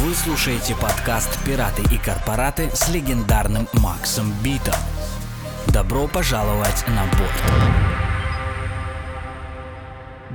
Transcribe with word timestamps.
Вы 0.00 0.14
слушаете 0.14 0.76
подкаст 0.80 1.44
«Пираты 1.44 1.82
и 1.92 1.98
корпораты» 1.98 2.70
с 2.72 2.88
легендарным 2.94 3.66
Максом 3.82 4.26
Битом. 4.44 4.76
Добро 5.72 6.06
пожаловать 6.06 6.84
на 6.86 7.02
борт. 7.18 7.42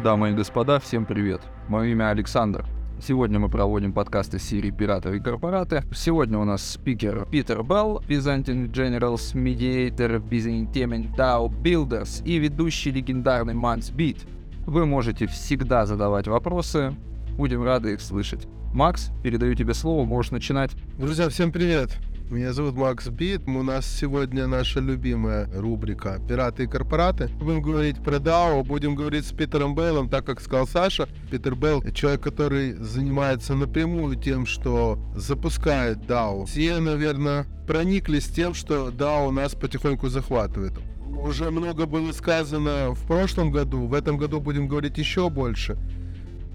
Дамы 0.04 0.32
и 0.32 0.34
господа, 0.34 0.82
всем 0.82 1.06
привет. 1.06 1.40
Мое 1.70 1.92
имя 1.92 2.10
Александр. 2.10 2.66
Сегодня 3.02 3.40
мы 3.40 3.48
проводим 3.48 3.94
подкаст 3.94 4.34
из 4.34 4.44
серии 4.44 4.70
«Пираты 4.70 5.16
и 5.16 5.22
корпораты». 5.22 5.84
Сегодня 5.96 6.40
у 6.40 6.44
нас 6.44 6.62
спикер 6.62 7.26
Питер 7.32 7.64
Белл, 7.64 8.04
Byzantine 8.06 8.70
Generals 8.70 9.34
Mediator, 9.34 10.20
Byzantine 10.20 11.16
DAO 11.16 11.48
Builders 11.48 12.22
и 12.26 12.38
ведущий 12.38 12.92
легендарный 12.92 13.54
Манс 13.54 13.92
Бит. 13.92 14.28
Вы 14.66 14.86
можете 14.86 15.26
всегда 15.28 15.86
задавать 15.86 16.28
вопросы, 16.28 16.94
будем 17.38 17.64
рады 17.64 17.94
их 17.94 18.02
слышать. 18.02 18.46
Макс, 18.74 19.12
передаю 19.22 19.54
тебе 19.54 19.76
слово, 19.76 20.04
можешь 20.04 20.32
начинать. 20.32 20.72
Друзья, 20.98 21.30
всем 21.30 21.52
привет! 21.52 21.92
Меня 22.32 22.54
зовут 22.54 22.74
Макс 22.76 23.08
Бит. 23.08 23.48
У 23.48 23.62
нас 23.62 23.86
сегодня 23.86 24.48
наша 24.48 24.80
любимая 24.80 25.48
рубрика 25.54 26.20
«Пираты 26.28 26.64
и 26.64 26.68
корпораты». 26.68 27.28
Будем 27.40 27.62
говорить 27.62 28.04
про 28.04 28.16
DAO, 28.16 28.64
будем 28.64 28.96
говорить 28.96 29.28
с 29.28 29.32
Питером 29.32 29.76
Бейлом, 29.76 30.10
так 30.10 30.26
как 30.26 30.42
сказал 30.42 30.66
Саша. 30.66 31.08
Питер 31.30 31.54
Бейл— 31.54 31.84
человек, 31.94 32.22
который 32.22 32.74
занимается 32.74 33.54
напрямую 33.54 34.16
тем, 34.16 34.48
что 34.48 34.98
запускает 35.16 36.00
DAO. 36.08 36.48
Все, 36.48 36.80
наверное, 36.80 37.46
прониклись 37.68 38.26
тем, 38.26 38.56
что 38.56 38.90
DAO 38.90 39.30
нас 39.30 39.54
потихоньку 39.54 40.10
захватывает. 40.10 40.74
Уже 41.16 41.52
много 41.52 41.86
было 41.86 42.12
сказано 42.12 42.96
в 42.96 43.06
прошлом 43.06 43.52
году, 43.52 43.86
в 43.86 43.94
этом 43.94 44.18
году 44.18 44.42
будем 44.42 44.68
говорить 44.68 44.98
еще 44.98 45.30
больше. 45.30 45.78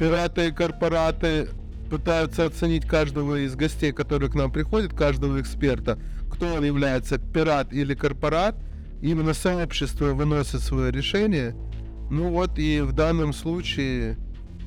Пираты 0.01 0.49
и 0.49 0.51
корпораты 0.51 1.49
пытаются 1.89 2.47
оценить 2.47 2.87
каждого 2.87 3.45
из 3.45 3.55
гостей, 3.57 3.93
которые 3.93 4.31
к 4.31 4.35
нам 4.35 4.53
приходят, 4.53 4.93
каждого 4.93 5.41
эксперта, 5.41 5.99
кто 6.31 6.55
он 6.55 6.65
является, 6.65 7.19
пират 7.19 7.73
или 7.73 7.95
корпорат. 7.95 8.57
Именно 9.01 9.35
сообщество 9.35 10.13
выносит 10.13 10.61
свое 10.61 10.91
решение. 10.91 11.55
Ну 12.11 12.31
вот 12.31 12.59
и 12.59 12.81
в 12.81 12.93
данном 12.93 13.33
случае 13.33 14.17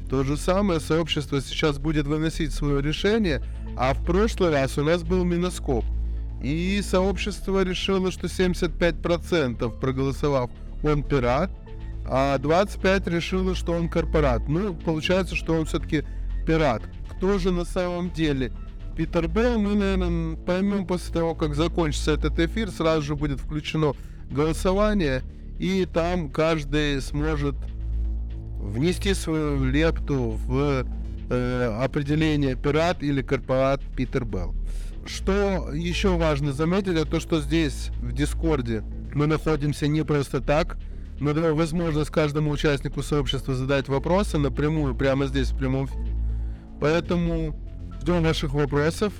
то 0.09 0.23
же 0.23 0.37
самое 0.37 0.79
сообщество 0.79 1.41
сейчас 1.41 1.79
будет 1.79 2.05
выносить 2.05 2.53
свое 2.53 2.81
решение, 2.81 3.41
а 3.77 3.93
в 3.93 4.03
прошлый 4.05 4.51
раз 4.51 4.77
у 4.77 4.83
нас 4.83 5.03
был 5.03 5.23
Миноскоп. 5.23 5.85
И 6.43 6.81
сообщество 6.83 7.63
решило, 7.63 8.11
что 8.11 8.27
75% 8.27 9.79
проголосовав, 9.79 10.49
он 10.83 11.03
пират, 11.03 11.51
а 12.05 12.37
25 12.39 13.07
решило, 13.07 13.55
что 13.55 13.73
он 13.73 13.87
корпорат. 13.87 14.47
Ну, 14.49 14.73
получается, 14.73 15.35
что 15.35 15.53
он 15.53 15.65
все-таки 15.65 16.03
пират. 16.45 16.81
Кто 17.21 17.37
же 17.37 17.51
на 17.51 17.65
самом 17.65 18.09
деле 18.09 18.51
Питер 18.97 19.27
Белл, 19.27 19.59
мы, 19.59 19.75
наверное, 19.75 20.35
поймем 20.37 20.87
после 20.87 21.13
того, 21.13 21.35
как 21.35 21.53
закончится 21.53 22.13
этот 22.13 22.39
эфир, 22.39 22.71
сразу 22.71 23.03
же 23.03 23.15
будет 23.15 23.39
включено 23.39 23.93
голосование, 24.31 25.21
и 25.59 25.85
там 25.85 26.31
каждый 26.31 26.99
сможет 26.99 27.53
внести 28.57 29.13
свою 29.13 29.63
лепту 29.63 30.31
в 30.47 30.83
э, 31.29 31.77
определение 31.79 32.55
пират 32.55 33.03
или 33.03 33.21
корпорат 33.21 33.81
Питер 33.95 34.25
Белл. 34.25 34.55
Что 35.05 35.71
еще 35.71 36.17
важно 36.17 36.53
заметить, 36.53 36.93
это 36.93 37.05
то, 37.05 37.19
что 37.19 37.39
здесь, 37.39 37.91
в 38.01 38.13
Дискорде, 38.13 38.81
мы 39.13 39.27
находимся 39.27 39.85
не 39.85 40.03
просто 40.03 40.41
так, 40.41 40.75
но 41.19 41.33
даю 41.33 41.55
возможность 41.55 42.09
каждому 42.09 42.49
участнику 42.49 43.03
сообщества 43.03 43.53
задать 43.53 43.89
вопросы 43.89 44.39
напрямую, 44.39 44.95
прямо 44.95 45.27
здесь, 45.27 45.51
в 45.51 45.57
прямом 45.59 45.85
эфире. 45.85 46.10
Поэтому 46.81 47.55
ждем 48.01 48.23
ваших 48.23 48.53
вопросов. 48.53 49.13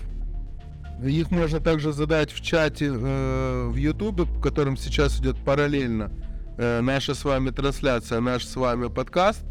Их 1.04 1.32
можно 1.32 1.60
также 1.60 1.94
задать 1.94 2.32
в 2.32 2.42
чате 2.42 2.92
э, 2.92 3.70
в 3.72 3.76
YouTube, 3.76 4.22
в 4.22 4.42
котором 4.42 4.78
сейчас 4.78 5.20
идет 5.20 5.38
параллельно 5.38 6.12
э, 6.58 6.82
наша 6.82 7.14
с 7.14 7.24
вами 7.24 7.52
трансляция, 7.52 8.20
наш 8.20 8.46
с 8.46 8.56
вами 8.56 8.88
подкаст. 8.88 9.44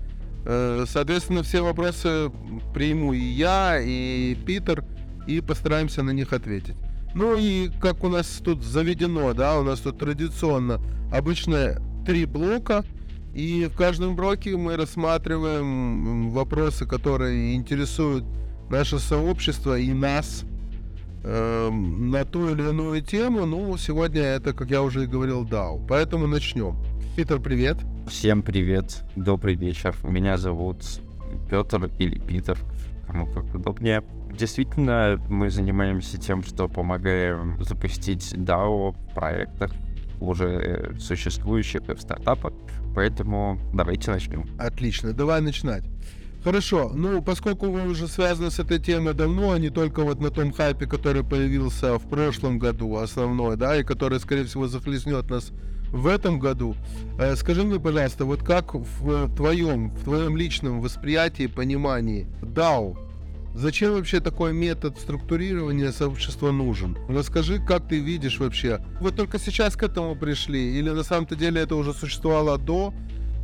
Э, 0.44 0.84
соответственно, 0.88 1.44
все 1.44 1.62
вопросы 1.62 2.30
приму 2.74 3.12
и 3.12 3.20
я, 3.20 3.80
и 3.80 4.34
Питер, 4.34 4.84
и 5.26 5.40
постараемся 5.40 6.02
на 6.02 6.10
них 6.10 6.32
ответить. 6.32 6.76
Ну 7.14 7.36
и 7.36 7.68
как 7.80 8.02
у 8.04 8.08
нас 8.08 8.40
тут 8.44 8.64
заведено, 8.64 9.32
да, 9.34 9.58
у 9.58 9.62
нас 9.62 9.80
тут 9.80 9.98
традиционно 9.98 10.80
обычно 11.12 11.80
три 12.06 12.26
блока, 12.26 12.84
и 13.34 13.66
в 13.72 13.76
каждом 13.76 14.16
блоке 14.16 14.56
мы 14.56 14.76
рассматриваем 14.76 16.30
вопросы, 16.30 16.86
которые 16.86 17.54
интересуют 17.54 18.24
наше 18.68 18.98
сообщество 18.98 19.78
и 19.78 19.92
нас 19.92 20.44
э, 21.22 21.70
на 21.70 22.24
ту 22.24 22.50
или 22.50 22.62
иную 22.62 23.02
тему. 23.02 23.46
Ну, 23.46 23.76
сегодня 23.76 24.22
это, 24.22 24.52
как 24.52 24.70
я 24.70 24.82
уже 24.82 25.04
и 25.04 25.06
говорил, 25.06 25.44
DAO. 25.44 25.84
Поэтому 25.88 26.26
начнем. 26.26 26.76
Питер, 27.16 27.40
привет. 27.40 27.76
Всем 28.08 28.42
привет, 28.42 29.04
добрый 29.14 29.54
вечер. 29.54 29.94
Меня 30.02 30.36
зовут 30.36 30.84
Петр 31.48 31.90
или 31.98 32.18
Питер, 32.18 32.58
кому 33.06 33.26
как 33.26 33.54
удобнее. 33.54 34.02
Действительно, 34.36 35.20
мы 35.28 35.50
занимаемся 35.50 36.18
тем, 36.18 36.42
что 36.42 36.68
помогаем 36.68 37.62
запустить 37.62 38.32
DAO 38.32 38.92
в 38.92 39.14
проектах, 39.14 39.72
уже 40.20 40.96
существующих 40.98 41.82
в 41.82 42.00
стартапах. 42.00 42.52
Поэтому 42.94 43.58
давайте 43.72 44.10
начнем. 44.10 44.46
Отлично, 44.58 45.12
давай 45.12 45.40
начинать. 45.40 45.84
Хорошо, 46.42 46.90
ну, 46.94 47.20
поскольку 47.22 47.70
вы 47.70 47.86
уже 47.86 48.08
связаны 48.08 48.50
с 48.50 48.58
этой 48.58 48.78
темой 48.78 49.12
давно, 49.12 49.52
а 49.52 49.58
не 49.58 49.68
только 49.68 50.02
вот 50.02 50.20
на 50.20 50.30
том 50.30 50.52
хайпе, 50.52 50.86
который 50.86 51.22
появился 51.22 51.98
в 51.98 52.08
прошлом 52.08 52.58
году, 52.58 52.96
основной, 52.96 53.56
да, 53.56 53.76
и 53.76 53.84
который, 53.84 54.18
скорее 54.20 54.44
всего, 54.44 54.66
захлестнет 54.66 55.28
нас 55.28 55.52
в 55.92 56.06
этом 56.06 56.38
году, 56.38 56.76
э, 57.18 57.36
скажи 57.36 57.62
мне, 57.62 57.78
пожалуйста, 57.78 58.24
вот 58.24 58.42
как 58.42 58.74
в 58.74 59.34
твоем, 59.36 59.90
в 59.90 60.04
твоем 60.04 60.34
личном 60.34 60.80
восприятии, 60.80 61.46
понимании 61.46 62.26
DAO 62.40 62.96
Зачем 63.54 63.94
вообще 63.94 64.20
такой 64.20 64.52
метод 64.52 64.98
структурирования 64.98 65.90
сообщества 65.92 66.52
нужен? 66.52 66.96
Расскажи, 67.08 67.58
как 67.58 67.88
ты 67.88 67.98
видишь 67.98 68.38
вообще. 68.38 68.80
Вы 69.00 69.10
только 69.10 69.38
сейчас 69.38 69.76
к 69.76 69.82
этому 69.82 70.14
пришли? 70.14 70.78
Или 70.78 70.90
на 70.90 71.02
самом-то 71.02 71.34
деле 71.34 71.60
это 71.60 71.74
уже 71.74 71.92
существовало 71.92 72.58
до? 72.58 72.94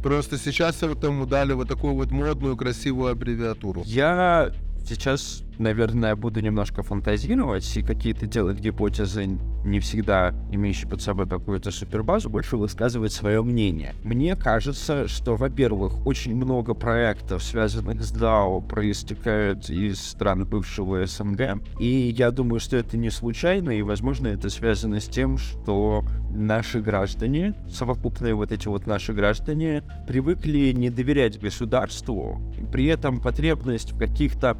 Просто 0.02 0.38
сейчас 0.38 0.82
этому 0.82 1.26
дали 1.26 1.52
вот 1.52 1.68
такую 1.68 1.94
вот 1.94 2.12
модную, 2.12 2.56
красивую 2.56 3.10
аббревиатуру. 3.10 3.82
Я 3.84 4.52
сейчас 4.86 5.42
наверное, 5.58 6.16
буду 6.16 6.40
немножко 6.40 6.82
фантазировать 6.82 7.76
и 7.76 7.82
какие-то 7.82 8.26
делать 8.26 8.60
гипотезы, 8.60 9.38
не 9.64 9.80
всегда 9.80 10.34
имеющие 10.50 10.88
под 10.88 11.02
собой 11.02 11.28
какую-то 11.28 11.70
супербазу, 11.70 12.30
больше 12.30 12.56
высказывать 12.56 13.12
свое 13.12 13.42
мнение. 13.42 13.94
Мне 14.04 14.36
кажется, 14.36 15.08
что, 15.08 15.36
во-первых, 15.36 16.06
очень 16.06 16.36
много 16.36 16.74
проектов, 16.74 17.42
связанных 17.42 18.02
с 18.02 18.12
DAO, 18.12 18.66
проистекают 18.66 19.68
из 19.70 20.00
стран 20.00 20.44
бывшего 20.44 21.04
СНГ, 21.04 21.62
и 21.80 22.14
я 22.16 22.30
думаю, 22.30 22.60
что 22.60 22.76
это 22.76 22.96
не 22.96 23.10
случайно, 23.10 23.70
и, 23.70 23.82
возможно, 23.82 24.28
это 24.28 24.50
связано 24.50 25.00
с 25.00 25.06
тем, 25.06 25.38
что 25.38 26.04
наши 26.30 26.80
граждане, 26.80 27.54
совокупные 27.70 28.34
вот 28.34 28.52
эти 28.52 28.68
вот 28.68 28.86
наши 28.86 29.12
граждане, 29.12 29.82
привыкли 30.06 30.72
не 30.72 30.90
доверять 30.90 31.40
государству, 31.40 32.40
при 32.72 32.86
этом 32.86 33.20
потребность 33.20 33.92
в 33.92 33.98
каких-то 33.98 34.56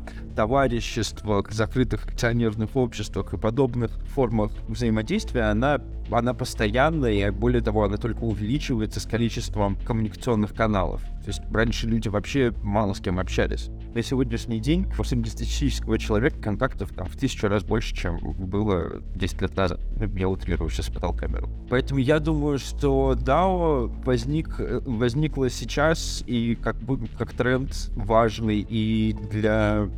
товариществах, 0.86 1.52
закрытых 1.52 2.06
акционерных 2.06 2.76
обществах 2.76 3.32
и 3.32 3.36
подобных 3.36 3.90
формах 4.14 4.52
взаимодействия, 4.68 5.42
она, 5.50 5.80
она 6.10 6.32
постоянная, 6.34 7.28
и 7.28 7.30
более 7.30 7.62
того, 7.62 7.84
она 7.84 7.96
только 7.96 8.20
увеличивается 8.20 9.00
с 9.00 9.06
количеством 9.06 9.76
коммуникационных 9.84 10.54
каналов. 10.54 11.02
То 11.24 11.28
есть 11.28 11.42
раньше 11.50 11.88
люди 11.88 12.08
вообще 12.08 12.52
мало 12.62 12.92
с 12.92 13.00
кем 13.00 13.18
общались. 13.18 13.68
На 13.94 14.02
сегодняшний 14.02 14.60
день 14.60 14.86
у 14.96 15.02
среднестатистического 15.02 15.98
человека 15.98 16.38
контактов 16.40 16.92
там 16.94 17.06
в 17.06 17.16
тысячу 17.16 17.48
раз 17.48 17.64
больше, 17.64 17.94
чем 17.94 18.18
было 18.18 19.02
10 19.16 19.42
лет 19.42 19.56
назад. 19.56 19.80
Я 20.14 20.28
утрирую 20.28 20.70
сейчас 20.70 20.88
потал 20.88 21.14
камеру. 21.14 21.48
Поэтому 21.68 21.98
я 21.98 22.20
думаю, 22.20 22.58
что 22.58 23.14
DAO 23.14 23.92
возник, 24.04 24.54
возникло 24.86 25.50
сейчас 25.50 26.22
и 26.26 26.54
как 26.54 26.76
бы 26.76 27.08
как 27.18 27.32
тренд 27.32 27.72
важный 27.96 28.60
и 28.60 29.16
для 29.32 29.88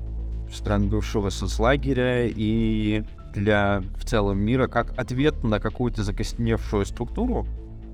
стран 0.53 0.89
бывшего 0.89 1.31
соцлагеря 1.31 2.27
и 2.27 3.03
для 3.35 3.83
в 3.97 4.05
целом 4.05 4.39
мира 4.39 4.67
как 4.67 4.99
ответ 4.99 5.45
на 5.45 5.61
какую-то 5.61 6.03
закостеневшую 6.03 6.87
структуру, 6.87 7.47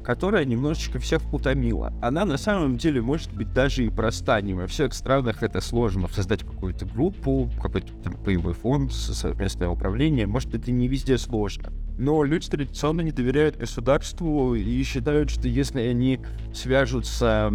которая 0.04 0.44
немножечко 0.44 0.98
всех 0.98 1.20
утомила. 1.32 1.92
Она 2.02 2.24
на 2.24 2.36
самом 2.36 2.76
деле 2.76 3.00
может 3.00 3.32
быть 3.32 3.52
даже 3.52 3.84
и 3.84 3.88
проста. 3.88 4.40
Не 4.40 4.54
во 4.54 4.66
всех 4.66 4.92
странах 4.92 5.42
это 5.42 5.60
сложно. 5.60 6.08
Создать 6.08 6.44
какую-то 6.44 6.84
группу, 6.86 7.50
какой-то 7.60 7.92
там 8.02 8.14
боевой 8.24 8.52
фонд, 8.52 8.92
совместное 8.92 9.68
управление. 9.68 10.26
Может, 10.26 10.54
это 10.54 10.70
не 10.70 10.88
везде 10.88 11.18
сложно. 11.18 11.72
Но 11.98 12.22
люди 12.22 12.48
традиционно 12.48 13.00
не 13.00 13.12
доверяют 13.12 13.56
государству 13.56 14.54
и 14.54 14.82
считают, 14.82 15.30
что 15.30 15.48
если 15.48 15.80
они 15.80 16.20
свяжутся 16.52 17.52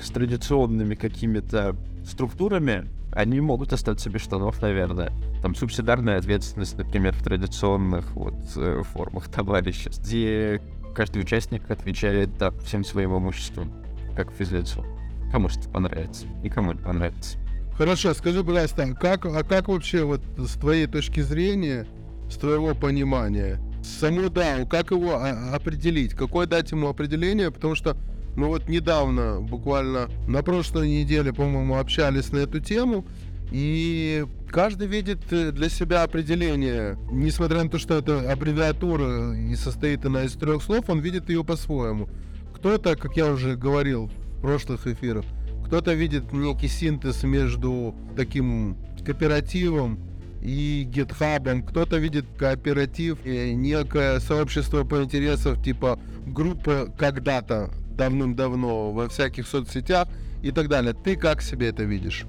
с 0.00 0.10
традиционными 0.10 0.94
какими-то 0.94 1.76
структурами, 2.04 2.88
они 3.18 3.40
могут 3.40 3.72
остаться 3.72 4.08
без 4.10 4.20
штанов, 4.20 4.62
наверное. 4.62 5.10
Там 5.42 5.56
субсидарная 5.56 6.18
ответственность, 6.18 6.78
например, 6.78 7.12
в 7.14 7.24
традиционных 7.24 8.14
вот 8.14 8.36
э, 8.54 8.82
формах 8.92 9.28
товариществ, 9.28 10.00
где 10.04 10.62
каждый 10.94 11.22
участник 11.22 11.68
отвечает 11.68 12.38
да, 12.38 12.52
всем 12.64 12.84
своим 12.84 13.18
имуществом, 13.18 13.72
как 14.14 14.30
физлицо. 14.30 14.84
Кому 15.32 15.48
что 15.48 15.68
понравится, 15.68 16.26
никому 16.44 16.72
не 16.74 16.78
понравится. 16.78 17.38
Хорошо, 17.76 18.14
скажи, 18.14 18.44
пожалуйста, 18.44 18.94
как, 18.94 19.26
а 19.26 19.42
как 19.42 19.66
вообще 19.66 20.04
вот 20.04 20.20
с 20.36 20.52
твоей 20.52 20.86
точки 20.86 21.18
зрения, 21.18 21.88
с 22.30 22.36
твоего 22.36 22.72
понимания, 22.76 23.60
саму 23.82 24.26
DAO, 24.26 24.64
как 24.68 24.92
его 24.92 25.16
а, 25.16 25.56
определить? 25.56 26.14
Какое 26.14 26.46
дать 26.46 26.70
ему 26.70 26.86
определение? 26.86 27.50
Потому 27.50 27.74
что 27.74 27.96
мы 28.38 28.46
вот 28.46 28.68
недавно, 28.68 29.40
буквально 29.40 30.08
на 30.28 30.44
прошлой 30.44 30.88
неделе, 30.88 31.32
по-моему, 31.32 31.76
общались 31.76 32.30
на 32.30 32.38
эту 32.38 32.60
тему, 32.60 33.04
и 33.50 34.24
каждый 34.48 34.86
видит 34.86 35.32
э, 35.32 35.50
для 35.50 35.68
себя 35.68 36.04
определение. 36.04 36.96
Несмотря 37.10 37.64
на 37.64 37.68
то, 37.68 37.78
что 37.78 37.98
это 37.98 38.30
аббревиатура 38.30 39.36
и 39.36 39.56
состоит 39.56 40.06
она 40.06 40.22
из 40.22 40.34
трех 40.34 40.62
слов, 40.62 40.88
он 40.88 41.00
видит 41.00 41.28
ее 41.30 41.42
по-своему. 41.42 42.08
Кто-то, 42.54 42.94
как 42.94 43.16
я 43.16 43.26
уже 43.26 43.56
говорил 43.56 44.08
в 44.36 44.40
прошлых 44.42 44.86
эфирах, 44.86 45.24
кто-то 45.66 45.92
видит 45.94 46.32
некий 46.32 46.68
синтез 46.68 47.24
между 47.24 47.92
таким 48.14 48.76
кооперативом 49.04 49.98
и 50.42 50.84
гитхабом, 50.88 51.64
кто-то 51.64 51.96
видит 51.98 52.26
кооператив 52.38 53.18
и 53.24 53.52
некое 53.52 54.20
сообщество 54.20 54.84
по 54.84 55.02
интересам 55.02 55.60
типа 55.60 55.98
группы 56.24 56.92
когда-то 56.96 57.72
давным-давно 57.98 58.92
во 58.92 59.08
всяких 59.08 59.46
соцсетях 59.46 60.08
и 60.42 60.50
так 60.50 60.68
далее. 60.68 60.94
Ты 60.94 61.16
как 61.16 61.42
себе 61.42 61.68
это 61.68 61.82
видишь? 61.82 62.24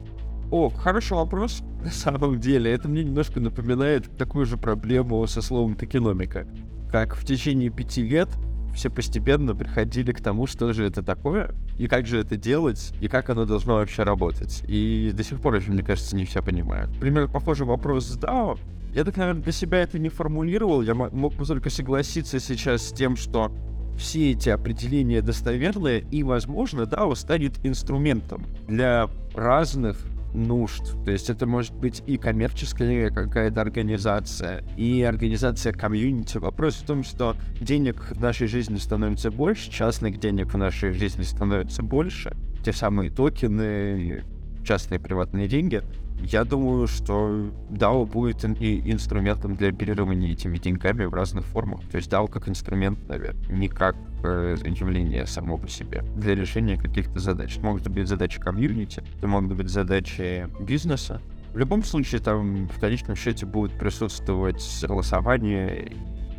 О, 0.52 0.70
хороший 0.70 1.14
вопрос. 1.14 1.62
На 1.84 1.92
самом 1.92 2.40
деле, 2.40 2.74
это 2.74 2.90
мне 2.90 3.04
немножко 3.06 3.40
напоминает 3.40 4.18
такую 4.18 4.46
же 4.46 4.58
проблему 4.58 5.26
со 5.28 5.42
словом 5.42 5.76
токеномика. 5.76 6.48
Как 6.92 7.16
в 7.16 7.24
течение 7.24 7.70
пяти 7.70 8.02
лет 8.02 8.30
все 8.74 8.90
постепенно 8.90 9.56
приходили 9.56 10.12
к 10.12 10.22
тому, 10.22 10.48
что 10.48 10.74
же 10.74 10.86
это 10.86 11.04
такое, 11.04 11.54
и 11.78 11.88
как 11.88 12.08
же 12.08 12.20
это 12.20 12.36
делать, 12.36 12.94
и 13.00 13.08
как 13.08 13.30
оно 13.30 13.46
должно 13.46 13.76
вообще 13.76 14.04
работать. 14.04 14.64
И 14.68 15.12
до 15.14 15.24
сих 15.24 15.40
пор 15.40 15.56
еще, 15.56 15.72
мне 15.72 15.84
кажется, 15.84 16.16
не 16.16 16.26
все 16.26 16.42
понимают. 16.42 16.92
Примерно 17.00 17.30
похожий 17.30 17.66
вопрос 17.66 18.06
с 18.06 18.18
DAO. 18.18 18.60
Я 18.94 19.04
так, 19.04 19.18
наверное, 19.18 19.44
для 19.44 19.52
себя 19.52 19.80
это 19.80 20.00
не 20.00 20.10
формулировал. 20.10 20.82
Я 20.82 20.96
мог 20.96 21.36
бы 21.36 21.46
только 21.46 21.70
согласиться 21.70 22.40
сейчас 22.40 22.88
с 22.88 22.92
тем, 22.92 23.16
что 23.16 23.52
все 24.00 24.32
эти 24.32 24.50
определения 24.50 25.22
достоверные, 25.22 26.00
и, 26.10 26.24
возможно, 26.24 26.82
DAO 26.82 27.16
станет 27.16 27.54
инструментом 27.64 28.46
для 28.68 29.10
разных 29.36 29.98
нужд. 30.34 30.84
То 31.06 31.12
есть 31.12 31.30
это 31.30 31.46
может 31.46 31.74
быть 31.74 32.04
и 32.08 32.18
коммерческая 32.18 33.10
какая-то 33.10 33.62
организация, 33.62 34.64
и 34.78 35.02
организация 35.02 35.74
комьюнити. 35.74 36.38
Вопрос 36.38 36.76
в 36.76 36.86
том, 36.86 37.04
что 37.04 37.36
денег 37.60 38.12
в 38.12 38.22
нашей 38.22 38.48
жизни 38.48 38.78
становится 38.78 39.32
больше, 39.32 39.70
частных 39.70 40.20
денег 40.20 40.54
в 40.54 40.58
нашей 40.58 40.92
жизни 40.94 41.24
становится 41.24 41.84
больше. 41.84 42.36
Те 42.64 42.74
самые 42.74 43.10
токены, 43.10 44.24
частные 44.64 45.00
приватные 45.00 45.48
деньги. 45.48 45.82
Я 46.22 46.44
думаю, 46.44 46.88
что 46.88 47.50
DAO 47.70 48.06
будет 48.06 48.44
и 48.62 48.92
инструментом 48.92 49.56
для 49.56 49.70
оперирования 49.70 50.32
этими 50.32 50.58
деньгами 50.58 51.06
в 51.06 51.14
разных 51.14 51.46
формах. 51.46 51.82
То 51.90 51.98
есть 51.98 52.12
DAO 52.12 52.28
как 52.28 52.50
инструмент, 52.50 53.00
наверное, 53.08 53.50
не 53.50 53.68
как 53.68 53.96
э, 54.24 54.56
явление 54.66 55.26
само 55.26 55.58
по 55.58 55.68
себе 55.68 56.04
для 56.16 56.36
решения 56.36 56.78
каких-то 56.78 57.20
задач. 57.20 57.58
Могут 57.58 57.88
быть 57.88 58.08
задачи 58.08 58.40
комьюнити, 58.40 59.04
это 59.18 59.28
могут 59.28 59.56
быть 59.56 59.70
задачи 59.70 60.48
бизнеса. 60.60 61.22
В 61.54 61.58
любом 61.58 61.84
случае, 61.84 62.22
там 62.22 62.68
в 62.68 62.80
конечном 62.80 63.16
счете 63.16 63.46
будет 63.46 63.72
присутствовать 63.72 64.64
голосование 64.88 65.88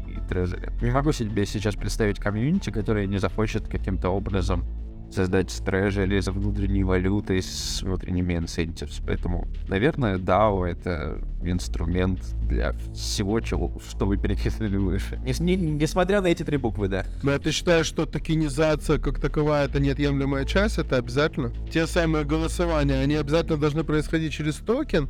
и 0.07 0.29
трезори. 0.29 0.71
Не 0.83 0.91
могу 0.91 1.11
себе 1.13 1.45
сейчас 1.47 1.75
представить 1.75 2.21
комьюнити, 2.21 2.71
которое 2.71 3.07
не 3.07 3.19
захочет 3.19 3.67
каким-то 3.67 4.11
образом 4.11 4.65
создать 5.11 5.53
трежери 5.65 6.21
за 6.21 6.33
внутренней 6.33 6.85
валютой 6.85 7.43
с 7.43 7.83
внутренними 7.83 8.35
incentives. 8.35 9.03
Поэтому, 9.07 9.49
наверное, 9.69 10.19
DAO— 10.19 10.65
это 10.67 11.19
инструмент 11.43 12.21
для 12.49 12.73
всего, 12.95 13.41
чего, 13.41 13.73
что 13.89 14.07
вы 14.07 14.17
перечислили 14.17 14.77
выше. 14.77 15.19
Не, 15.25 15.57
не, 15.57 15.71
несмотря 15.73 16.21
на 16.21 16.29
эти 16.29 16.43
три 16.43 16.57
буквы, 16.57 16.89
да. 16.89 17.05
Но 17.23 17.39
ты 17.39 17.51
считаешь, 17.51 17.87
что 17.87 18.07
токенизация 18.07 18.99
как 18.99 19.21
таковая— 19.21 19.65
это 19.67 19.81
неотъемлемая 19.81 20.45
часть? 20.45 20.79
Это 20.79 20.97
обязательно? 20.97 21.53
Те 21.73 21.87
самые 21.87 22.25
голосования, 22.25 23.01
они 23.01 23.15
обязательно 23.15 23.59
должны 23.59 23.85
происходить 23.85 24.33
через 24.33 24.57
токен? 24.57 25.09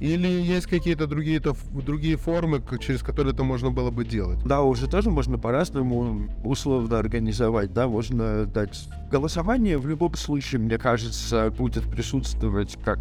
Или 0.00 0.28
есть 0.28 0.66
какие-то 0.66 1.06
другие, 1.06 1.40
то, 1.40 1.56
другие 1.72 2.16
формы, 2.16 2.62
через 2.80 3.02
которые 3.02 3.34
это 3.34 3.42
можно 3.42 3.70
было 3.70 3.90
бы 3.90 4.04
делать? 4.04 4.38
Да, 4.44 4.62
уже 4.62 4.88
тоже 4.88 5.10
можно 5.10 5.38
по-разному 5.38 6.28
условно 6.44 6.98
организовать, 6.98 7.72
да, 7.72 7.88
можно 7.88 8.46
дать 8.46 8.88
голосование 9.10 9.76
в 9.78 9.88
любом 9.88 10.14
случае, 10.14 10.60
мне 10.60 10.78
кажется, 10.78 11.50
будет 11.50 11.84
присутствовать 11.90 12.78
как 12.84 13.00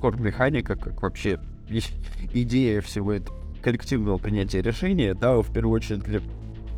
кор-механика, 0.00 0.76
как 0.76 1.02
вообще 1.02 1.38
идея 2.32 2.80
всего 2.80 3.12
этого 3.12 3.36
коллективного 3.62 4.16
принятия 4.18 4.62
решения, 4.62 5.14
да, 5.14 5.36
в 5.36 5.52
первую 5.52 5.74
очередь 5.74 6.00
для 6.00 6.20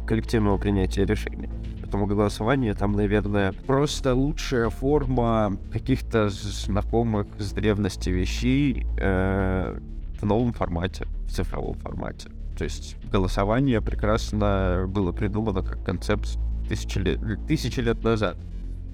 коллективного 0.07 0.59
принятия 0.59 1.05
решения. 1.05 1.49
Поэтому 1.91 2.07
голосование 2.07 2.73
там, 2.75 2.93
наверное, 2.93 3.53
просто 3.67 4.15
лучшая 4.15 4.71
форма 4.71 5.59
каких-то 5.73 6.29
знакомых 6.29 7.27
с 7.41 7.51
древности 7.51 8.11
вещей 8.11 8.87
э, 8.97 9.77
в 10.21 10.25
новом 10.25 10.53
формате, 10.53 11.09
в 11.27 11.33
цифровом 11.33 11.75
формате. 11.81 12.29
То 12.57 12.63
есть 12.63 12.97
голосование 13.11 13.81
прекрасно 13.81 14.85
было 14.87 15.11
придумано 15.11 15.63
как 15.63 15.85
концепт 15.85 16.39
тысячи 16.69 16.99
лет, 16.99 17.19
тысячи 17.49 17.81
лет 17.81 18.05
назад. 18.05 18.37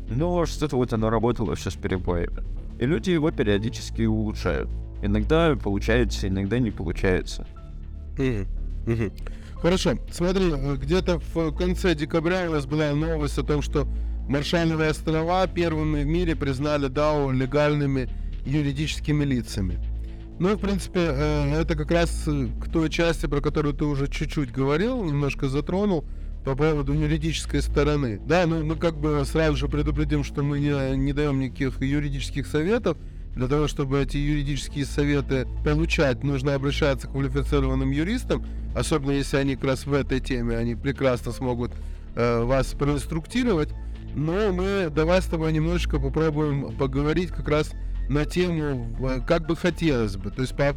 Но 0.09 0.47
что-то 0.47 0.77
вот 0.77 0.95
оно 0.95 1.11
работало 1.11 1.55
все 1.55 1.69
с 1.69 1.75
перебоями. 1.75 2.45
И 2.79 2.87
люди 2.87 3.11
его 3.11 3.31
периодически 3.31 4.07
улучшают. 4.07 4.71
Иногда 5.03 5.55
получается, 5.55 6.29
иногда 6.29 6.59
не 6.59 6.71
получается. 6.71 7.47
Mm-hmm. 8.17 8.47
Mm-hmm. 8.87 9.13
Хорошо, 9.67 9.95
смотри, 10.13 10.53
э, 10.53 10.77
где-то 10.77 11.21
в 11.35 11.51
конце 11.51 11.97
декабря 11.97 12.49
у 12.49 12.53
нас 12.53 12.67
была 12.67 12.93
новость 12.93 13.37
о 13.37 13.43
том, 13.43 13.63
что 13.63 13.89
Маршальновые 14.29 14.91
острова 14.91 15.45
первыми 15.49 16.05
в 16.05 16.07
мире 16.07 16.37
признали 16.37 16.89
DAO 16.89 17.33
легальными 17.33 18.09
юридическими 18.45 19.25
лицами. 19.25 19.81
Ну, 20.39 20.55
в 20.55 20.61
принципе, 20.61 21.01
э, 21.01 21.63
это 21.63 21.75
как 21.75 21.91
раз 21.91 22.29
э, 22.29 22.47
к 22.61 22.71
той 22.71 22.89
части, 22.91 23.27
про 23.27 23.41
которую 23.41 23.75
ты 23.75 23.87
уже 23.87 24.07
чуть-чуть 24.07 24.53
говорил, 24.53 25.03
немножко 25.03 25.49
затронул, 25.49 26.05
по 26.45 26.55
поводу 26.55 26.93
юридической 26.93 27.61
стороны. 27.61 28.21
Да, 28.25 28.47
ну, 28.47 28.63
ну 28.63 28.77
как 28.77 28.97
бы 28.97 29.25
сразу 29.25 29.57
же 29.57 29.67
предупредим, 29.67 30.23
что 30.23 30.45
мы 30.45 30.61
не, 30.61 30.97
не 30.97 31.13
даем 31.13 31.41
никаких 31.41 31.83
юридических 31.83 32.47
советов, 32.47 32.97
для 33.37 33.49
того, 33.49 33.69
чтобы 33.69 34.01
эти 34.03 34.17
юридические 34.17 34.87
советы 34.87 35.47
получать, 35.63 36.25
нужно 36.25 36.55
обращаться 36.55 37.07
к 37.07 37.13
квалифицированным 37.13 37.91
юристам, 37.91 38.45
особенно 38.75 39.11
если 39.11 39.37
они 39.37 39.57
как 39.57 39.65
раз 39.65 39.87
в 39.87 39.93
этой 39.93 40.21
теме, 40.21 40.57
они 40.57 40.75
прекрасно 40.75 41.33
смогут 41.33 41.71
э, 42.15 42.43
вас 42.43 42.69
проинструктировать. 42.69 43.69
Но 44.15 44.53
мы 44.53 44.91
давай 44.91 45.21
с 45.21 45.27
тобой 45.27 45.53
немножечко 45.53 45.99
попробуем 45.99 46.75
поговорить 46.79 47.29
как 47.29 47.47
раз 47.49 47.73
на 48.09 48.25
тему, 48.25 48.97
как 49.29 49.47
бы 49.47 49.55
хотелось 49.55 50.17
бы, 50.17 50.31
то 50.31 50.41
есть 50.41 50.57
по, 50.57 50.75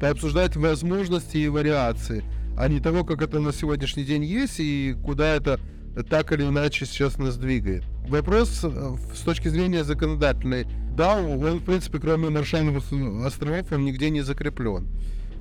пообсуждать 0.00 0.56
возможности 0.56 1.36
и 1.36 1.48
вариации, 1.48 2.24
а 2.58 2.66
не 2.66 2.80
того, 2.80 3.04
как 3.04 3.22
это 3.22 3.38
на 3.38 3.52
сегодняшний 3.52 4.02
день 4.02 4.24
есть 4.24 4.58
и 4.58 4.96
куда 5.04 5.36
это 5.36 5.60
так 6.08 6.32
или 6.32 6.42
иначе 6.42 6.86
сейчас 6.86 7.18
нас 7.18 7.36
двигает. 7.36 7.84
Вопрос 8.08 8.64
э, 8.64 8.96
с 9.14 9.20
точки 9.20 9.46
зрения 9.46 9.84
законодательной 9.84 10.66
да, 11.00 11.16
он, 11.16 11.38
в 11.38 11.64
принципе, 11.64 11.98
кроме 11.98 12.28
Маршальных 12.28 12.82
островов, 13.24 13.72
он 13.72 13.86
нигде 13.86 14.10
не 14.10 14.20
закреплен. 14.20 14.86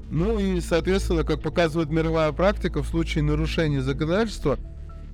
Ну 0.09 0.39
и, 0.39 0.61
соответственно, 0.61 1.25
как 1.25 1.41
показывает 1.41 1.89
мировая 1.89 2.31
практика, 2.31 2.81
в 2.81 2.87
случае 2.87 3.25
нарушения 3.25 3.81
законодательства 3.81 4.57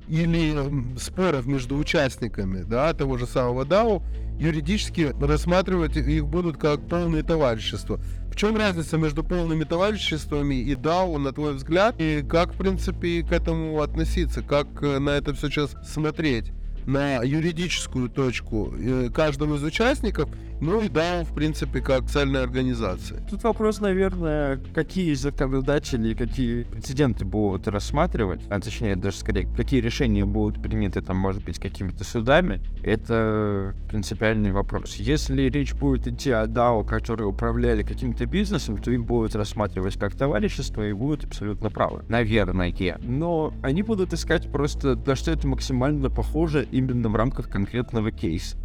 или 0.07 0.53
споров 0.99 1.47
между 1.47 1.75
участниками 1.75 2.61
да, 2.61 2.93
того 2.93 3.17
же 3.17 3.25
самого 3.25 3.65
DAO, 3.65 4.03
юридически 4.37 5.15
рассматривать 5.19 5.97
их 5.97 6.27
будут 6.27 6.57
как 6.57 6.87
полные 6.87 7.23
товарищества. 7.23 7.99
В 8.31 8.35
чем 8.35 8.55
разница 8.55 8.99
между 8.99 9.23
полными 9.23 9.63
товариществами 9.63 10.53
и 10.53 10.75
DAO, 10.75 11.17
на 11.17 11.31
твой 11.31 11.55
взгляд, 11.55 11.95
и 11.97 12.21
как, 12.21 12.53
в 12.53 12.57
принципе, 12.57 13.23
к 13.23 13.31
этому 13.31 13.81
относиться, 13.81 14.43
как 14.43 14.67
э, 14.83 14.99
на 14.99 15.09
это 15.09 15.33
все 15.33 15.49
сейчас 15.49 15.75
смотреть? 15.83 16.51
На 16.85 17.23
юридическую 17.23 18.09
точку 18.09 18.73
э, 18.77 19.09
каждого 19.13 19.55
из 19.55 19.63
участников 19.63 20.29
Ну 20.61 20.81
и 20.81 20.89
да, 20.89 21.23
в 21.23 21.33
принципе, 21.33 21.81
как 21.81 22.05
цельная 22.05 22.43
организация. 22.43 23.21
Тут 23.29 23.43
вопрос, 23.43 23.81
наверное, 23.81 24.59
какие 24.73 25.13
законодатели, 25.13 26.13
какие 26.13 26.63
прецеденты 26.63 27.25
будут 27.25 27.67
рассматривать, 27.67 28.41
а 28.49 28.59
точнее 28.59 28.95
даже 28.95 29.17
скорее, 29.17 29.47
какие 29.55 29.81
решения 29.81 30.25
будут 30.25 30.61
приняты 30.61 31.01
там, 31.01 31.17
может 31.17 31.43
быть, 31.43 31.59
какими-то 31.59 32.03
судами, 32.03 32.61
это 32.83 33.75
принципиальный 33.89 34.51
вопрос. 34.51 34.95
Если 34.95 35.43
речь 35.43 35.73
будет 35.73 36.07
идти 36.07 36.31
о 36.31 36.45
DAO, 36.45 36.85
которые 36.85 37.27
управляли 37.27 37.83
каким-то 37.83 38.25
бизнесом, 38.25 38.77
то 38.77 38.91
их 38.91 39.03
будут 39.03 39.35
рассматривать 39.35 39.97
как 39.97 40.15
товарищество 40.15 40.87
и 40.87 40.93
будут 40.93 41.25
абсолютно 41.25 41.69
правы. 41.69 42.03
Наверное. 42.09 42.65
Но 43.03 43.53
они 43.61 43.83
будут 43.83 44.13
искать 44.13 44.51
просто, 44.51 44.95
на 45.05 45.15
что 45.15 45.31
это 45.31 45.47
максимально 45.47 46.09
похоже 46.09 46.67
именно 46.71 47.09
в 47.09 47.15
рамках 47.15 47.49
конкретного 47.49 48.11
кейса 48.11 48.57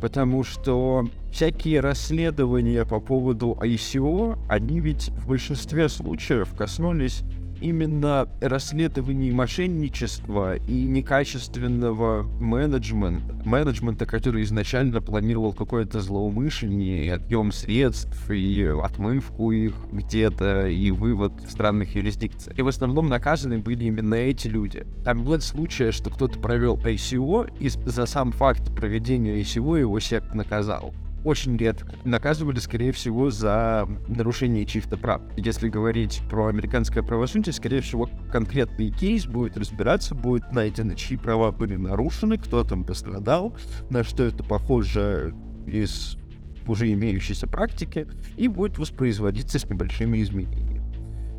потому 0.00 0.44
что 0.44 1.08
всякие 1.32 1.80
расследования 1.80 2.84
по 2.84 3.00
поводу 3.00 3.56
ICO, 3.60 4.38
они 4.48 4.80
ведь 4.80 5.08
в 5.10 5.28
большинстве 5.28 5.88
случаев 5.88 6.54
коснулись 6.56 7.22
именно 7.64 8.28
расследований 8.42 9.32
мошенничества 9.32 10.56
и 10.56 10.84
некачественного 10.84 12.22
менеджмента. 12.38 13.34
Менеджмента, 13.46 14.04
который 14.04 14.42
изначально 14.42 15.00
планировал 15.00 15.54
какое-то 15.54 16.00
злоумышление, 16.00 17.06
и 17.06 17.08
отъем 17.08 17.52
средств, 17.52 18.30
и 18.30 18.62
отмывку 18.64 19.50
их 19.50 19.74
где-то, 19.92 20.66
и 20.68 20.90
вывод 20.90 21.32
в 21.40 21.50
странных 21.50 21.94
юрисдикциях. 21.94 22.58
И 22.58 22.62
в 22.62 22.68
основном 22.68 23.08
наказаны 23.08 23.58
были 23.58 23.84
именно 23.84 24.14
эти 24.14 24.46
люди. 24.46 24.86
Там 25.02 25.24
нет 25.24 25.42
случая, 25.42 25.90
что 25.90 26.10
кто-то 26.10 26.38
провел 26.38 26.76
ICO, 26.76 27.50
и 27.58 27.70
за 27.70 28.04
сам 28.04 28.32
факт 28.32 28.74
проведения 28.74 29.40
ICO 29.40 29.80
его 29.80 29.98
сект 30.00 30.34
наказал 30.34 30.92
очень 31.24 31.56
редко. 31.56 31.94
Наказывали, 32.04 32.58
скорее 32.58 32.92
всего, 32.92 33.30
за 33.30 33.88
нарушение 34.08 34.66
чьих-то 34.66 34.96
прав. 34.96 35.22
Если 35.36 35.68
говорить 35.68 36.20
про 36.30 36.46
американское 36.48 37.02
правосудие, 37.02 37.52
скорее 37.52 37.80
всего, 37.80 38.08
конкретный 38.30 38.90
кейс 38.90 39.26
будет 39.26 39.56
разбираться, 39.56 40.14
будет 40.14 40.52
найдено, 40.52 40.94
чьи 40.94 41.16
права 41.16 41.50
были 41.50 41.76
нарушены, 41.76 42.38
кто 42.38 42.64
там 42.64 42.84
пострадал, 42.84 43.56
на 43.90 44.04
что 44.04 44.24
это 44.24 44.44
похоже 44.44 45.34
из 45.66 46.18
уже 46.66 46.90
имеющейся 46.92 47.46
практики, 47.46 48.06
и 48.36 48.48
будет 48.48 48.78
воспроизводиться 48.78 49.58
с 49.58 49.68
небольшими 49.68 50.22
изменениями. 50.22 50.73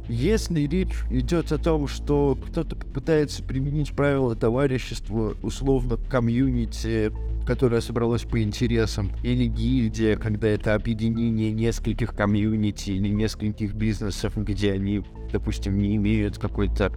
Если 0.07 0.61
речь 0.61 1.03
идет 1.09 1.51
о 1.51 1.57
том, 1.57 1.87
что 1.87 2.37
кто-то 2.49 2.75
попытается 2.75 3.43
применить 3.43 3.93
правила 3.93 4.35
товарищества 4.35 5.35
условно 5.41 5.97
комьюнити 5.97 7.11
которая 7.45 7.79
собралась 7.81 8.23
по 8.23 8.41
интересам, 8.41 9.11
или 9.23 9.45
гильдия, 9.45 10.17
когда 10.17 10.47
это 10.47 10.73
объединение 10.73 11.51
нескольких 11.51 12.15
комьюнити 12.15 12.91
или 12.91 13.07
нескольких 13.07 13.73
бизнесов, 13.73 14.33
где 14.35 14.73
они, 14.73 15.03
допустим, 15.31 15.77
не 15.77 15.95
имеют 15.95 16.37
какой-то 16.37 16.91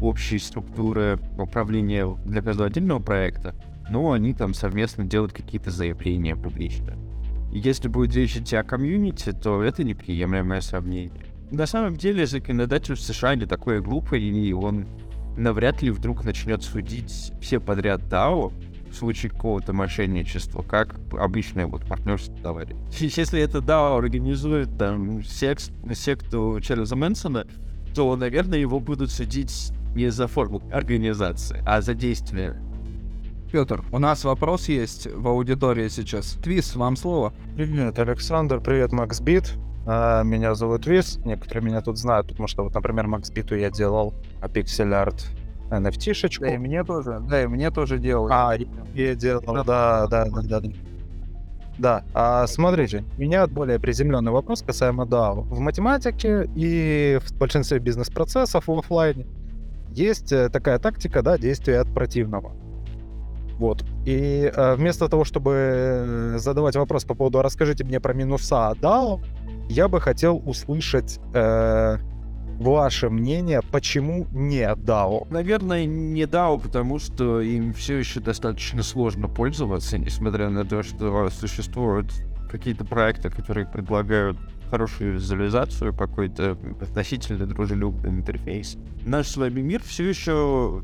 общей 0.00 0.38
структуры 0.38 1.18
управления 1.38 2.06
для 2.24 2.42
каждого 2.42 2.66
отдельного 2.66 2.98
проекта, 2.98 3.54
но 3.90 4.12
они 4.12 4.34
там 4.34 4.54
совместно 4.54 5.04
делают 5.04 5.32
какие-то 5.32 5.70
заявления 5.70 6.34
публично. 6.34 6.96
Если 7.52 7.88
будет 7.88 8.14
речь 8.16 8.36
идти 8.36 8.56
о 8.56 8.64
комьюнити, 8.64 9.32
то 9.32 9.62
это 9.62 9.84
неприемлемое 9.84 10.60
сравнение. 10.62 11.31
На 11.52 11.66
самом 11.66 11.96
деле 11.96 12.24
законодатель 12.26 12.94
в 12.94 13.00
США 13.00 13.34
не 13.34 13.44
такой 13.44 13.82
глупый, 13.82 14.22
и 14.22 14.54
он 14.54 14.86
навряд 15.36 15.82
ли 15.82 15.90
вдруг 15.90 16.24
начнет 16.24 16.62
судить 16.62 17.30
все 17.42 17.60
подряд 17.60 18.00
DAO, 18.04 18.54
в 18.90 18.94
случае 18.94 19.30
какого-то 19.32 19.74
мошенничества, 19.74 20.62
как 20.62 20.96
обычное 21.12 21.66
вот 21.66 21.84
партнерство 21.86 22.34
товарищ. 22.38 22.74
Если 22.98 23.40
это 23.40 23.60
да 23.60 23.94
организует 23.94 24.78
там 24.78 25.22
секс, 25.24 25.70
секту 25.94 26.58
Чарльза 26.62 26.96
Мэнсона, 26.96 27.46
то, 27.94 28.16
наверное, 28.16 28.58
его 28.58 28.80
будут 28.80 29.10
судить 29.10 29.72
не 29.94 30.10
за 30.10 30.28
форму 30.28 30.62
организации, 30.72 31.62
а 31.66 31.82
за 31.82 31.92
действия. 31.92 32.56
Петр, 33.50 33.84
у 33.92 33.98
нас 33.98 34.24
вопрос 34.24 34.70
есть 34.70 35.06
в 35.06 35.28
аудитории 35.28 35.88
сейчас. 35.88 36.38
Твис, 36.42 36.74
вам 36.76 36.96
слово. 36.96 37.34
Привет, 37.56 37.98
Александр, 37.98 38.60
привет, 38.60 38.92
Макс 38.92 39.20
Бит. 39.20 39.52
А, 39.86 40.22
меня 40.22 40.54
зовут 40.54 40.84
Твис, 40.84 41.18
некоторые 41.24 41.64
меня 41.64 41.80
тут 41.80 41.98
знают, 41.98 42.28
потому 42.28 42.46
что 42.46 42.64
вот, 42.64 42.74
например, 42.74 43.06
Макс 43.06 43.30
Биту 43.30 43.56
я 43.56 43.70
делал 43.70 44.14
пиксель 44.52 44.94
арт 44.94 45.26
NFT-шечку. 45.70 46.44
Да, 46.44 46.54
и 46.54 46.58
мне 46.58 46.84
тоже, 46.84 47.20
да, 47.28 47.42
и 47.42 47.46
мне 47.46 47.70
тоже 47.70 47.98
делал. 47.98 48.28
А, 48.30 48.54
я 48.94 49.14
делал, 49.14 49.42
да, 49.42 49.64
да, 49.64 50.06
да, 50.06 50.24
да. 50.24 50.60
Да, 50.60 50.62
да. 51.78 52.04
А, 52.14 52.46
смотрите, 52.46 53.04
у 53.16 53.20
меня 53.20 53.46
более 53.46 53.78
приземленный 53.80 54.32
вопрос 54.32 54.62
касаемо 54.62 55.04
DAO. 55.04 55.42
В 55.42 55.60
математике 55.60 56.48
и 56.54 57.18
в 57.24 57.38
большинстве 57.38 57.78
бизнес-процессов 57.78 58.66
в 58.66 58.72
офлайне 58.72 59.26
есть 59.90 60.32
э, 60.32 60.48
такая 60.48 60.78
тактика, 60.78 61.22
да, 61.22 61.38
действия 61.38 61.80
от 61.80 61.92
противного. 61.92 62.52
Вот. 63.62 63.84
И 64.04 64.50
э, 64.52 64.74
вместо 64.74 65.08
того, 65.08 65.22
чтобы 65.22 65.52
э, 65.54 66.38
задавать 66.38 66.74
вопрос 66.74 67.04
по 67.04 67.14
поводу 67.14 67.42
«расскажите 67.42 67.84
мне 67.84 68.00
про 68.00 68.12
минуса 68.12 68.74
DAO», 68.80 69.24
я 69.68 69.86
бы 69.86 70.00
хотел 70.00 70.42
услышать 70.44 71.20
э, 71.32 71.98
ваше 72.58 73.08
мнение, 73.08 73.60
почему 73.70 74.26
не 74.32 74.68
DAO? 74.68 75.28
Наверное, 75.30 75.84
не 75.84 76.22
DAO, 76.22 76.60
потому 76.60 76.98
что 76.98 77.40
им 77.40 77.72
все 77.72 77.98
еще 77.98 78.18
достаточно 78.18 78.82
сложно 78.82 79.28
пользоваться, 79.28 79.96
несмотря 79.96 80.50
на 80.50 80.64
то, 80.64 80.82
что 80.82 81.30
существуют 81.30 82.12
какие-то 82.50 82.84
проекты, 82.84 83.30
которые 83.30 83.68
предлагают 83.68 84.38
хорошую 84.70 85.12
визуализацию, 85.12 85.94
какой-то 85.94 86.58
относительно 86.80 87.46
дружелюбный 87.46 88.10
интерфейс. 88.10 88.76
Наш 89.06 89.28
с 89.28 89.36
вами 89.36 89.60
мир 89.60 89.80
все 89.84 90.08
еще 90.08 90.82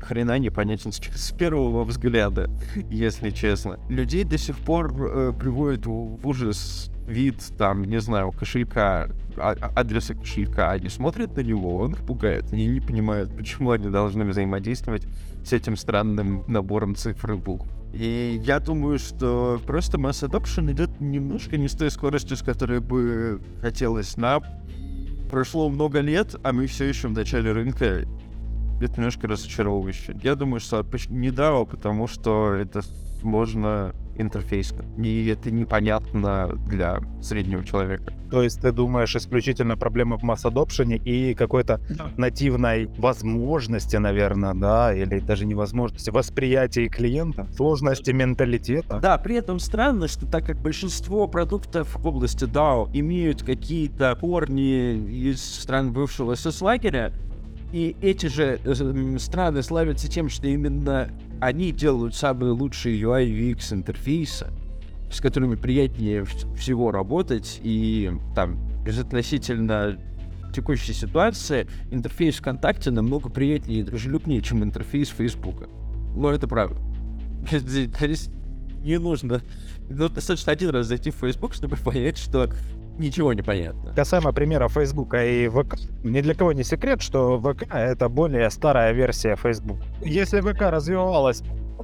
хрена 0.00 0.38
непонятен 0.38 0.92
с 0.92 1.32
первого 1.32 1.84
взгляда, 1.84 2.50
если 2.90 3.30
честно. 3.30 3.78
Людей 3.88 4.24
до 4.24 4.38
сих 4.38 4.56
пор 4.58 4.92
э, 4.98 5.32
приводит 5.38 5.86
в 5.86 6.26
ужас 6.26 6.90
вид, 7.06 7.36
там, 7.58 7.84
не 7.84 8.00
знаю, 8.00 8.32
кошелька, 8.32 9.08
а, 9.36 9.56
а, 9.60 9.72
адреса 9.74 10.14
кошелька, 10.14 10.70
они 10.70 10.88
смотрят 10.88 11.36
на 11.36 11.40
него, 11.40 11.76
он 11.76 11.92
их 11.92 11.98
пугает. 11.98 12.52
Они 12.52 12.66
не 12.66 12.80
понимают, 12.80 13.36
почему 13.36 13.72
они 13.72 13.88
должны 13.88 14.24
взаимодействовать 14.24 15.06
с 15.44 15.52
этим 15.52 15.76
странным 15.76 16.44
набором 16.46 16.94
цифр 16.94 17.32
и 17.32 17.36
букв. 17.36 17.66
И 17.92 18.40
я 18.44 18.60
думаю, 18.60 18.98
что 18.98 19.60
просто 19.66 19.98
масс 19.98 20.22
adoption 20.22 20.70
идет 20.72 21.00
немножко 21.00 21.56
не 21.56 21.68
с 21.68 21.72
той 21.72 21.90
скоростью, 21.90 22.36
с 22.36 22.42
которой 22.42 22.80
бы 22.80 23.40
хотелось 23.60 24.16
нам. 24.16 24.44
Прошло 25.30 25.68
много 25.68 26.00
лет, 26.00 26.36
а 26.42 26.52
мы 26.52 26.66
все 26.66 26.84
еще 26.84 27.08
в 27.08 27.12
начале 27.12 27.52
рынка. 27.52 28.04
Это 28.80 28.94
немножко 28.96 29.28
разочаровывающе. 29.28 30.16
Я 30.22 30.34
думаю, 30.34 30.60
что 30.60 30.84
не 31.08 31.28
DAO, 31.28 31.66
потому 31.66 32.06
что 32.06 32.54
это 32.54 32.82
сложно 33.20 33.94
интерфейсно. 34.16 34.84
И 35.02 35.26
это 35.26 35.50
непонятно 35.50 36.50
для 36.66 37.00
среднего 37.22 37.64
человека. 37.64 38.12
То 38.30 38.42
есть 38.42 38.60
ты 38.60 38.70
думаешь 38.70 39.16
исключительно 39.16 39.76
проблема 39.76 40.16
в 40.18 40.22
масс 40.22 40.44
адопшене 40.44 40.96
и 40.96 41.34
какой-то 41.34 41.80
да. 41.88 42.10
нативной 42.16 42.86
возможности, 42.98 43.96
наверное, 43.96 44.54
да, 44.54 44.94
или 44.94 45.18
даже 45.18 45.46
невозможности 45.46 46.10
восприятия 46.10 46.88
клиента, 46.88 47.46
сложности 47.56 48.10
менталитета. 48.10 49.00
Да, 49.00 49.18
при 49.18 49.36
этом 49.36 49.58
странно, 49.58 50.06
что 50.06 50.26
так 50.26 50.46
как 50.46 50.58
большинство 50.58 51.26
продуктов 51.26 51.96
в 51.96 52.06
области 52.06 52.44
DAO 52.44 52.88
имеют 52.92 53.42
какие-то 53.42 54.16
корни 54.20 54.94
из 55.28 55.42
стран 55.42 55.92
бывшего 55.92 56.34
СС-лагеря, 56.34 57.12
и 57.72 57.96
эти 58.00 58.26
же 58.26 58.60
э, 58.64 59.18
страны 59.18 59.62
славятся 59.62 60.08
тем, 60.08 60.28
что 60.28 60.46
именно 60.48 61.10
они 61.40 61.72
делают 61.72 62.14
самые 62.14 62.52
лучшие 62.52 63.00
UI 63.00 63.26
UX 63.26 63.72
интерфейсы, 63.72 64.48
с 65.10 65.20
которыми 65.20 65.54
приятнее 65.54 66.24
всего 66.24 66.90
работать, 66.90 67.60
и 67.62 68.12
там 68.34 68.58
безотносительно 68.84 69.98
текущей 70.52 70.92
ситуации 70.92 71.68
интерфейс 71.90 72.36
ВКонтакте 72.36 72.90
намного 72.90 73.28
приятнее 73.28 73.80
и 73.80 73.82
дружелюбнее, 73.82 74.42
чем 74.42 74.64
интерфейс 74.64 75.08
Фейсбука. 75.08 75.68
Но 76.16 76.30
это 76.30 76.48
правда. 76.48 76.76
Не 78.82 78.98
нужно. 78.98 79.42
Ну, 79.88 80.08
достаточно 80.08 80.52
один 80.52 80.70
раз 80.70 80.86
зайти 80.86 81.10
в 81.10 81.16
Facebook, 81.16 81.54
чтобы 81.54 81.76
понять, 81.76 82.18
что 82.18 82.50
ничего 82.98 83.32
не 83.32 83.42
понятно. 83.42 83.92
Касаемо 83.94 84.32
примера 84.32 84.68
Facebook 84.68 85.14
и 85.14 85.48
ВК, 85.48 85.76
ни 86.04 86.20
для 86.20 86.34
кого 86.34 86.52
не 86.52 86.64
секрет, 86.64 87.02
что 87.02 87.38
ВК— 87.38 87.64
это 87.72 88.08
более 88.08 88.50
старая 88.50 88.92
версия 88.92 89.36
Facebook. 89.36 89.78
Если 90.02 90.40
ВК 90.40 90.62
развивалась 90.62 91.42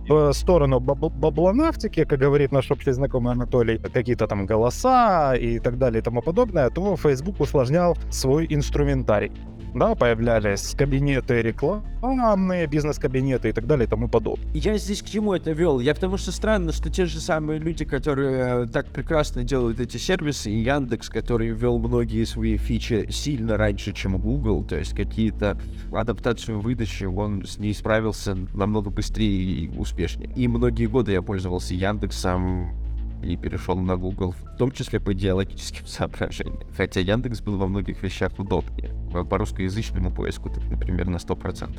в 0.09 0.33
сторону 0.33 0.79
баб- 0.79 1.13
баблонавтики, 1.13 2.05
как 2.05 2.19
говорит 2.21 2.53
наш 2.53 2.71
общий 2.71 2.93
знакомый 2.93 3.33
Анатолий, 3.33 3.79
какие-то 3.79 4.27
там 4.27 4.47
голоса 4.47 5.35
и 5.35 5.59
так 5.59 5.79
далее 5.79 6.01
и 6.01 6.03
тому 6.03 6.23
подобное, 6.23 6.71
то 6.71 6.97
Facebook 6.97 7.41
усложнял 7.41 7.97
свой 8.11 8.47
инструментарий. 8.49 9.33
Да, 9.78 9.95
появлялись 9.95 10.75
кабинеты 10.76 11.42
рекламные, 11.42 12.66
бизнес-кабинеты 12.66 13.50
и 13.50 13.52
так 13.52 13.66
далее 13.66 13.87
и 13.87 13.88
тому 13.88 14.09
подобное. 14.09 14.47
Я 14.54 14.76
здесь 14.78 15.02
к 15.02 15.06
чему 15.06 15.35
это 15.35 15.52
вел? 15.52 15.80
Я 15.80 15.95
потому 15.95 16.16
что 16.16 16.33
странно, 16.33 16.73
что 16.73 16.90
те 16.90 17.06
же 17.06 17.21
самые 17.21 17.59
люди, 17.59 17.85
которые 17.85 18.64
э, 18.64 18.66
так 18.66 18.87
прекрасно 18.88 19.45
делают 19.45 19.80
эти 19.80 19.97
сервисы, 19.97 20.50
и 20.50 20.62
Яндекс, 20.62 21.09
который 21.09 21.49
ввел 21.49 21.78
многие 21.78 22.25
свои 22.25 22.56
фичи 22.56 23.09
сильно 23.11 23.56
раньше, 23.56 23.92
чем 23.92 24.18
Google, 24.18 24.64
то 24.64 24.76
есть 24.76 24.95
какие-то 24.95 25.59
адаптацию 25.92 26.61
выдачи, 26.61 27.04
он 27.04 27.45
с 27.47 27.59
ней 27.59 27.75
справился 27.75 28.37
намного 28.54 28.90
быстрее 28.90 29.42
и 29.42 29.68
успешнее. 29.76 30.30
И 30.37 30.49
многие 30.49 30.87
годы 30.87 31.12
я 31.12 31.23
пользовался 31.23 31.75
Яндексом, 31.75 32.86
и 33.23 33.37
перешел 33.37 33.77
на 33.77 33.97
Google, 33.97 34.33
в 34.33 34.57
том 34.57 34.71
числе 34.73 35.01
по 35.01 35.13
идеологическим 35.13 35.87
соображениям. 35.87 36.61
Хотя 36.77 37.01
Яндекс 37.01 37.41
был 37.41 37.57
во 37.57 37.67
многих 37.67 38.03
вещах 38.03 38.39
удобнее. 38.39 38.93
По 39.13 39.39
русскоязычному 39.39 40.11
поиску, 40.11 40.51
так, 40.51 40.65
например, 40.71 41.09
на 41.09 41.17
100%. 41.17 41.71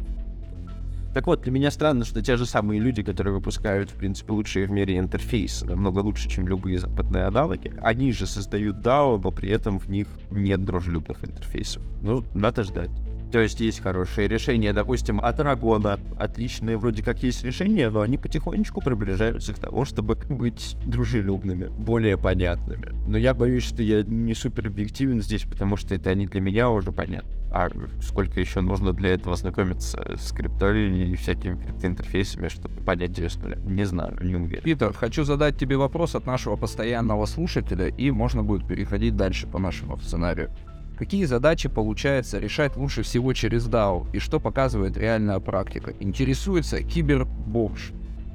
Так 1.14 1.26
вот, 1.26 1.42
для 1.42 1.52
меня 1.52 1.72
странно, 1.72 2.06
что 2.06 2.22
те 2.22 2.38
же 2.38 2.46
самые 2.46 2.80
люди, 2.80 3.02
которые 3.02 3.34
выпускают, 3.34 3.90
в 3.90 3.96
принципе, 3.96 4.34
лучшие 4.34 4.68
в 4.68 4.72
мире 4.72 5.00
интерфейсы, 5.00 5.66
намного 5.66 6.00
лучше, 6.00 6.30
чем 6.30 6.48
любые 6.48 6.78
западные 6.78 7.24
аналоги, 7.24 7.74
они 7.82 8.12
же 8.12 8.28
создают 8.28 8.86
DAO, 8.86 9.20
но 9.20 9.32
при 9.32 9.50
этом 9.50 9.80
в 9.80 9.90
них 9.90 10.08
нет 10.30 10.64
дружелюбных 10.64 11.24
интерфейсов. 11.24 11.82
Ну, 12.04 12.24
надо 12.36 12.64
ждать. 12.64 12.92
То 13.32 13.40
есть 13.40 13.60
есть 13.60 13.82
хорошие 13.82 14.28
решения, 14.28 14.72
допустим, 14.74 15.20
от 15.20 15.40
Рагона. 15.40 16.00
Отличные 16.18 16.78
вроде 16.78 17.04
как 17.04 17.24
есть 17.24 17.44
решения, 17.44 17.90
но 17.90 18.02
они 18.02 18.18
потихонечку 18.18 18.82
приближаются 18.82 19.54
к 19.54 19.60
тому, 19.60 19.86
чтобы 19.86 20.16
быть 20.30 20.78
дружелюбными, 20.86 21.68
более 21.68 22.18
понятными. 22.18 22.94
Но 23.08 23.18
я 23.18 23.34
боюсь, 23.34 23.64
что 23.64 23.84
я 23.84 24.04
не 24.04 24.34
супер 24.34 24.68
объективен 24.68 25.22
здесь, 25.22 25.44
потому 25.44 25.76
что 25.76 25.96
это 25.96 26.14
не 26.16 26.28
для 26.28 26.40
меня 26.40 26.70
уже 26.70 26.92
понятно. 26.92 27.30
А 27.52 27.70
сколько 28.02 28.40
еще 28.40 28.62
нужно 28.62 28.94
для 28.94 29.12
этого 29.12 29.36
знакомиться 29.36 30.16
с 30.18 30.32
криптой 30.32 31.12
и 31.12 31.16
всякими 31.16 31.56
криптоинтерфейсами, 31.56 32.50
чтобы 32.50 32.76
понять 32.82 33.14
9 33.14 33.32
с 33.32 33.36
нуля? 33.38 33.58
Не 33.66 33.86
знаю, 33.86 34.18
не 34.22 34.36
уверен. 34.36 34.64
Питер, 34.64 34.94
хочу 34.94 35.24
задать 35.24 35.58
тебе 35.58 35.78
вопрос 35.78 36.16
от 36.16 36.26
нашего 36.26 36.56
постоянного 36.56 37.26
слушателя, 37.26 37.88
и 37.88 38.12
можно 38.12 38.44
будет 38.44 38.68
переходить 38.68 39.16
дальше 39.16 39.48
по 39.48 39.60
нашему 39.60 39.98
сценарию. 39.98 40.52
Какие 40.98 41.26
задачи 41.26 41.70
получается 41.70 42.40
решать 42.40 42.76
лучше 42.76 43.04
всего 43.04 43.32
через 43.34 43.68
DAO 43.70 44.08
и 44.14 44.20
что 44.20 44.40
показывает 44.40 44.98
реальная 44.98 45.40
практика? 45.40 45.94
Интересуется 46.00 46.82
кибербомж. 46.82 47.92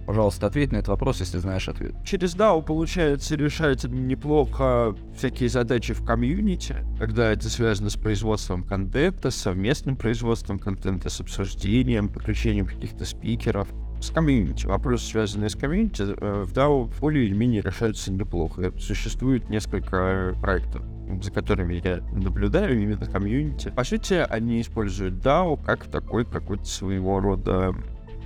Пожалуйста, 0.06 0.46
ответь 0.46 0.70
на 0.70 0.76
этот 0.76 0.88
вопрос, 0.88 1.20
если 1.20 1.38
знаешь 1.38 1.68
ответ. 1.68 1.94
Через 2.04 2.36
DAO 2.36 2.62
получается 2.62 3.34
решать 3.34 3.82
неплохо 3.84 4.94
всякие 5.16 5.48
задачи 5.48 5.92
в 5.92 6.04
комьюнити, 6.04 6.76
когда 7.00 7.32
это 7.32 7.48
связано 7.48 7.90
с 7.90 7.96
производством 7.96 8.62
контента, 8.62 9.32
совместным 9.32 9.96
производством 9.96 10.60
контента, 10.60 11.08
с 11.08 11.20
обсуждением, 11.20 12.08
подключением 12.08 12.66
каких-то 12.66 13.04
спикеров. 13.04 13.68
С 14.02 14.10
комьюнити. 14.10 14.66
Вопросы, 14.66 15.06
связанные 15.06 15.48
с 15.48 15.54
комьюнити, 15.54 16.02
э, 16.02 16.42
в 16.44 16.52
DAO 16.52 16.92
более 17.00 17.24
или 17.24 17.34
менее 17.34 17.62
решаются 17.62 18.12
неплохо. 18.12 18.72
Существует 18.78 19.48
несколько 19.48 20.34
проектов 20.40 20.82
за 21.20 21.30
которыми 21.30 21.80
я 21.84 22.00
наблюдаю, 22.12 22.80
именно 22.80 23.04
комьюнити. 23.04 23.68
По 23.68 23.84
сути, 23.84 24.14
они 24.14 24.60
используют 24.62 25.14
DAO 25.14 25.62
как 25.62 25.84
такой 25.84 26.24
какой-то 26.24 26.64
своего 26.64 27.20
рода 27.20 27.74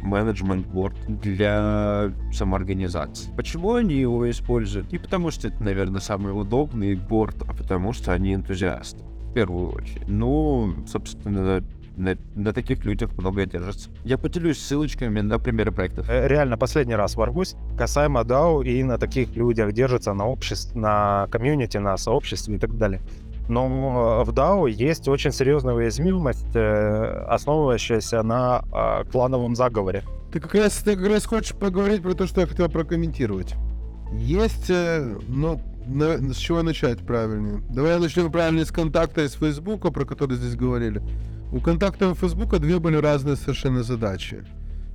менеджмент-борд 0.02 0.96
для 1.20 2.12
самоорганизации. 2.32 3.32
Почему 3.36 3.74
они 3.74 3.96
его 3.96 4.30
используют? 4.30 4.92
Не 4.92 4.98
потому, 4.98 5.30
что 5.30 5.48
это, 5.48 5.62
наверное, 5.62 6.00
самый 6.00 6.30
удобный 6.30 6.94
борт, 6.94 7.42
а 7.42 7.52
потому, 7.52 7.92
что 7.92 8.12
они 8.12 8.34
энтузиасты. 8.34 9.02
В 9.04 9.32
первую 9.34 9.72
очередь. 9.72 10.08
Ну, 10.08 10.74
собственно, 10.86 11.62
на, 11.96 12.16
на 12.34 12.52
таких 12.52 12.84
людях 12.84 13.10
многое 13.16 13.46
держится. 13.46 13.90
Я 14.04 14.18
поделюсь 14.18 14.58
ссылочками 14.58 15.20
на 15.20 15.38
примеры 15.38 15.72
проектов. 15.72 16.08
Э, 16.08 16.28
реально, 16.28 16.56
последний 16.56 16.94
раз 16.94 17.16
ворвусь 17.16 17.56
касаемо 17.76 18.20
DAO 18.20 18.64
и 18.64 18.82
на 18.82 18.98
таких 18.98 19.34
людях 19.36 19.72
держится 19.72 20.12
на 20.12 20.26
обществе, 20.26 20.80
на 20.80 21.26
комьюнити, 21.30 21.78
на 21.78 21.96
сообществе 21.96 22.56
и 22.56 22.58
так 22.58 22.76
далее. 22.76 23.00
Но 23.48 24.24
в 24.24 24.30
DAO 24.30 24.70
есть 24.70 25.08
очень 25.08 25.32
серьезная 25.32 25.74
уязвимость, 25.74 26.54
э, 26.54 27.24
основывающаяся 27.28 28.22
на 28.22 28.62
э, 28.72 29.04
клановом 29.10 29.54
заговоре. 29.54 30.02
Ты 30.32 30.40
как 30.40 30.54
раз, 30.54 30.76
ты 30.78 30.96
как 30.96 31.06
раз 31.08 31.24
хочешь 31.24 31.54
поговорить 31.54 32.02
про 32.02 32.14
то, 32.14 32.26
что 32.26 32.40
я 32.40 32.46
хотел 32.46 32.68
прокомментировать. 32.68 33.54
Есть, 34.12 34.70
э, 34.70 35.16
ну, 35.28 35.60
на, 35.86 36.18
с 36.34 36.36
чего 36.36 36.62
начать 36.62 36.98
правильнее? 36.98 37.62
Давай 37.70 37.98
начнем 38.00 38.30
правильно 38.30 38.64
с 38.64 38.72
контакта 38.72 39.24
из 39.24 39.34
Фейсбука, 39.34 39.90
про 39.90 40.04
который 40.04 40.36
здесь 40.36 40.56
говорили. 40.56 41.00
У 41.52 41.60
контакта 41.60 42.14
Фейсбука 42.14 42.58
две 42.58 42.78
были 42.78 42.96
разные 42.96 43.36
совершенно 43.36 43.82
задачи. 43.82 44.44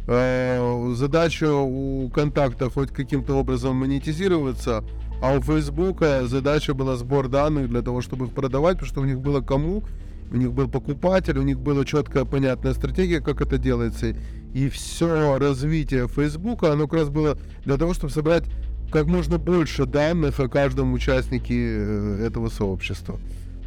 Э, 0.08 0.94
задача 0.96 1.54
у 1.54 2.10
контакта 2.10 2.70
хоть 2.70 2.90
каким-то 2.90 3.36
образом 3.36 3.76
монетизироваться, 3.78 4.84
а 5.22 5.38
у 5.38 5.42
Фейсбука 5.42 6.28
задача 6.28 6.74
была 6.74 6.96
сбор 6.98 7.30
данных 7.30 7.70
для 7.70 7.82
того, 7.82 8.02
чтобы 8.02 8.26
их 8.26 8.34
продавать, 8.34 8.78
потому 8.78 8.92
что 8.92 9.02
у 9.02 9.06
них 9.06 9.20
было 9.20 9.42
кому, 9.42 9.84
у 10.32 10.36
них 10.36 10.52
был 10.52 10.68
покупатель, 10.68 11.38
у 11.38 11.44
них 11.44 11.60
была 11.60 11.86
четкая 11.86 12.26
понятная 12.26 12.74
стратегия, 12.74 13.22
как 13.22 13.42
это 13.42 13.58
делается. 13.58 14.16
И 14.54 14.68
все 14.70 15.38
развитие 15.38 16.08
Фейсбука, 16.08 16.74
оно 16.74 16.88
как 16.88 17.00
раз 17.02 17.10
было 17.10 17.38
для 17.64 17.78
того, 17.78 17.94
чтобы 17.94 18.12
собрать 18.12 18.44
как 18.92 19.06
можно 19.06 19.38
больше 19.38 19.86
данных 19.86 20.40
о 20.40 20.50
каждом 20.50 20.92
участнике 20.94 21.56
э, 21.56 22.26
этого 22.28 22.50
сообщества. 22.50 23.20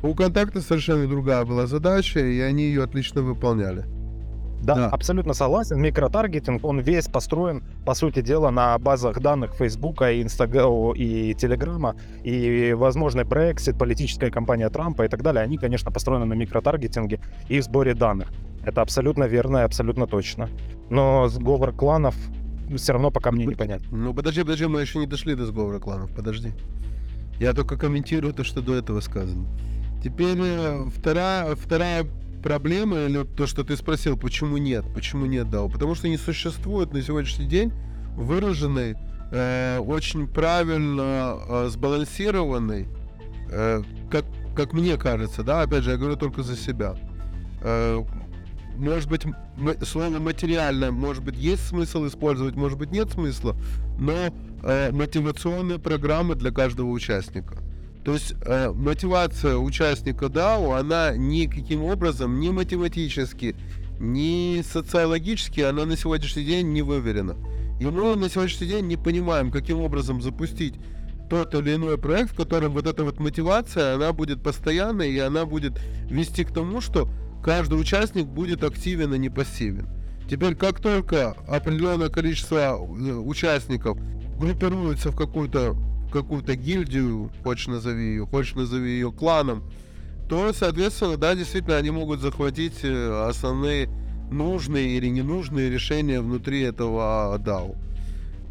У 0.04 0.14
контакта 0.14 0.60
совершенно 0.60 1.06
другая 1.08 1.46
была 1.46 1.66
задача, 1.66 2.20
и 2.20 2.38
они 2.40 2.64
ее 2.64 2.82
отлично 2.82 3.22
выполняли. 3.22 3.86
Да, 4.62 4.74
да, 4.74 4.88
абсолютно 4.88 5.32
согласен. 5.32 5.80
Микротаргетинг, 5.80 6.62
он 6.62 6.80
весь 6.80 7.06
построен, 7.06 7.62
по 7.86 7.94
сути 7.94 8.20
дела, 8.20 8.50
на 8.50 8.78
базах 8.78 9.18
данных 9.20 9.54
Фейсбука, 9.54 10.20
Инстаграма 10.20 10.92
и 10.92 11.32
Телеграма, 11.32 11.96
и 12.22 12.74
возможный 12.76 13.24
Brexit, 13.24 13.78
политическая 13.78 14.30
кампания 14.30 14.68
Трампа 14.68 15.06
и 15.06 15.08
так 15.08 15.22
далее, 15.22 15.42
они, 15.42 15.56
конечно, 15.56 15.90
построены 15.90 16.26
на 16.26 16.34
микротаргетинге 16.34 17.20
и 17.48 17.60
в 17.60 17.64
сборе 17.64 17.94
данных. 17.94 18.28
Это 18.62 18.82
абсолютно 18.82 19.24
верно 19.24 19.58
и 19.58 19.62
абсолютно 19.62 20.06
точно. 20.06 20.50
Но 20.90 21.28
сговор 21.28 21.72
кланов 21.72 22.14
все 22.76 22.92
равно 22.92 23.10
пока 23.10 23.32
мне 23.32 23.46
не 23.46 23.54
понятно. 23.54 23.96
Ну, 23.96 24.12
подожди, 24.12 24.42
подожди, 24.42 24.66
мы 24.66 24.82
еще 24.82 24.98
не 24.98 25.06
дошли 25.06 25.34
до 25.34 25.46
сговора 25.46 25.78
кланов, 25.78 26.14
подожди. 26.14 26.52
Я 27.40 27.54
только 27.54 27.78
комментирую 27.78 28.34
то, 28.34 28.44
что 28.44 28.60
до 28.60 28.74
этого 28.74 29.00
сказано. 29.00 29.46
Теперь 30.04 30.36
э, 30.38 30.84
вторая, 30.94 31.56
вторая 31.56 32.06
проблема, 32.42 33.06
или 33.06 33.24
то, 33.24 33.46
что 33.46 33.64
ты 33.64 33.74
спросил, 33.74 34.18
почему 34.18 34.58
нет, 34.58 34.84
почему 34.94 35.24
нет 35.24 35.46
DAO, 35.46 35.72
потому 35.72 35.94
что 35.94 36.08
не 36.08 36.18
существует 36.18 36.92
на 36.92 37.00
сегодняшний 37.00 37.46
день 37.46 37.72
выраженной, 38.14 38.96
э, 39.32 39.78
очень 39.78 40.26
правильно 40.28 41.38
э, 41.48 41.68
сбалансированной, 41.70 42.86
э, 43.50 43.82
как, 44.10 44.26
как 44.54 44.74
мне 44.74 44.98
кажется, 44.98 45.42
да, 45.42 45.62
опять 45.62 45.84
же, 45.84 45.92
я 45.92 45.96
говорю 45.96 46.16
только 46.16 46.42
за 46.42 46.54
себя, 46.54 46.96
э, 47.62 48.04
может 48.76 49.08
быть, 49.08 49.22
слово 49.86 50.18
материально, 50.18 50.92
может 50.92 51.24
быть, 51.24 51.38
есть 51.38 51.66
смысл 51.66 52.06
использовать, 52.06 52.56
может 52.56 52.76
быть, 52.76 52.90
нет 52.90 53.10
смысла, 53.10 53.56
но 53.98 54.12
э, 54.64 54.92
мотивационные 54.92 55.78
программы 55.78 56.34
для 56.34 56.50
каждого 56.50 56.90
участника. 56.90 57.64
То 58.04 58.12
есть 58.12 58.34
э, 58.44 58.70
мотивация 58.70 59.56
участника 59.56 60.26
DAO, 60.26 60.78
она 60.78 61.16
никаким 61.16 61.84
образом, 61.84 62.38
ни 62.38 62.50
математически, 62.50 63.56
ни 63.98 64.62
социологически, 64.62 65.60
она 65.60 65.86
на 65.86 65.96
сегодняшний 65.96 66.44
день 66.44 66.72
не 66.72 66.82
выверена. 66.82 67.34
И 67.80 67.86
мы 67.86 68.14
на 68.16 68.28
сегодняшний 68.28 68.66
день 68.66 68.86
не 68.86 68.96
понимаем, 68.96 69.50
каким 69.50 69.80
образом 69.80 70.20
запустить 70.20 70.74
тот 71.30 71.54
или 71.54 71.74
иной 71.74 71.96
проект, 71.96 72.32
в 72.32 72.36
котором 72.36 72.72
вот 72.72 72.86
эта 72.86 73.04
вот 73.04 73.18
мотивация, 73.18 73.94
она 73.94 74.12
будет 74.12 74.42
постоянной, 74.42 75.10
и 75.10 75.18
она 75.18 75.46
будет 75.46 75.80
вести 76.10 76.44
к 76.44 76.52
тому, 76.52 76.82
что 76.82 77.08
каждый 77.42 77.80
участник 77.80 78.26
будет 78.26 78.62
активен, 78.64 79.14
а 79.14 79.16
не 79.16 79.30
пассивен. 79.30 79.88
Теперь, 80.28 80.54
как 80.54 80.80
только 80.80 81.32
определенное 81.48 82.10
количество 82.10 82.56
э, 82.56 82.74
участников 82.76 83.98
группируется 84.38 85.10
в 85.10 85.16
какую-то 85.16 85.74
какую-то 86.14 86.54
гильдию, 86.54 87.30
хочешь 87.42 87.66
назови 87.66 88.04
ее, 88.04 88.26
хочешь 88.26 88.54
назови 88.54 88.92
ее 88.92 89.12
кланом, 89.12 89.64
то, 90.28 90.52
соответственно, 90.52 91.16
да, 91.16 91.34
действительно, 91.34 91.76
они 91.76 91.90
могут 91.90 92.20
захватить 92.20 92.84
э, 92.84 93.26
основные 93.28 93.88
нужные 94.30 94.96
или 94.96 95.08
ненужные 95.08 95.68
решения 95.68 96.20
внутри 96.20 96.62
этого 96.62 97.36
DAO. 97.38 97.76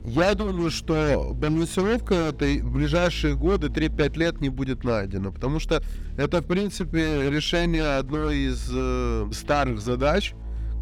Я 0.05 0.35
думаю, 0.35 0.69
что 0.69 1.33
балансировка 1.33 2.13
этой 2.13 2.59
в 2.61 2.73
ближайшие 2.73 3.35
годы, 3.35 3.67
3-5 3.67 4.19
лет, 4.19 4.41
не 4.41 4.49
будет 4.49 4.83
найдена, 4.83 5.31
потому 5.31 5.59
что 5.59 5.81
это, 6.17 6.41
в 6.41 6.45
принципе, 6.45 7.29
решение 7.29 7.97
одной 7.97 8.39
из 8.49 8.69
э, 8.71 9.29
старых 9.31 9.79
задач, 9.79 10.33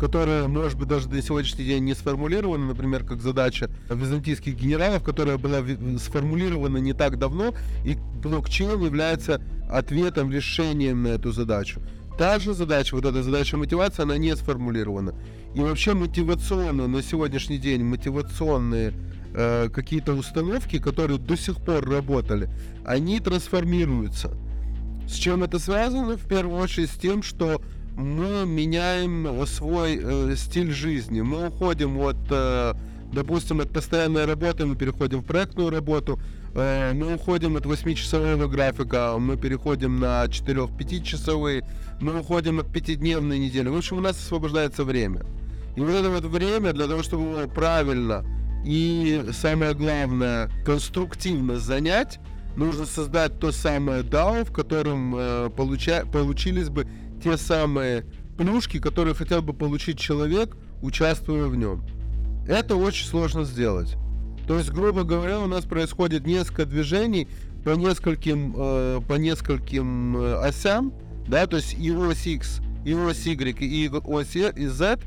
которая, 0.02 0.48
может 0.48 0.80
быть, 0.80 0.88
даже 0.88 1.08
на 1.10 1.22
сегодняшний 1.22 1.64
день 1.64 1.84
не 1.84 1.94
сформулирована, 1.94 2.66
например, 2.66 3.04
как 3.04 3.22
задача 3.22 3.70
византийских 3.88 4.56
генералов, 4.56 5.04
которая 5.04 5.38
была 5.38 5.60
сформулирована 6.00 6.78
не 6.78 6.94
так 6.94 7.20
давно, 7.20 7.54
и 7.86 7.96
блокчейн 8.24 8.84
является 8.84 9.44
ответом, 9.70 10.32
решением 10.32 11.04
на 11.04 11.10
эту 11.10 11.32
задачу. 11.32 11.82
та 12.18 12.40
же 12.40 12.56
задача, 12.56 12.96
вот 12.96 13.06
эта 13.06 13.22
задача 13.22 13.58
мотивации, 13.58 14.02
она 14.02 14.18
не 14.18 14.36
сформулирована. 14.36 15.14
И 15.54 15.60
вообще 15.60 15.94
мотивационно 15.94 16.88
на 16.88 17.04
сегодняшний 17.04 17.60
день 17.60 17.84
мотивационные 17.84 18.94
э, 19.36 19.70
какие-то 19.70 20.14
установки, 20.14 20.80
которые 20.80 21.20
до 21.20 21.38
сих 21.38 21.58
пор 21.58 21.88
работали, 21.88 22.50
они 22.86 23.20
трансформируются. 23.20 24.32
С 25.08 25.14
чем 25.14 25.44
это 25.44 25.60
связано? 25.60 26.18
В 26.18 26.28
первую 26.28 26.60
очередь 26.60 26.90
с 26.90 26.96
тем, 26.96 27.22
что 27.22 27.62
мы 28.02 28.46
меняем 28.46 29.46
свой 29.46 30.00
э, 30.02 30.36
стиль 30.36 30.72
жизни. 30.72 31.22
Мы 31.22 31.48
уходим 31.48 31.98
от, 32.00 32.18
э, 32.30 32.74
допустим, 33.14 33.62
от 33.62 33.70
постоянной 33.70 34.26
работы, 34.26 34.66
мы 34.66 34.76
переходим 34.76 35.20
в 35.20 35.26
проектную 35.26 35.70
работу, 35.70 36.20
э, 36.54 36.94
мы 36.94 37.16
уходим 37.16 37.56
от 37.58 37.66
8-часового 37.66 38.48
графика, 38.48 39.16
мы 39.20 39.38
переходим 39.38 40.00
на 40.00 40.28
4-5 40.28 41.04
часовые, 41.04 41.64
мы 42.00 42.20
уходим 42.20 42.60
от 42.60 42.68
5-дневной 42.68 43.38
недели. 43.38 43.70
В 43.70 43.78
общем, 43.78 43.98
у 43.98 44.02
нас 44.02 44.18
освобождается 44.18 44.84
время. 44.84 45.22
И 45.76 45.80
вот 45.80 45.92
это 45.92 46.10
вот 46.10 46.26
время 46.26 46.74
для 46.74 46.88
того, 46.88 47.04
чтобы 47.04 47.40
его 47.40 47.48
правильно 47.48 48.26
и, 48.66 49.26
самое 49.32 49.74
главное, 49.74 50.50
конструктивно 50.66 51.60
занять, 51.60 52.20
нужно 52.56 52.86
создать 52.86 53.40
то 53.40 53.52
самое 53.52 54.04
DAO, 54.04 54.44
в 54.44 54.52
котором 54.52 55.16
э, 55.16 55.50
получа- 55.56 56.10
получились 56.12 56.70
бы 56.70 56.88
те 57.24 57.38
самые 57.38 58.06
плюшки, 58.38 58.80
которые 58.80 59.14
хотел 59.14 59.42
бы 59.42 59.54
получить 59.54 60.00
человек, 60.00 60.56
участвуя 60.82 61.46
в 61.46 61.56
нем. 61.56 61.84
Это 62.48 62.76
очень 62.76 63.06
сложно 63.06 63.44
сделать. 63.44 63.96
То 64.48 64.58
есть, 64.58 64.72
грубо 64.72 65.04
говоря, 65.04 65.40
у 65.40 65.48
нас 65.48 65.66
происходит 65.66 66.26
несколько 66.26 66.66
движений 66.66 67.28
по 67.64 67.72
нескольким, 67.72 68.54
э, 68.58 69.02
по 69.08 69.14
нескольким 69.14 70.18
э, 70.18 70.36
осям, 70.44 70.94
да, 71.28 71.46
то 71.46 71.58
есть 71.58 71.76
и 71.80 71.92
ось 71.92 72.26
X, 72.26 72.60
и 72.84 72.94
ось 72.94 73.26
Y, 73.26 73.62
и 73.62 73.90
ось 73.90 74.36
и 74.36 74.68
Z, 74.68 75.00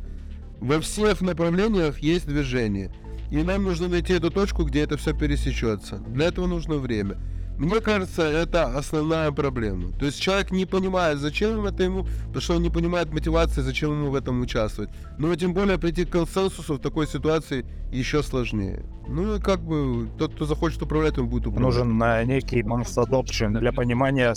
во 0.61 0.81
всех 0.81 1.21
направлениях 1.21 1.99
есть 1.99 2.27
движение. 2.27 2.95
И 3.31 3.43
нам 3.43 3.65
нужно 3.65 3.89
найти 3.89 4.13
эту 4.13 4.31
точку, 4.31 4.65
где 4.65 4.83
это 4.83 4.97
все 4.97 5.13
пересечется. 5.13 5.97
Для 5.97 6.27
этого 6.27 6.47
нужно 6.47 6.77
время. 6.77 7.17
Мне 7.59 7.81
кажется, 7.81 8.23
это 8.23 8.77
основная 8.77 9.31
проблема. 9.31 9.93
То 9.93 10.07
есть 10.07 10.21
человек 10.21 10.51
не 10.51 10.67
понимает, 10.67 11.19
зачем 11.19 11.65
это 11.67 11.85
ему, 11.85 12.05
потому 12.27 12.41
что 12.41 12.57
он 12.57 12.63
не 12.63 12.71
понимает 12.71 13.13
мотивации, 13.13 13.61
зачем 13.61 13.91
ему 13.93 14.11
в 14.11 14.15
этом 14.15 14.41
участвовать. 14.41 14.91
Но 15.19 15.35
тем 15.37 15.55
более 15.55 15.79
прийти 15.79 16.05
к 16.05 16.11
консенсусу 16.11 16.75
в 16.75 16.79
такой 16.79 17.07
ситуации 17.07 17.65
еще 17.93 18.23
сложнее. 18.23 18.83
Ну 19.07 19.37
и 19.37 19.41
как 19.41 19.61
бы 19.61 20.09
тот, 20.19 20.35
кто 20.35 20.47
захочет 20.47 20.83
управлять, 20.83 21.19
он 21.19 21.29
будет 21.29 21.47
управлять. 21.47 21.65
Нужен 21.65 22.03
э, 22.03 22.25
некий 22.25 22.63
adoption 22.63 23.59
для 23.59 23.73
понимания 23.73 24.35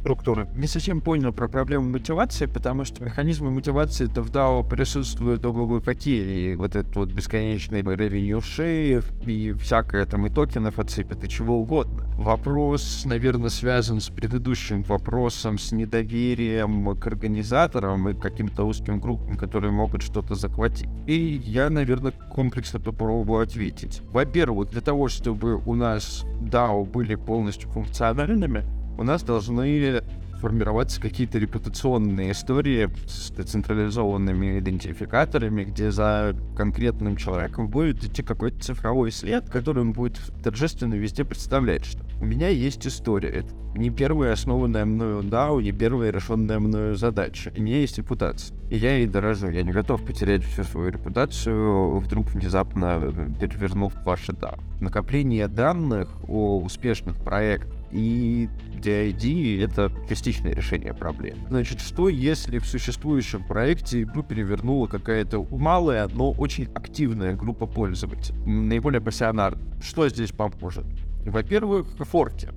структуры. 0.00 0.48
Не 0.56 0.66
совсем 0.66 1.00
понял 1.00 1.32
про 1.32 1.48
проблему 1.48 1.90
мотивации, 1.90 2.46
потому 2.46 2.84
что 2.84 3.04
механизмы 3.04 3.50
мотивации 3.50 4.10
это 4.10 4.22
в 4.22 4.30
DAO 4.30 4.68
присутствуют 4.68 5.44
ого 5.44 5.80
какие. 5.80 6.52
И 6.52 6.56
вот 6.56 6.74
этот 6.76 6.96
вот 6.96 7.12
бесконечный 7.12 7.82
revenue 7.82 8.38
share 8.38 9.04
и 9.26 9.52
всякое 9.52 10.06
там 10.06 10.26
и 10.26 10.30
токенов 10.30 10.78
отсыпят, 10.78 11.22
и 11.24 11.28
чего 11.28 11.58
угодно. 11.58 12.04
Вопрос, 12.16 13.04
наверное, 13.04 13.50
связан 13.50 14.00
с 14.00 14.08
предыдущим 14.08 14.82
вопросом, 14.82 15.58
с 15.58 15.72
недоверием 15.72 16.96
к 16.96 17.06
организаторам 17.06 18.08
и 18.08 18.14
каким-то 18.14 18.64
узким 18.64 19.00
группам, 19.00 19.36
которые 19.36 19.72
могут 19.72 20.02
что-то 20.02 20.34
захватить. 20.34 20.88
И 21.06 21.42
я, 21.44 21.70
наверное, 21.70 22.12
комплексно 22.12 22.80
попробую 22.80 23.42
ответить. 23.42 24.02
Во-первых, 24.12 24.70
для 24.70 24.80
того, 24.80 25.08
чтобы 25.08 25.56
у 25.56 25.74
нас 25.74 26.24
DAO 26.40 26.84
были 26.84 27.14
полностью 27.14 27.68
функциональными, 27.70 28.64
у 29.00 29.02
нас 29.02 29.22
должны 29.22 30.02
формироваться 30.40 31.00
какие-то 31.00 31.38
репутационные 31.38 32.32
истории 32.32 32.90
с 33.06 33.30
децентрализованными 33.30 34.58
идентификаторами, 34.58 35.64
где 35.64 35.90
за 35.90 36.34
конкретным 36.56 37.16
человеком 37.16 37.68
будет 37.68 38.04
идти 38.04 38.22
какой-то 38.22 38.60
цифровой 38.60 39.10
след, 39.10 39.48
который 39.48 39.80
он 39.80 39.92
будет 39.92 40.18
торжественно 40.42 40.94
везде 40.94 41.24
представлять, 41.24 41.84
что 41.84 42.00
у 42.20 42.26
меня 42.26 42.48
есть 42.48 42.86
история. 42.86 43.30
Это 43.30 43.48
не 43.74 43.88
первая 43.88 44.32
основанная 44.32 44.84
мною 44.84 45.22
DAO, 45.22 45.62
не 45.62 45.72
первая 45.72 46.10
решенная 46.10 46.58
мною 46.58 46.94
задача. 46.94 47.52
У 47.56 47.62
меня 47.62 47.78
есть 47.78 47.96
репутация. 47.96 48.56
И 48.70 48.76
я 48.76 48.96
ей 48.96 49.06
дорожу. 49.06 49.48
Я 49.48 49.62
не 49.62 49.72
готов 49.72 50.04
потерять 50.04 50.44
всю 50.44 50.64
свою 50.64 50.90
репутацию, 50.90 51.98
вдруг 51.98 52.28
внезапно 52.30 53.12
перевернув 53.40 53.94
ваше 54.04 54.32
DAO. 54.32 54.58
Накопление 54.80 55.48
данных 55.48 56.10
о 56.28 56.60
успешных 56.60 57.16
проектах 57.16 57.79
и 57.92 58.48
DID— 58.80 59.64
это 59.64 59.92
частичное 60.08 60.52
решение 60.52 60.94
проблем. 60.94 61.38
Значит, 61.48 61.80
что 61.80 62.08
если 62.08 62.58
в 62.58 62.66
существующем 62.66 63.44
проекте 63.44 64.02
игру 64.02 64.22
перевернула 64.22 64.86
какая-то 64.86 65.46
малая, 65.50 66.08
но 66.08 66.32
очень 66.32 66.68
активная 66.74 67.34
группа 67.34 67.66
пользователей, 67.66 68.38
наиболее 68.46 69.00
пассионарная? 69.00 69.80
Что 69.82 70.08
здесь 70.08 70.30
поможет? 70.32 70.84
Во-первых, 71.24 71.88
форки. 72.00 72.48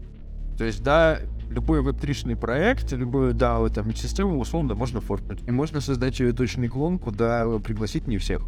То 0.58 0.66
есть, 0.66 0.84
да, 0.84 1.20
любой 1.50 1.82
веб-3 1.82 2.36
проект, 2.36 2.92
любую 2.92 3.34
DAO 3.34 3.70
там 3.74 3.94
систему 3.96 4.40
условно 4.40 4.76
можно 4.76 5.02
форкнуть. 5.02 5.42
И 5.48 5.52
можно 5.52 5.82
создать 5.82 6.20
ее 6.20 6.32
точный 6.32 6.68
клон, 6.68 7.00
куда 7.00 7.46
пригласить 7.60 8.08
не 8.08 8.18
всех. 8.18 8.44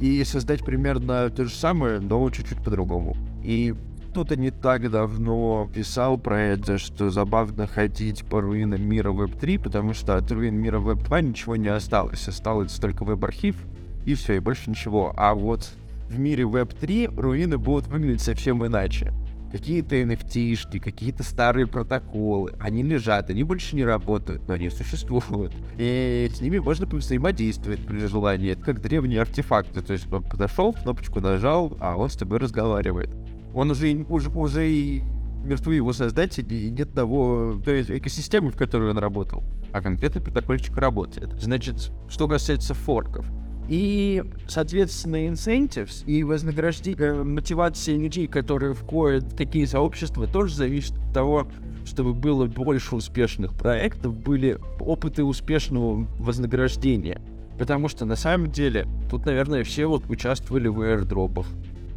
И 0.00 0.24
создать 0.24 0.64
примерно 0.64 1.30
то 1.30 1.44
же 1.44 1.54
самое, 1.54 2.00
но 2.00 2.28
чуть-чуть 2.30 2.64
по-другому. 2.64 3.16
И 3.44 3.74
кто-то 4.12 4.36
не 4.36 4.50
так 4.50 4.90
давно 4.90 5.66
писал 5.74 6.18
про 6.18 6.38
это, 6.38 6.76
что 6.76 7.08
забавно 7.08 7.66
ходить 7.66 8.26
по 8.26 8.42
руинам 8.42 8.82
мира 8.82 9.10
Web3, 9.10 9.58
потому 9.58 9.94
что 9.94 10.16
от 10.16 10.30
руин 10.30 10.54
мира 10.54 10.78
Web2 10.80 11.22
ничего 11.22 11.56
не 11.56 11.68
осталось. 11.68 12.28
Осталось 12.28 12.74
только 12.74 13.04
веб-архив, 13.04 13.56
и 14.04 14.14
все, 14.14 14.34
и 14.34 14.38
больше 14.38 14.68
ничего. 14.68 15.14
А 15.16 15.34
вот 15.34 15.66
в 16.10 16.18
мире 16.18 16.44
Web3 16.44 17.18
руины 17.18 17.56
будут 17.56 17.86
выглядеть 17.86 18.20
совсем 18.20 18.66
иначе. 18.66 19.14
Какие-то 19.50 19.96
NFT-шки, 19.96 20.78
какие-то 20.78 21.22
старые 21.22 21.66
протоколы, 21.66 22.52
они 22.60 22.82
лежат, 22.82 23.30
они 23.30 23.44
больше 23.44 23.76
не 23.76 23.84
работают, 23.84 24.46
но 24.46 24.52
они 24.52 24.68
существуют. 24.68 25.54
И 25.78 26.30
с 26.30 26.38
ними 26.42 26.58
можно 26.58 26.84
взаимодействовать 26.84 27.86
при 27.86 28.00
желании. 28.00 28.50
Это 28.50 28.60
как 28.60 28.82
древние 28.82 29.22
артефакты. 29.22 29.80
То 29.80 29.94
есть 29.94 30.12
он 30.12 30.22
подошел, 30.22 30.74
кнопочку 30.74 31.20
нажал, 31.20 31.74
а 31.80 31.96
он 31.96 32.10
с 32.10 32.16
тобой 32.16 32.40
разговаривает. 32.40 33.08
Он 33.54 33.70
уже, 33.70 34.04
уже, 34.08 34.30
уже 34.30 34.70
и 34.70 35.02
мертвы 35.44 35.74
его 35.74 35.92
создатели, 35.92 36.54
и 36.54 36.70
нет 36.70 36.92
того, 36.92 37.60
то 37.64 37.70
есть 37.70 37.90
экосистемы, 37.90 38.50
в 38.50 38.56
которой 38.56 38.90
он 38.90 38.98
работал. 38.98 39.42
А 39.72 39.80
конкретно 39.80 40.20
протокольчик 40.20 40.76
работает. 40.76 41.30
Значит, 41.40 41.90
что 42.08 42.28
касается 42.28 42.74
форков. 42.74 43.26
И, 43.68 44.22
соответственно, 44.48 45.28
incentives 45.28 46.04
и 46.04 46.24
вознаграждение, 46.24 47.22
мотивация 47.22 47.96
людей, 47.96 48.26
которые 48.26 48.74
входят 48.74 49.24
в 49.24 49.36
такие 49.36 49.66
сообщества, 49.66 50.26
тоже 50.26 50.56
зависит 50.56 50.94
от 50.98 51.14
того, 51.14 51.46
чтобы 51.84 52.12
было 52.12 52.46
больше 52.46 52.96
успешных 52.96 53.54
проектов, 53.54 54.14
были 54.14 54.58
опыты 54.80 55.24
успешного 55.24 56.06
вознаграждения. 56.18 57.20
Потому 57.58 57.88
что 57.88 58.04
на 58.04 58.16
самом 58.16 58.50
деле 58.50 58.86
тут, 59.10 59.26
наверное, 59.26 59.62
все 59.62 59.86
вот 59.86 60.08
участвовали 60.08 60.68
в 60.68 60.80
airdropах. 60.80 61.46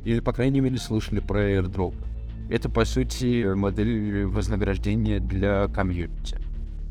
Или, 0.05 0.19
по 0.19 0.31
крайней 0.31 0.61
мере, 0.61 0.77
слышали 0.77 1.19
про 1.19 1.51
airdrop. 1.51 1.95
Это, 2.49 2.69
по 2.69 2.85
сути, 2.85 3.53
модель 3.55 4.25
вознаграждения 4.25 5.19
для 5.19 5.67
комьюнити. 5.67 6.37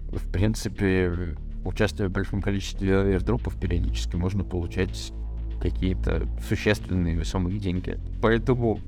В 0.08 0.30
принципе, 0.30 1.36
участвуя 1.64 2.08
в 2.08 2.12
большом 2.12 2.42
количестве 2.42 2.90
airdropов, 2.90 3.58
периодически 3.58 4.16
можно 4.16 4.42
получать 4.44 5.12
какие-то 5.60 6.26
существенные 6.48 7.14
весомые 7.14 7.58
деньги. 7.58 7.98
Поэтому 8.20 8.80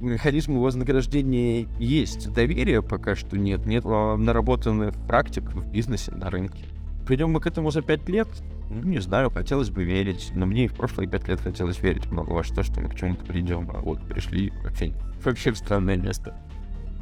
механизмы 0.00 0.60
вознаграждения 0.60 1.66
есть. 1.78 2.32
Доверия 2.32 2.82
пока 2.82 3.14
что 3.14 3.36
нет. 3.36 3.66
Нет 3.66 3.84
а, 3.86 4.16
наработанных 4.16 4.94
практик 5.06 5.44
в 5.52 5.70
бизнесе, 5.70 6.12
на 6.12 6.30
рынке. 6.30 6.64
Придем 7.06 7.30
мы 7.30 7.40
к 7.40 7.46
этому 7.46 7.70
за 7.70 7.82
пять 7.82 8.08
лет? 8.08 8.28
Ну, 8.68 8.82
не 8.82 8.98
знаю, 8.98 9.30
хотелось 9.30 9.70
бы 9.70 9.84
верить. 9.84 10.32
Но 10.34 10.44
мне 10.46 10.64
и 10.64 10.68
в 10.68 10.74
прошлые 10.74 11.08
пять 11.08 11.28
лет 11.28 11.40
хотелось 11.40 11.80
верить 11.80 12.06
много 12.10 12.30
во 12.32 12.42
что, 12.42 12.62
что 12.62 12.80
мы 12.80 12.88
к 12.88 12.94
чему-то 12.96 13.24
придем. 13.24 13.70
А 13.72 13.78
вот 13.80 14.00
пришли 14.08 14.52
вообще, 14.64 14.92
вообще 15.24 15.52
в 15.52 15.58
странное 15.58 15.96
место. 15.96 16.34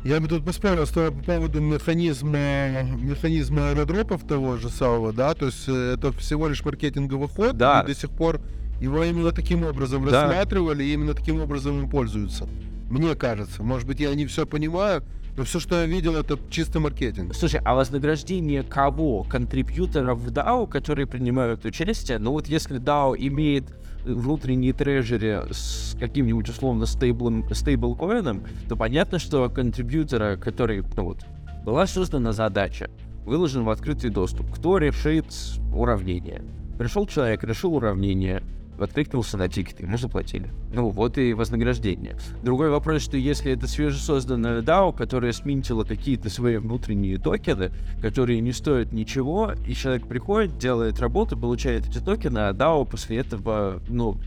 Я 0.04 0.20
бы 0.20 0.28
тут 0.28 0.44
поспорил 0.44 0.86
с 0.86 0.90
тобой 0.90 1.12
по 1.12 1.24
поводу 1.24 1.62
механизма, 1.62 2.82
механизма 2.82 3.70
аэродропов 3.70 4.26
того 4.26 4.58
же 4.58 4.68
самого, 4.68 5.14
да, 5.14 5.32
то 5.32 5.46
есть 5.46 5.64
э, 5.66 5.94
это 5.94 6.12
всего 6.12 6.46
лишь 6.48 6.62
маркетинговый 6.62 7.26
ход, 7.26 7.56
Да. 7.56 7.80
и 7.80 7.86
до 7.86 7.94
сих 7.94 8.10
пор 8.10 8.42
его 8.82 9.02
именно 9.02 9.30
таким 9.32 9.64
образом 9.64 10.04
Да. 10.04 10.26
рассматривали, 10.26 10.84
и 10.84 10.92
именно 10.92 11.14
таким 11.14 11.40
образом 11.40 11.80
им 11.84 11.88
пользуются. 11.88 12.46
Мне 12.90 13.14
кажется. 13.14 13.62
Может 13.62 13.88
быть, 13.88 13.98
я 13.98 14.14
не 14.14 14.26
все 14.26 14.44
понимаю, 14.46 15.02
но 15.36 15.44
все, 15.44 15.58
что 15.58 15.80
я 15.80 15.86
видел, 15.86 16.16
это 16.16 16.38
чисто 16.48 16.80
маркетинг. 16.80 17.34
Слушай, 17.34 17.60
а 17.64 17.74
вознаграждение 17.74 18.62
кого? 18.62 19.24
Контрибьюторов 19.24 20.18
в 20.20 20.32
DAO, 20.32 20.68
которые 20.68 21.06
принимают 21.06 21.64
участие? 21.64 22.18
Ну 22.18 22.32
вот 22.32 22.46
если 22.46 22.78
DAO 22.80 23.16
имеет 23.18 23.64
внутренний 24.04 24.72
трежери 24.72 25.42
с 25.50 25.96
каким-нибудь 25.98 26.48
условно 26.48 26.86
стейблом, 26.86 27.52
стейблкоином, 27.52 28.44
то 28.68 28.76
понятно, 28.76 29.18
что 29.18 29.48
контрибьютора, 29.48 30.36
который, 30.36 30.84
ну 30.96 31.04
вот, 31.04 31.24
была 31.64 31.86
создана 31.86 32.32
задача 32.32 32.90
выложен 33.24 33.64
в 33.64 33.70
открытый 33.70 34.10
доступ. 34.10 34.52
Кто 34.54 34.78
решит 34.78 35.26
уравнение? 35.74 36.42
Пришел 36.78 37.06
человек, 37.06 37.42
решил 37.44 37.74
уравнение, 37.74 38.42
откликнулся 38.78 39.36
на 39.36 39.48
тикет, 39.48 39.80
ему 39.80 39.96
заплатили. 39.96 40.50
Ну, 40.72 40.88
вот 40.90 41.18
и 41.18 41.32
вознаграждение. 41.32 42.16
Другой 42.42 42.70
вопрос, 42.70 43.02
что 43.02 43.16
если 43.16 43.52
это 43.52 43.66
свежесозданная 43.66 44.62
DAO, 44.62 44.96
которая 44.96 45.32
сминтила 45.32 45.84
какие-то 45.84 46.30
свои 46.30 46.56
внутренние 46.56 47.18
токены, 47.18 47.70
которые 48.00 48.40
не 48.40 48.52
стоят 48.52 48.92
ничего, 48.92 49.52
и 49.66 49.74
человек 49.74 50.06
приходит, 50.06 50.58
делает 50.58 51.00
работу, 51.00 51.36
получает 51.36 51.88
эти 51.88 51.98
токены, 51.98 52.38
а 52.38 52.52
DAO 52.52 52.84
после 52.84 53.18
этого, 53.18 53.80
ну, 53.88 54.18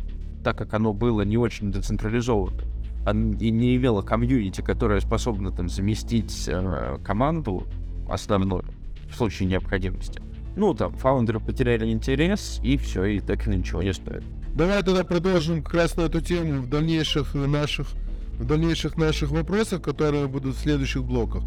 так 0.43 0.57
как 0.57 0.73
оно 0.73 0.93
было 0.93 1.21
не 1.23 1.37
очень 1.37 1.71
децентрализовано, 1.71 2.63
и 3.39 3.51
не 3.51 3.75
имело 3.75 4.01
комьюнити, 4.01 4.61
которое 4.61 4.99
способно 4.99 5.51
там 5.51 5.69
заместить 5.69 6.47
э, 6.47 6.97
команду 7.03 7.63
основную 8.09 8.65
в 9.09 9.15
случае 9.15 9.47
необходимости. 9.47 10.21
Ну, 10.57 10.73
там, 10.73 10.91
фаундеры 10.93 11.39
потеряли 11.39 11.91
интерес, 11.91 12.59
и 12.63 12.77
все, 12.77 13.05
и 13.05 13.19
так 13.19 13.45
ничего 13.45 13.83
не 13.83 13.93
стоит. 13.93 14.23
Давай 14.55 14.81
тогда 14.81 15.03
продолжим 15.03 15.61
как 15.61 15.75
раз 15.75 15.95
на 15.97 16.01
эту 16.01 16.19
тему 16.19 16.61
в 16.63 16.67
дальнейших 16.67 17.35
наших, 17.35 17.87
в 18.39 18.43
дальнейших 18.43 18.97
наших 18.97 19.29
вопросах, 19.29 19.83
которые 19.83 20.27
будут 20.27 20.55
в 20.55 20.59
следующих 20.59 21.03
блоках. 21.03 21.43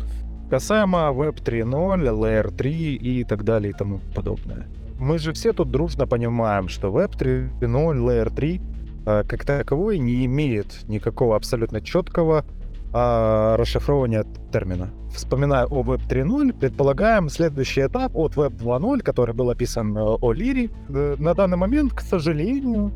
Касаемо 0.49 1.11
Web 1.12 1.42
3.0, 1.42 2.03
Layer 2.09 2.57
3 2.57 2.94
и 2.94 3.25
так 3.25 3.42
далее 3.42 3.70
и 3.70 3.73
тому 3.73 4.01
подобное. 4.14 4.68
Мы 5.01 5.18
же 5.18 5.33
все 5.33 5.53
тут 5.53 5.73
дружно 5.73 6.07
понимаем, 6.07 6.68
что 6.68 6.88
Web 6.88 7.18
3.0, 7.18 7.61
Layer 7.61 8.33
3 8.33 8.61
э, 9.07 9.25
как 9.27 9.44
таковой 9.44 9.99
не 9.99 10.25
имеет 10.27 10.88
никакого 10.88 11.35
абсолютно 11.35 11.81
четкого 11.81 12.44
расшифрования 12.92 14.24
термина. 14.53 14.90
Вспоминая 15.14 15.66
о 15.66 15.83
Web 15.83 16.09
3.0, 16.09 16.53
предполагаем 16.53 17.29
следующий 17.29 17.83
этап 17.83 18.16
от 18.16 18.37
Web 18.37 18.57
2.0, 18.57 19.00
который 19.00 19.35
был 19.35 19.50
описан 19.50 19.96
э, 19.96 20.00
о 20.00 20.33
Лире. 20.33 20.70
Э, 20.88 21.16
на 21.18 21.35
данный 21.35 21.57
момент, 21.57 21.92
к 21.92 22.00
сожалению, 22.00 22.92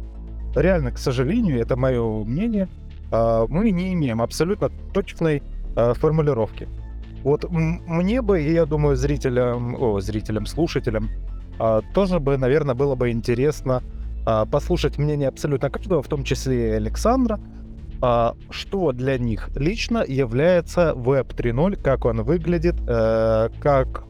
реально, 0.54 0.92
к 0.92 0.98
сожалению, 0.98 1.60
это 1.60 1.76
мое 1.76 2.24
мнение, 2.24 2.68
э, 3.10 3.46
мы 3.48 3.70
не 3.70 3.92
имеем 3.94 4.22
абсолютно 4.22 4.70
точной 4.92 5.42
формулировки. 5.74 6.68
Вот 7.24 7.50
мне 7.50 8.22
бы, 8.22 8.40
и 8.40 8.52
я 8.52 8.64
думаю, 8.64 8.94
зрителям, 8.94 9.74
о, 9.74 9.98
зрителям, 9.98 10.46
слушателям, 10.46 11.10
тоже 11.94 12.20
бы, 12.20 12.36
наверное, 12.36 12.76
было 12.76 12.94
бы 12.94 13.10
интересно 13.10 13.82
послушать 14.52 14.98
мнение 14.98 15.26
абсолютно 15.26 15.70
каждого, 15.70 16.00
в 16.00 16.06
том 16.06 16.22
числе 16.22 16.68
и 16.68 16.70
Александра, 16.74 17.40
что 18.50 18.92
для 18.92 19.18
них 19.18 19.50
лично 19.56 20.04
является 20.06 20.92
Web 20.92 21.34
3.0, 21.34 21.82
как 21.82 22.04
он 22.04 22.22
выглядит, 22.22 22.76
э, 22.86 23.48
как 23.60 24.04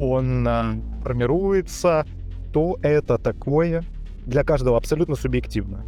он 0.00 0.46
э, 0.46 0.62
формируется, 1.02 2.04
то 2.52 2.78
это 2.82 3.18
такое 3.18 3.84
для 4.26 4.44
каждого 4.44 4.76
абсолютно 4.76 5.14
субъективно. 5.14 5.84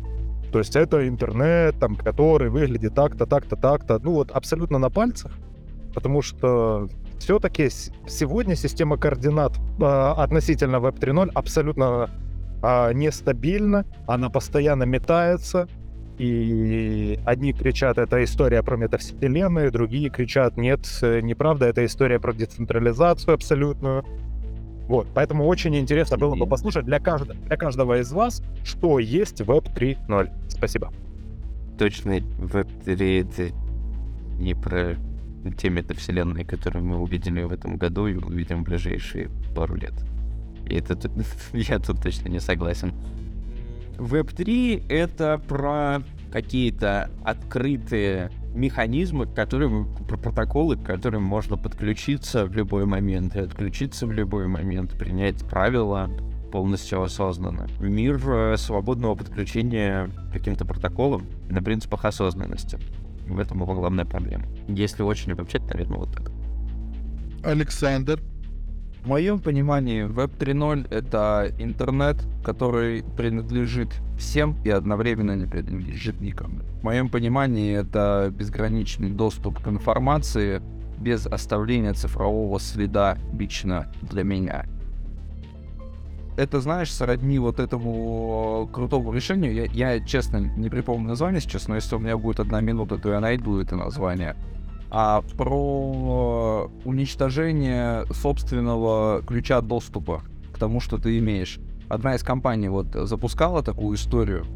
То 0.53 0.59
есть 0.59 0.77
это 0.77 1.07
интернет, 1.09 1.79
там, 1.79 1.97
который 1.97 2.49
выглядит 2.49 2.95
так-то, 2.95 3.27
так-то, 3.27 3.57
так-то, 3.57 3.99
ну 4.03 4.13
вот 4.13 4.31
абсолютно 4.31 4.79
на 4.79 4.89
пальцах, 4.89 5.33
потому 5.95 6.23
что 6.23 6.89
все-таки 7.19 7.69
сегодня 8.07 8.55
система 8.55 8.97
координат 8.97 9.59
э, 9.81 9.85
относительно 9.85 10.77
Web 10.77 10.99
3.0 10.99 11.31
абсолютно 11.35 12.11
э, 12.63 12.93
нестабильна, 12.93 13.85
она 14.07 14.31
постоянно 14.31 14.85
метается, 14.85 15.69
и 16.18 17.18
одни 17.24 17.53
кричат, 17.53 17.98
это 17.98 18.22
история 18.22 18.62
про 18.62 18.77
метавселенную, 18.77 19.72
другие 19.72 20.11
кричат, 20.11 20.57
нет, 20.57 20.81
неправда, 21.03 21.66
это 21.66 21.85
история 21.85 22.20
про 22.20 22.33
децентрализацию 22.33 23.35
абсолютную. 23.35 24.05
Вот, 24.88 25.09
поэтому 25.14 25.46
очень 25.46 25.74
интересно 25.77 26.18
было 26.18 26.37
бы 26.37 26.46
послушать 26.46 26.85
для 26.85 27.00
каждого, 27.00 27.35
для 27.35 27.57
каждого 27.57 28.00
из 28.00 28.12
вас, 28.12 28.42
что 28.64 28.98
есть 28.98 29.40
Web 29.40 29.74
3.0. 29.74 30.31
Спасибо. 30.48 30.92
Точно, 31.79 32.18
Web 32.18 32.68
3 32.85 33.20
это 33.20 33.55
не 34.38 34.55
про 34.55 34.96
те 35.59 35.70
метавселенные, 35.70 36.44
которые 36.44 36.83
мы 36.83 36.98
увидели 36.98 37.42
в 37.42 37.53
этом 37.53 37.77
году 37.77 38.07
и 38.07 38.14
увидим 38.14 38.62
в 38.62 38.68
ближайшие 38.68 39.31
пару 39.55 39.74
лет. 39.74 39.94
И 40.66 40.74
это 40.74 40.98
я 41.53 41.79
тут 41.79 42.03
точно 42.03 42.29
не 42.29 42.40
согласен. 42.40 42.92
Web3— 43.99 44.87
это 44.89 45.41
про 45.49 46.03
какие-то 46.33 47.11
открытые 47.25 48.31
механизмы, 48.55 49.27
которые, 49.27 49.87
про 50.09 50.17
протоколы, 50.17 50.77
к 50.77 50.83
которым 50.83 51.23
можно 51.23 51.57
подключиться 51.57 52.47
в 52.47 52.53
любой 52.55 52.87
момент 52.87 53.37
и 53.37 53.41
отключиться 53.41 54.07
в 54.07 54.13
любой 54.13 54.47
момент, 54.47 54.99
принять 54.99 55.45
правила 55.49 56.11
полностью 56.51 57.03
осознанно. 57.03 57.69
Мир 57.81 58.21
э, 58.29 58.57
свободного 58.57 59.17
подключения 59.17 60.09
каким-то 60.33 60.65
протоколам 60.65 61.27
на 61.51 61.63
принципах 61.63 62.05
осознанности. 62.05 62.79
В 63.27 63.39
этом 63.39 63.63
его 63.63 63.75
главная 63.75 64.05
проблема. 64.05 64.45
Если 64.69 65.03
очень 65.03 65.33
обобщать, 65.33 65.63
наверное, 65.63 65.99
вот 65.99 66.13
так. 66.13 66.31
Александр, 67.45 68.21
в 69.05 69.07
моем 69.07 69.38
понимании 69.38 70.07
Web 70.07 70.38
3.0 70.38 70.88
это 70.90 71.53
интернет, 71.59 72.17
который 72.43 73.05
принадлежит 73.17 73.88
всем 74.19 74.57
и 74.64 74.71
одновременно 74.71 75.37
не 75.37 75.47
принадлежит 75.47 76.21
никому. 76.23 76.61
В 76.81 76.85
моем 76.85 77.11
понимании 77.11 77.77
это 77.77 78.33
безграничный 78.35 79.11
доступ 79.11 79.62
к 79.62 79.69
информации 79.69 80.62
без 80.99 81.27
оставления 81.27 81.93
цифрового 81.93 82.59
следа 82.59 83.19
лично 83.38 83.93
для 84.01 84.25
меня. 84.25 84.64
Это, 86.38 86.61
знаешь, 86.61 86.90
сродни 86.90 87.38
вот 87.38 87.61
этому 87.61 88.69
крутому 88.73 89.12
решению. 89.12 89.53
Я, 89.53 89.64
я, 89.67 90.01
честно, 90.01 90.38
не 90.38 90.71
припомню 90.71 91.09
название 91.09 91.43
сейчас, 91.43 91.69
но 91.69 91.75
если 91.75 91.95
у 91.95 91.99
меня 91.99 92.17
будет 92.17 92.40
одна 92.40 92.61
минута, 92.62 92.97
то 92.97 93.11
я 93.11 93.21
найду 93.21 93.61
это 93.61 93.77
название 93.77 94.35
а 94.97 95.23
про 95.37 96.71
уничтожение 96.85 98.05
собственного 98.13 99.23
ключа 99.23 99.61
доступа 99.61 100.23
к 100.53 100.59
тому, 100.61 100.79
что 100.79 100.99
ты 100.99 101.19
имеешь. 101.19 101.59
Одна 101.89 102.15
из 102.15 102.23
компаний 102.23 102.69
вот 102.69 102.87
запускала 102.95 103.65
такую 103.65 103.97
историю. 103.97 104.47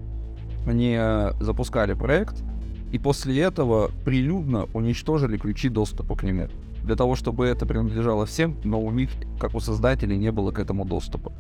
Они 0.64 0.96
запускали 1.40 1.94
проект, 1.94 2.44
и 2.92 3.01
после 3.01 3.40
этого 3.40 3.90
прилюдно 4.05 4.68
уничтожили 4.74 5.38
ключи 5.38 5.68
доступа 5.70 6.14
к 6.14 6.22
нему. 6.22 6.46
Для 6.85 6.94
того, 6.94 7.16
чтобы 7.16 7.46
это 7.46 7.66
принадлежало 7.66 8.24
всем, 8.24 8.57
но 8.62 8.81
у 8.81 8.92
них, 8.92 9.11
как 9.40 9.57
у 9.57 9.61
создателей, 9.61 10.16
не 10.16 10.31
было 10.31 10.53
к 10.53 10.61
этому 10.61 10.85
доступа. 10.85 11.33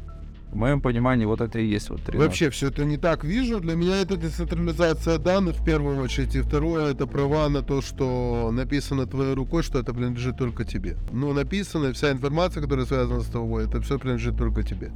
В 0.52 0.56
моем 0.56 0.80
понимании, 0.80 1.26
вот 1.26 1.42
это 1.42 1.58
и 1.58 1.66
есть 1.66 1.90
вот 1.90 2.02
13. 2.02 2.26
Вообще, 2.26 2.50
все 2.50 2.68
это 2.68 2.84
не 2.84 2.96
так 2.96 3.22
вижу. 3.22 3.60
Для 3.60 3.74
меня 3.74 4.00
это 4.00 4.16
децентрализация 4.16 5.18
данных 5.18 5.56
в 5.56 5.64
первую 5.64 6.00
очередь. 6.00 6.34
И 6.36 6.40
второе, 6.40 6.92
это 6.92 7.06
права 7.06 7.48
на 7.50 7.62
то, 7.62 7.82
что 7.82 8.50
написано 8.50 9.06
твоей 9.06 9.34
рукой, 9.34 9.62
что 9.62 9.78
это 9.78 9.92
принадлежит 9.92 10.38
только 10.38 10.64
тебе. 10.64 10.96
Но 11.12 11.34
написано, 11.34 11.92
вся 11.92 12.12
информация, 12.12 12.62
которая 12.62 12.86
связана 12.86 13.20
с 13.20 13.26
тобой, 13.26 13.66
это 13.66 13.82
все 13.82 13.98
принадлежит 13.98 14.38
только 14.38 14.62
тебе. 14.62 14.90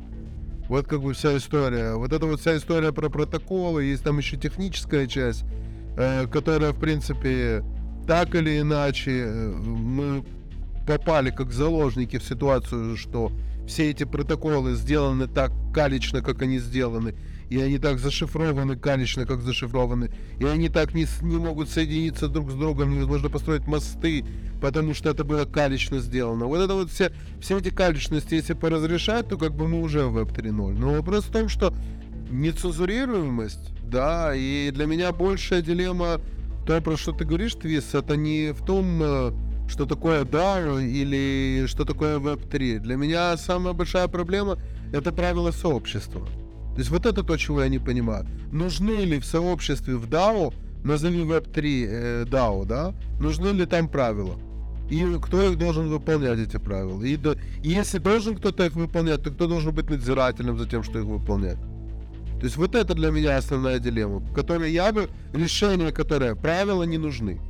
Вот 0.68 0.86
как 0.86 1.02
бы 1.02 1.12
вся 1.12 1.36
история. 1.36 1.96
Вот 1.96 2.14
это 2.14 2.24
вот 2.24 2.40
вся 2.40 2.56
история 2.56 2.92
про 2.92 3.10
протоколы. 3.10 3.84
Есть 3.84 4.04
там 4.04 4.16
еще 4.16 4.38
техническая 4.38 5.06
часть, 5.06 5.44
э, 5.98 6.26
которая, 6.28 6.72
в 6.72 6.80
принципе, 6.80 7.62
так 8.06 8.34
или 8.34 8.58
иначе, 8.58 9.24
э, 9.26 9.52
мы 9.52 10.24
попали 10.86 11.30
как 11.30 11.52
заложники 11.52 12.18
в 12.18 12.24
ситуацию, 12.24 12.96
что 12.96 13.32
все 13.66 13.90
эти 13.90 14.04
протоколы 14.04 14.74
сделаны 14.74 15.28
так 15.28 15.52
калично, 15.72 16.22
как 16.22 16.42
они 16.42 16.58
сделаны, 16.58 17.14
и 17.48 17.60
они 17.60 17.78
так 17.78 17.98
зашифрованы 17.98 18.76
калично, 18.76 19.26
как 19.26 19.42
зашифрованы, 19.42 20.10
и 20.38 20.44
они 20.44 20.68
так 20.68 20.94
не, 20.94 21.06
не 21.22 21.36
могут 21.36 21.68
соединиться 21.68 22.28
друг 22.28 22.50
с 22.50 22.54
другом, 22.54 22.94
невозможно 22.94 23.28
построить 23.28 23.66
мосты, 23.66 24.24
потому 24.60 24.94
что 24.94 25.10
это 25.10 25.24
было 25.24 25.44
калично 25.44 25.98
сделано. 25.98 26.46
Вот 26.46 26.60
это 26.60 26.74
вот 26.74 26.90
все, 26.90 27.12
все 27.40 27.58
эти 27.58 27.70
каличности, 27.70 28.34
если 28.34 28.54
поразрешать, 28.54 29.28
то 29.28 29.36
как 29.36 29.54
бы 29.54 29.68
мы 29.68 29.82
уже 29.82 30.06
в 30.06 30.18
Web 30.18 30.34
3.0. 30.34 30.78
Но 30.78 30.92
вопрос 30.92 31.24
в 31.24 31.32
том, 31.32 31.48
что 31.48 31.74
нецензурируемость, 32.30 33.72
да, 33.82 34.34
и 34.34 34.70
для 34.70 34.86
меня 34.86 35.12
большая 35.12 35.60
дилемма, 35.60 36.20
то, 36.66 36.80
про 36.80 36.96
что 36.96 37.12
ты 37.12 37.24
говоришь, 37.24 37.54
Твис, 37.54 37.94
это 37.94 38.16
не 38.16 38.52
в 38.52 38.64
том, 38.64 39.02
э, 39.02 39.32
что 39.72 39.86
такое 39.86 40.24
DAO 40.24 40.84
или 40.84 41.66
что 41.66 41.84
такое 41.84 42.18
Web3. 42.18 42.78
Для 42.80 42.96
меня 42.96 43.36
самая 43.38 43.72
большая 43.72 44.06
проблема— 44.06 44.58
это 44.92 45.12
правила 45.12 45.50
сообщества. 45.50 46.20
То 46.74 46.78
есть 46.78 46.90
вот 46.90 47.06
это 47.06 47.22
то, 47.22 47.36
чего 47.38 47.62
я 47.62 47.68
не 47.68 47.78
понимаю. 47.78 48.26
Нужны 48.52 49.04
ли 49.04 49.18
в 49.18 49.24
сообществе 49.24 49.96
в 49.96 50.06
DAO, 50.08 50.52
назови 50.84 51.22
Web3 51.22 51.86
э, 51.88 52.24
DAO, 52.24 52.66
да, 52.66 52.94
нужны 53.18 53.48
ли 53.48 53.64
там 53.64 53.88
правила? 53.88 54.36
И 54.90 55.02
кто 55.22 55.50
их 55.50 55.58
должен 55.58 55.88
выполнять, 55.88 56.38
эти 56.38 56.58
правила? 56.58 57.02
И, 57.02 57.16
до, 57.16 57.38
и 57.62 57.70
если 57.70 57.98
должен 57.98 58.36
кто-то 58.36 58.66
их 58.66 58.74
выполнять, 58.74 59.22
то 59.22 59.30
кто 59.30 59.46
должен 59.46 59.74
быть 59.74 59.88
надзирателем 59.88 60.58
за 60.58 60.68
тем, 60.68 60.82
что 60.82 60.98
их 60.98 61.06
выполняет? 61.06 61.58
То 62.40 62.44
есть 62.44 62.56
вот 62.56 62.74
это 62.74 62.92
для 62.94 63.10
меня 63.10 63.38
основная 63.38 63.78
дилемма, 63.78 64.18
в 64.18 64.34
которой 64.34 64.70
я 64.70 64.92
бы, 64.92 65.08
решение 65.32 65.92
которое, 65.92 66.34
правила 66.34 66.82
не 66.82 66.98
нужны. 66.98 67.40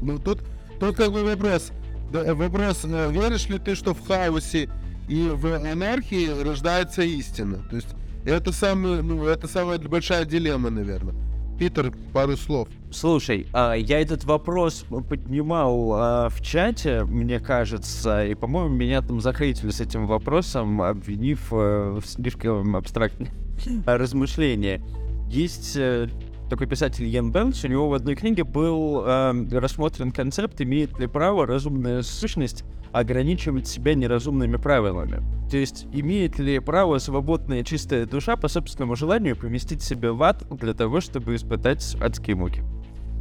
Ну 0.00 0.18
тут 0.18 0.40
Тут 0.80 0.96
как 0.96 1.12
бы 1.12 1.24
вопрос, 1.24 1.72
вопрос, 2.10 2.84
веришь 2.84 3.48
ли 3.48 3.58
ты, 3.58 3.74
что 3.74 3.94
в 3.94 4.06
хаосе 4.06 4.68
и 5.08 5.28
в 5.28 5.54
анархии 5.54 6.28
рождается 6.42 7.02
истина? 7.02 7.58
То 7.70 7.76
есть 7.76 7.88
это, 8.24 8.52
самый, 8.52 9.02
ну, 9.02 9.24
это 9.26 9.46
самая 9.48 9.78
большая 9.78 10.24
дилемма, 10.24 10.70
наверное. 10.70 11.14
Питер, 11.58 11.92
пару 12.12 12.36
слов. 12.36 12.68
Слушай, 12.90 13.46
а, 13.52 13.74
я 13.74 14.00
этот 14.00 14.24
вопрос 14.24 14.84
поднимал 15.08 15.92
а, 15.92 16.28
в 16.28 16.40
чате, 16.40 17.04
мне 17.04 17.38
кажется, 17.38 18.24
и, 18.26 18.34
по-моему, 18.34 18.74
меня 18.74 19.02
там 19.02 19.20
захейтили 19.20 19.70
с 19.70 19.80
этим 19.80 20.06
вопросом, 20.06 20.82
обвинив 20.82 21.52
э, 21.52 22.00
в 22.00 22.06
слишком 22.06 22.74
абстрактные 22.74 23.30
размышления. 23.86 24.82
Есть 25.28 25.76
э, 25.76 26.08
такой 26.48 26.66
писатель 26.66 27.06
Ян 27.06 27.32
Бенч, 27.32 27.64
у 27.64 27.68
него 27.68 27.88
в 27.88 27.94
одной 27.94 28.14
книге 28.14 28.44
был 28.44 29.02
э, 29.04 29.58
рассмотрен 29.58 30.12
концепт, 30.12 30.60
имеет 30.60 30.98
ли 30.98 31.06
право 31.06 31.46
разумная 31.46 32.02
сущность 32.02 32.64
ограничивать 32.92 33.66
себя 33.66 33.94
неразумными 33.94 34.56
правилами. 34.56 35.22
То 35.50 35.56
есть, 35.56 35.86
имеет 35.92 36.38
ли 36.38 36.60
право 36.60 36.98
свободная 36.98 37.64
чистая 37.64 38.06
душа 38.06 38.36
по 38.36 38.48
собственному 38.48 38.94
желанию 38.94 39.36
поместить 39.36 39.82
себя 39.82 40.12
в 40.12 40.22
ад 40.22 40.44
для 40.50 40.74
того, 40.74 41.00
чтобы 41.00 41.34
испытать 41.34 41.96
адские 42.00 42.36
муки? 42.36 42.62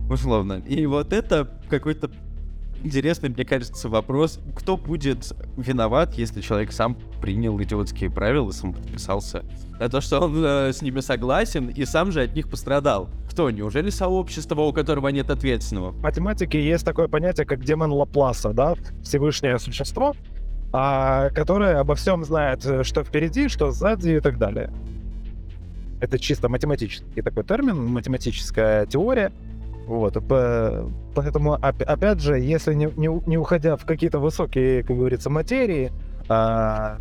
Условно. 0.09 0.61
И 0.67 0.85
вот 0.85 1.11
это 1.11 1.59
какой-то 1.69 2.11
интересный, 2.83 3.29
мне 3.29 3.45
кажется, 3.45 3.89
вопрос, 3.89 4.39
кто 4.55 4.77
будет 4.77 5.31
виноват, 5.57 6.13
если 6.15 6.41
человек 6.41 6.71
сам 6.71 6.97
принял 7.21 7.59
идиотские 7.61 8.09
правила, 8.09 8.51
сам 8.51 8.73
подписался 8.73 9.43
на 9.79 9.89
то, 9.89 10.01
что 10.01 10.21
он 10.21 10.43
э, 10.43 10.73
с 10.73 10.81
ними 10.81 10.99
согласен 10.99 11.67
и 11.67 11.85
сам 11.85 12.11
же 12.11 12.21
от 12.21 12.35
них 12.35 12.49
пострадал. 12.49 13.09
Кто? 13.29 13.49
Неужели 13.49 13.89
сообщество, 13.89 14.61
у 14.61 14.73
которого 14.73 15.07
нет 15.07 15.29
ответственного? 15.29 15.91
В 15.91 16.01
математике 16.01 16.63
есть 16.63 16.85
такое 16.85 17.07
понятие, 17.07 17.45
как 17.45 17.63
демон 17.63 17.91
Лапласа, 17.91 18.53
да, 18.53 18.75
Всевышнее 19.03 19.57
существо, 19.59 20.15
а, 20.71 21.29
которое 21.29 21.79
обо 21.79 21.95
всем 21.95 22.23
знает, 22.23 22.65
э, 22.65 22.83
что 22.83 23.03
впереди, 23.03 23.47
что 23.47 23.71
сзади 23.71 24.11
и 24.11 24.19
так 24.19 24.37
далее. 24.37 24.71
Это 26.01 26.19
чисто 26.19 26.49
математический 26.49 27.21
такой 27.21 27.43
термин, 27.43 27.85
математическая 27.85 28.85
теория. 28.85 29.31
Вот, 29.87 30.17
поэтому, 31.13 31.53
опять 31.55 32.21
же, 32.21 32.39
если 32.39 32.73
не, 32.73 32.85
не, 32.95 33.09
не 33.27 33.37
уходя 33.37 33.75
в 33.75 33.85
какие-то 33.85 34.19
высокие, 34.19 34.83
как 34.83 34.95
говорится, 34.95 35.29
материи, 35.29 35.91
а, 36.29 36.97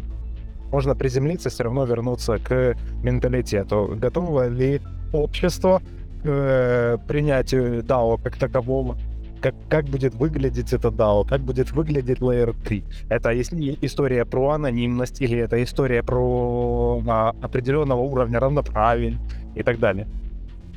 можно 0.72 0.96
приземлиться, 0.96 1.50
все 1.50 1.64
равно 1.64 1.84
вернуться 1.84 2.38
к 2.38 2.74
менталитету. 3.02 3.94
Готово 3.96 4.48
ли 4.48 4.80
общество 5.12 5.80
к 6.22 6.26
э, 6.26 6.98
принятию 7.06 7.82
DAO 7.82 8.20
как 8.22 8.36
такового? 8.36 8.96
Как, 9.42 9.54
как 9.68 9.84
будет 9.86 10.14
выглядеть 10.14 10.72
это 10.72 10.88
DAO? 10.88 11.28
Как 11.28 11.40
будет 11.40 11.72
выглядеть 11.72 12.18
Layer 12.20 12.56
3? 12.64 12.84
Это 13.10 13.30
если 13.30 13.76
история 13.82 14.24
про 14.24 14.52
анонимность 14.52 15.20
или 15.20 15.36
это 15.36 15.62
история 15.62 16.02
про 16.02 17.02
а, 17.06 17.34
определенного 17.42 18.00
уровня 18.00 18.40
равноправия 18.40 19.18
и 19.54 19.62
так 19.62 19.78
далее. 19.78 20.08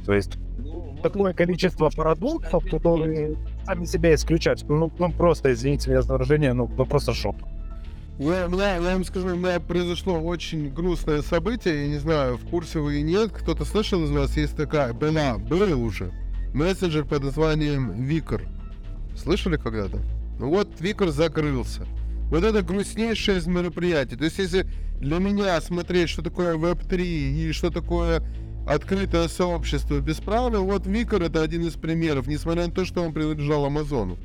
То 0.06 0.14
есть 0.14 0.38
такое 1.10 1.34
количество 1.34 1.90
парадоксов, 1.90 2.66
которые 2.70 3.36
сами 3.66 3.86
себя 3.86 4.16
исключают. 4.16 4.64
Ну, 4.68 4.92
ну 4.98 5.12
просто, 5.12 5.54
извините 5.54 5.90
меня 5.90 6.02
за 6.02 6.14
выражение, 6.14 6.54
ну, 6.54 6.70
ну 6.78 6.86
просто 6.86 7.14
шок. 7.14 7.36
Я, 8.18 8.46
я, 8.46 8.76
я 8.76 8.94
вам 8.94 9.04
скажу, 9.04 9.28
у 9.28 9.36
меня 9.36 9.60
произошло 9.60 10.20
очень 10.20 10.70
грустное 10.74 11.22
событие, 11.22 11.84
я 11.84 11.88
не 11.88 11.98
знаю, 11.98 12.38
в 12.38 12.50
курсе 12.50 12.80
вы 12.80 13.00
и 13.00 13.02
нет, 13.02 13.32
кто-то 13.32 13.66
слышал 13.66 14.04
из 14.04 14.12
вас, 14.12 14.38
есть 14.38 14.56
такая, 14.56 14.94
была, 14.94 15.38
был 15.38 15.84
уже, 15.84 16.12
мессенджер 16.54 17.06
под 17.06 17.24
названием 17.24 17.92
Викер. 18.04 18.48
Слышали 19.18 19.58
когда-то? 19.58 20.00
Ну 20.40 20.50
вот, 20.50 20.70
Викер 20.80 21.10
закрылся. 21.10 21.86
Вот 22.30 22.44
это 22.44 22.62
грустнейшее 22.62 23.38
из 23.38 23.48
мероприятий. 23.48 24.16
То 24.16 24.24
есть, 24.26 24.40
если 24.40 24.66
для 25.00 25.20
меня 25.20 25.60
смотреть, 25.62 26.10
что 26.10 26.22
такое 26.22 26.56
Web3 26.56 27.02
и 27.02 27.52
что 27.52 27.70
такое 27.70 28.24
открытое 28.66 29.28
сообщество 29.28 30.00
без 30.00 30.18
правил, 30.18 30.66
вот 30.66 30.88
Викер 30.88 31.22
это 31.24 31.42
один 31.42 31.68
из 31.68 31.74
примеров, 31.74 32.28
несмотря 32.28 32.66
на 32.66 32.72
то, 32.72 32.86
что 32.86 33.02
он 33.02 33.14
принадлежал 33.14 33.66
Амазону. 33.66 34.18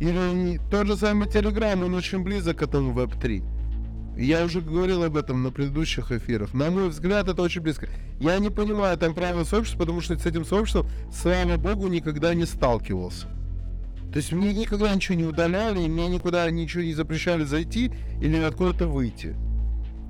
Или 0.00 0.60
тот 0.70 0.86
же 0.86 0.96
самый 0.96 1.28
Telegram, 1.28 1.84
он 1.84 1.94
очень 1.94 2.22
близок 2.22 2.58
к 2.58 2.62
этому 2.62 2.92
Web3. 2.92 3.42
Я 4.16 4.44
уже 4.44 4.60
говорил 4.60 5.02
об 5.02 5.16
этом 5.16 5.42
на 5.42 5.50
предыдущих 5.50 6.12
эфирах. 6.12 6.52
На 6.52 6.70
мой 6.70 6.88
взгляд, 6.88 7.28
это 7.28 7.42
очень 7.42 7.62
близко. 7.62 7.88
Я 8.18 8.38
не 8.38 8.50
понимаю 8.50 8.96
там 8.98 9.14
правила 9.14 9.44
сообщества, 9.44 9.80
потому 9.80 10.00
что 10.00 10.18
с 10.18 10.26
этим 10.26 10.44
сообществом, 10.44 10.86
слава 11.12 11.56
богу, 11.56 11.88
никогда 11.88 12.34
не 12.34 12.44
сталкивался. 12.44 13.26
То 14.12 14.16
есть 14.16 14.32
мне 14.32 14.52
никогда 14.52 14.94
ничего 14.94 15.16
не 15.16 15.24
удаляли, 15.24 15.86
мне 15.86 16.08
никуда 16.08 16.50
ничего 16.50 16.82
не 16.82 16.94
запрещали 16.94 17.44
зайти 17.44 17.92
или 18.20 18.36
откуда-то 18.36 18.88
выйти. 18.88 19.36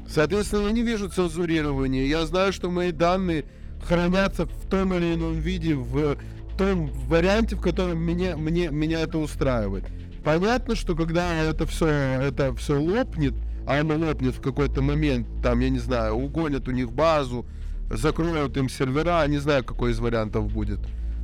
Соответственно, 0.08 0.68
я 0.68 0.72
не 0.72 0.82
вижу 0.82 1.08
цензурирования. 1.08 2.06
Я 2.06 2.26
знаю, 2.26 2.52
что 2.52 2.70
мои 2.70 2.92
данные 2.92 3.44
хранятся 3.82 4.46
в 4.46 4.66
том 4.68 4.94
или 4.94 5.14
ином 5.14 5.34
виде 5.34 5.74
в 5.74 6.16
том 6.58 6.90
варианте, 7.08 7.56
в 7.56 7.60
котором 7.60 7.98
меня, 7.98 8.36
мне, 8.36 8.68
меня 8.68 9.00
это 9.00 9.18
устраивает. 9.18 9.84
Понятно, 10.24 10.76
что 10.76 10.94
когда 10.94 11.34
это 11.42 11.66
все, 11.66 11.86
это 11.86 12.54
все 12.54 12.78
лопнет, 12.78 13.34
а 13.66 13.80
оно 13.80 13.96
лопнет 13.96 14.34
в 14.34 14.40
какой-то 14.40 14.82
момент, 14.82 15.26
там, 15.42 15.60
я 15.60 15.70
не 15.70 15.78
знаю, 15.78 16.14
угонят 16.14 16.68
у 16.68 16.72
них 16.72 16.92
базу, 16.92 17.46
закроют 17.90 18.56
им 18.56 18.68
сервера, 18.68 19.26
не 19.26 19.38
знаю, 19.38 19.64
какой 19.64 19.92
из 19.92 19.98
вариантов 19.98 20.52
будет. 20.52 20.80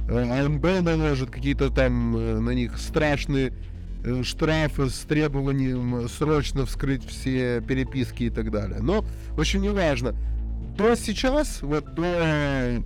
АМБ 0.08 0.64
наложит 0.82 1.30
какие-то 1.30 1.70
там 1.70 2.16
э, 2.16 2.38
на 2.38 2.50
них 2.50 2.78
страшные 2.78 3.52
э, 4.04 4.22
штрафы 4.22 4.88
с 4.88 5.00
требованием 5.00 6.08
срочно 6.08 6.64
вскрыть 6.64 7.04
все 7.04 7.60
переписки 7.60 8.24
и 8.24 8.30
так 8.30 8.50
далее. 8.50 8.78
Но, 8.80 9.04
в 9.32 9.40
общем, 9.40 9.62
не 9.62 9.70
важно. 9.70 10.14
До 10.76 10.94
сейчас, 10.94 11.62
вот 11.62 11.94
до 11.94 12.82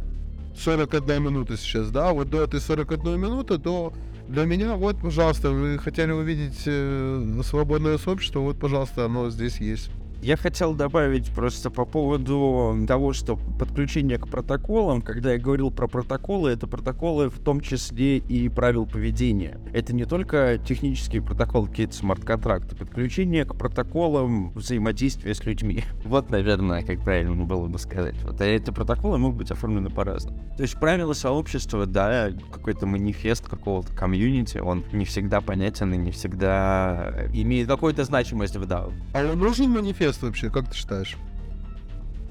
41 0.56 1.22
минута 1.22 1.56
сейчас, 1.56 1.90
да, 1.90 2.12
вот 2.12 2.30
до 2.30 2.44
этой 2.44 2.60
41 2.60 3.18
минуты, 3.18 3.58
то 3.58 3.92
для 4.28 4.44
меня, 4.44 4.76
вот, 4.76 5.00
пожалуйста, 5.00 5.50
вы 5.50 5.76
хотели 5.78 6.12
увидеть 6.12 6.62
э, 6.66 7.40
свободное 7.44 7.98
сообщество, 7.98 8.38
вот, 8.38 8.60
пожалуйста, 8.60 9.06
оно 9.06 9.28
здесь 9.30 9.56
есть. 9.56 9.90
Я 10.22 10.36
хотел 10.36 10.74
добавить 10.74 11.30
просто 11.30 11.70
по 11.70 11.86
поводу 11.86 12.76
того, 12.86 13.14
что 13.14 13.36
подключение 13.58 14.18
к 14.18 14.28
протоколам, 14.28 15.00
когда 15.00 15.32
я 15.32 15.38
говорил 15.38 15.70
про 15.70 15.88
протоколы, 15.88 16.50
это 16.50 16.66
протоколы 16.66 17.30
в 17.30 17.38
том 17.38 17.62
числе 17.62 18.18
и 18.18 18.50
правил 18.50 18.84
поведения. 18.84 19.58
Это 19.72 19.94
не 19.94 20.04
только 20.04 20.58
технические 20.58 21.22
протоколы, 21.22 21.68
какие-то 21.68 21.94
смарт-контракты, 21.94 22.76
подключение 22.76 23.46
к 23.46 23.54
протоколам 23.54 24.52
взаимодействия 24.52 25.34
с 25.34 25.42
людьми. 25.46 25.84
Вот, 26.04 26.28
наверное, 26.28 26.82
как 26.82 27.02
правильно 27.02 27.44
было 27.44 27.66
бы 27.66 27.78
сказать. 27.78 28.16
Вот, 28.22 28.38
а 28.42 28.44
эти 28.44 28.70
протоколы 28.70 29.16
могут 29.16 29.38
быть 29.38 29.50
оформлены 29.50 29.88
по-разному. 29.88 30.38
То 30.56 30.62
есть 30.64 30.78
правила 30.78 31.14
сообщества, 31.14 31.86
да, 31.86 32.30
какой-то 32.52 32.86
манифест 32.86 33.48
какого-то 33.48 33.94
комьюнити, 33.94 34.58
он 34.58 34.84
не 34.92 35.06
всегда 35.06 35.40
понятен 35.40 35.94
и 35.94 35.96
не 35.96 36.10
всегда 36.10 37.26
имеет 37.32 37.68
какую-то 37.68 38.04
значимость 38.04 38.56
в 38.56 38.62
DAO. 38.64 38.92
А 39.14 39.34
нужен 39.34 39.70
манифест? 39.70 40.09
Манифест 40.10 40.22
вообще, 40.22 40.50
как 40.50 40.68
ты 40.68 40.76
считаешь? 40.76 41.16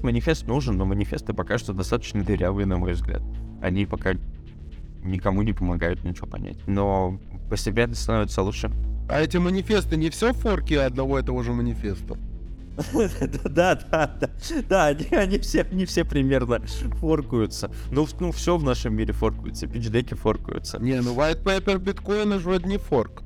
Манифест 0.02 0.46
нужен, 0.46 0.76
но 0.76 0.84
манифесты 0.84 1.32
пока 1.32 1.58
что 1.58 1.72
достаточно 1.72 2.22
дырявые, 2.22 2.66
на 2.66 2.76
мой 2.76 2.92
взгляд. 2.92 3.22
Они 3.62 3.86
пока 3.86 4.14
никому 5.02 5.42
не 5.42 5.52
помогают 5.52 6.04
ничего 6.04 6.26
понять. 6.26 6.58
Но 6.66 7.18
постепенно 7.48 7.94
становится 7.94 8.42
лучше. 8.42 8.70
А 9.08 9.20
эти 9.20 9.38
манифесты 9.38 9.96
не 9.96 10.10
все 10.10 10.32
форки 10.32 10.74
одного 10.74 11.18
и 11.18 11.22
того 11.22 11.42
же 11.42 11.52
манифеста? 11.52 12.16
Да, 13.44 13.74
да, 13.74 14.16
да. 14.20 14.30
Да, 14.68 14.86
они, 14.86 15.38
все, 15.38 15.66
не 15.70 15.84
все 15.84 16.04
примерно 16.04 16.60
форкаются. 16.98 17.70
Ну, 17.90 18.06
ну, 18.20 18.32
все 18.32 18.56
в 18.56 18.64
нашем 18.64 18.94
мире 18.94 19.12
форкаются, 19.12 19.66
пичдеки 19.66 20.14
форкаются. 20.14 20.78
Не, 20.78 21.00
ну 21.02 21.14
white 21.14 21.42
paper 21.42 21.78
биткоина 21.78 22.38
же 22.38 22.58
не 22.64 22.78
форк. 22.78 23.22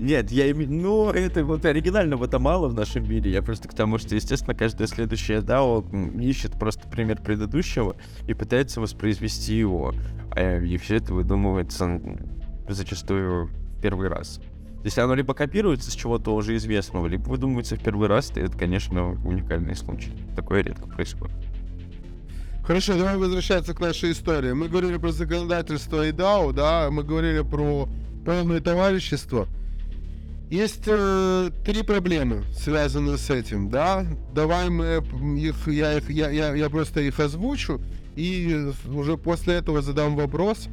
Нет, 0.00 0.32
я 0.32 0.50
имею... 0.50 0.72
Ну, 0.72 1.10
это 1.10 1.44
вот 1.44 1.66
оригинального-то 1.66 2.38
мало 2.38 2.68
в 2.68 2.74
нашем 2.74 3.06
мире. 3.06 3.30
Я 3.30 3.42
просто 3.42 3.68
к 3.68 3.74
тому, 3.74 3.98
что, 3.98 4.14
естественно, 4.14 4.54
каждая 4.54 4.88
следующая 4.88 5.40
DAO 5.40 6.18
ищет 6.22 6.52
просто 6.58 6.88
пример 6.88 7.20
предыдущего 7.20 7.94
и 8.26 8.32
пытается 8.32 8.80
воспроизвести 8.80 9.58
его. 9.58 9.92
А, 10.30 10.58
и 10.58 10.78
все 10.78 10.96
это 10.96 11.12
выдумывается 11.12 12.00
зачастую 12.66 13.48
в 13.48 13.82
первый 13.82 14.08
раз. 14.08 14.40
Если 14.84 15.02
оно 15.02 15.14
либо 15.14 15.34
копируется 15.34 15.90
с 15.90 15.94
чего-то 15.94 16.34
уже 16.34 16.56
известного, 16.56 17.06
либо 17.06 17.28
выдумывается 17.28 17.76
в 17.76 17.82
первый 17.82 18.08
раз, 18.08 18.28
то 18.28 18.40
это, 18.40 18.56
конечно, 18.56 19.10
уникальный 19.26 19.76
случай. 19.76 20.12
Такое 20.34 20.62
редко 20.62 20.88
происходит. 20.88 21.36
Хорошо, 22.64 22.96
давай 22.96 23.18
возвращаться 23.18 23.74
к 23.74 23.80
нашей 23.80 24.12
истории. 24.12 24.52
Мы 24.52 24.68
говорили 24.68 24.96
про 24.96 25.12
законодательство 25.12 26.08
и 26.08 26.12
DAO, 26.12 26.54
да, 26.54 26.88
мы 26.90 27.02
говорили 27.02 27.42
про 27.42 27.86
полное 28.24 28.60
товарищество. 28.60 29.46
Есть 30.50 30.82
э, 30.86 31.50
три 31.64 31.84
проблемы, 31.84 32.42
связанные 32.52 33.18
с 33.18 33.30
этим, 33.30 33.70
да. 33.70 34.04
Давай 34.34 34.68
мы 34.68 35.00
их, 35.38 35.68
я, 35.68 35.98
их, 35.98 36.10
я, 36.10 36.28
я, 36.28 36.54
я 36.54 36.68
просто 36.68 37.00
их 37.02 37.20
озвучу 37.20 37.80
и 38.16 38.72
уже 38.92 39.16
после 39.16 39.54
этого 39.54 39.80
задам 39.80 40.16
вопрос. 40.16 40.66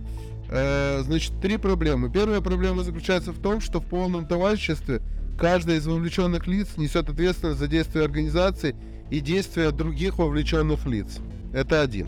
Э, 0.50 1.02
значит, 1.04 1.40
три 1.42 1.58
проблемы. 1.58 2.12
Первая 2.12 2.42
проблема 2.42 2.82
заключается 2.84 3.32
в 3.32 3.40
том, 3.40 3.62
что 3.62 3.80
в 3.80 3.86
полном 3.86 4.26
товариществе 4.26 5.02
каждый 5.40 5.78
из 5.78 5.86
вовлеченных 5.86 6.48
лиц 6.48 6.70
несет 6.78 7.08
ответственность 7.10 7.60
за 7.60 7.68
действия 7.68 8.02
организации 8.02 8.76
и 9.12 9.20
действия 9.20 9.70
других 9.70 10.18
вовлеченных 10.18 10.88
лиц. 10.88 11.20
Это 11.54 11.82
один. 11.82 12.08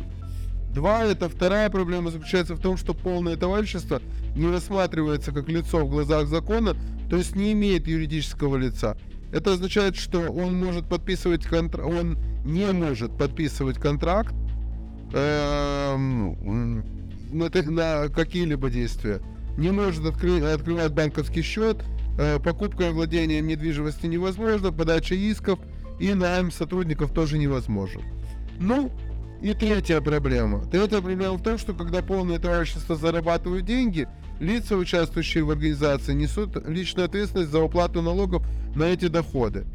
Два, 0.73 1.03
это 1.03 1.29
вторая 1.29 1.69
проблема 1.69 2.11
заключается 2.11 2.55
в 2.55 2.59
том, 2.59 2.77
что 2.77 2.93
полное 2.93 3.35
товарищество 3.37 4.01
не 4.35 4.47
рассматривается 4.47 5.31
как 5.31 5.49
лицо 5.49 5.85
в 5.85 5.89
глазах 5.89 6.27
закона, 6.27 6.75
то 7.09 7.17
есть 7.17 7.35
не 7.35 7.53
имеет 7.53 7.87
юридического 7.87 8.55
лица. 8.55 8.97
Это 9.31 9.53
означает, 9.53 9.95
что 9.95 10.19
он 10.19 10.59
может 10.59 10.87
подписывать 10.87 11.43
контракт, 11.43 11.87
он 11.87 12.17
не 12.45 12.71
может 12.71 13.17
подписывать 13.17 13.77
контракт 13.77 14.33
эм, 15.13 16.83
на, 17.31 17.49
на 17.49 18.09
какие-либо 18.09 18.69
действия, 18.69 19.21
не 19.57 19.71
может 19.71 20.05
открыть, 20.05 20.43
открывать 20.43 20.93
банковский 20.93 21.41
счет, 21.41 21.83
э, 22.17 22.39
покупка 22.39 22.89
и 22.89 22.91
владение 22.91 23.41
недвижимости 23.41 24.05
невозможно, 24.05 24.71
подача 24.71 25.15
исков 25.15 25.59
и 25.99 26.13
найм 26.13 26.51
сотрудников 26.51 27.11
тоже 27.11 27.37
невозможен. 27.37 28.01
Ну, 28.59 28.91
и 29.41 29.53
третья 29.53 30.01
проблема. 30.01 30.65
Третья 30.65 31.01
проблема 31.01 31.33
в 31.33 31.41
том, 31.41 31.57
что 31.57 31.73
когда 31.73 32.01
полное 32.01 32.39
товарищество 32.39 32.95
зарабатывают 32.95 33.65
деньги, 33.65 34.07
лица, 34.39 34.75
участвующие 34.75 35.43
в 35.43 35.51
организации, 35.51 36.13
несут 36.13 36.67
личную 36.67 37.05
ответственность 37.05 37.51
за 37.51 37.61
уплату 37.61 38.01
налогов 38.01 38.45
на 38.75 38.83
эти 38.83 39.07
доходы. 39.07 39.65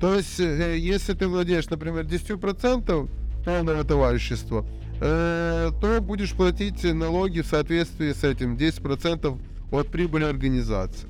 То 0.00 0.16
есть, 0.16 0.40
э, 0.40 0.76
если 0.78 1.14
ты 1.14 1.28
владеешь, 1.28 1.70
например, 1.70 2.04
10% 2.04 3.08
полного 3.44 3.84
товарищества, 3.84 4.66
э, 5.00 5.70
то 5.80 6.00
будешь 6.00 6.32
платить 6.32 6.82
налоги 6.82 7.40
в 7.40 7.46
соответствии 7.46 8.12
с 8.12 8.24
этим 8.24 8.56
10% 8.56 9.38
от 9.70 9.88
прибыли 9.88 10.24
организации. 10.24 11.08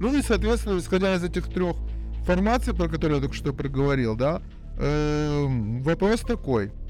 Ну 0.00 0.16
и, 0.16 0.22
соответственно, 0.22 0.78
исходя 0.78 1.14
из 1.14 1.22
этих 1.22 1.48
трех 1.48 1.76
формаций, 2.24 2.74
про 2.74 2.88
которые 2.88 3.18
я 3.18 3.20
только 3.20 3.36
что 3.36 3.52
проговорил, 3.52 4.16
да, 4.16 4.42
э, 4.76 5.46
вопрос 5.84 6.20
такой– 6.22 6.72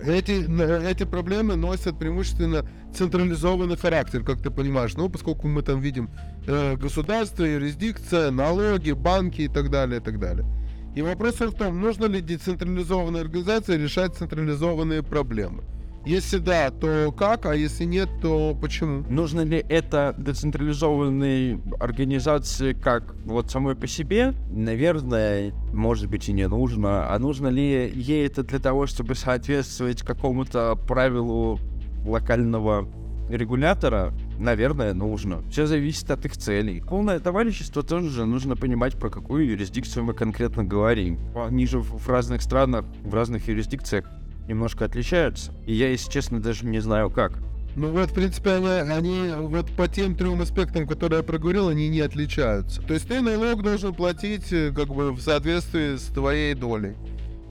эти, 0.00 0.90
эти 0.90 1.04
проблемы 1.04 1.56
носят 1.56 1.98
преимущественно 1.98 2.66
централизованный 2.94 3.76
характер, 3.76 4.24
как 4.24 4.42
ты 4.42 4.50
понимаешь. 4.50 4.94
Ну, 4.94 5.08
поскольку 5.08 5.48
мы 5.48 5.62
там 5.62 5.80
видим 5.80 6.10
э, 6.46 6.76
государство, 6.76 7.44
юрисдикция, 7.44 8.30
налоги, 8.30 8.92
банки 8.92 9.42
и 9.42 9.48
так 9.48 9.70
далее, 9.70 10.00
и 10.00 10.02
так 10.02 10.18
далее. 10.18 10.46
И 10.94 11.02
вопрос 11.02 11.40
в 11.40 11.52
том, 11.52 11.80
нужно 11.80 12.06
ли 12.06 12.20
децентрализованная 12.20 13.22
организация 13.22 13.76
решать 13.76 14.14
централизованные 14.14 15.02
проблемы. 15.02 15.64
Если 16.06 16.36
да, 16.36 16.70
то 16.70 17.12
как, 17.16 17.46
а 17.46 17.54
если 17.54 17.84
нет, 17.84 18.10
то 18.20 18.54
почему? 18.60 19.04
Нужно 19.08 19.40
ли 19.40 19.64
это 19.68 20.14
децентрализованной 20.18 21.60
организации 21.80 22.74
как 22.74 23.14
вот 23.24 23.50
самой 23.50 23.74
по 23.74 23.86
себе? 23.86 24.34
Наверное, 24.50 25.52
может 25.72 26.10
быть 26.10 26.28
и 26.28 26.32
не 26.32 26.46
нужно. 26.46 27.10
А 27.10 27.18
нужно 27.18 27.48
ли 27.48 27.90
ей 27.94 28.26
это 28.26 28.42
для 28.42 28.58
того, 28.58 28.86
чтобы 28.86 29.14
соответствовать 29.14 30.02
какому-то 30.02 30.76
правилу 30.86 31.58
локального 32.06 32.86
регулятора, 33.30 34.12
наверное, 34.38 34.92
нужно. 34.92 35.42
Все 35.50 35.66
зависит 35.66 36.10
от 36.10 36.26
их 36.26 36.36
целей. 36.36 36.82
Полное 36.82 37.18
товарищество 37.18 37.82
тоже 37.82 38.26
нужно 38.26 38.56
понимать, 38.56 38.98
про 38.98 39.08
какую 39.08 39.46
юрисдикцию 39.46 40.04
мы 40.04 40.12
конкретно 40.12 40.64
говорим. 40.64 41.18
Они 41.34 41.66
же 41.66 41.78
в 41.78 42.06
разных 42.08 42.42
странах, 42.42 42.84
в 43.02 43.14
разных 43.14 43.48
юрисдикциях 43.48 44.04
немножко 44.48 44.84
отличаются. 44.84 45.52
И 45.66 45.74
я, 45.74 45.88
если 45.88 46.10
честно, 46.10 46.40
даже 46.40 46.66
не 46.66 46.80
знаю 46.80 47.10
как. 47.10 47.38
Ну 47.76 47.90
вот, 47.90 48.10
в 48.10 48.14
принципе, 48.14 48.52
они, 48.52 48.68
они 48.68 49.30
вот 49.36 49.70
по 49.72 49.88
тем 49.88 50.14
трем 50.14 50.40
аспектам, 50.40 50.86
которые 50.86 51.18
я 51.18 51.24
проговорил, 51.24 51.68
они 51.68 51.88
не 51.88 52.00
отличаются. 52.00 52.80
То 52.82 52.94
есть 52.94 53.08
ты 53.08 53.20
налог 53.20 53.62
должен 53.62 53.94
платить 53.94 54.52
э, 54.52 54.72
как 54.72 54.88
бы 54.88 55.10
в 55.12 55.20
соответствии 55.20 55.96
с 55.96 56.04
твоей 56.04 56.54
долей. 56.54 56.94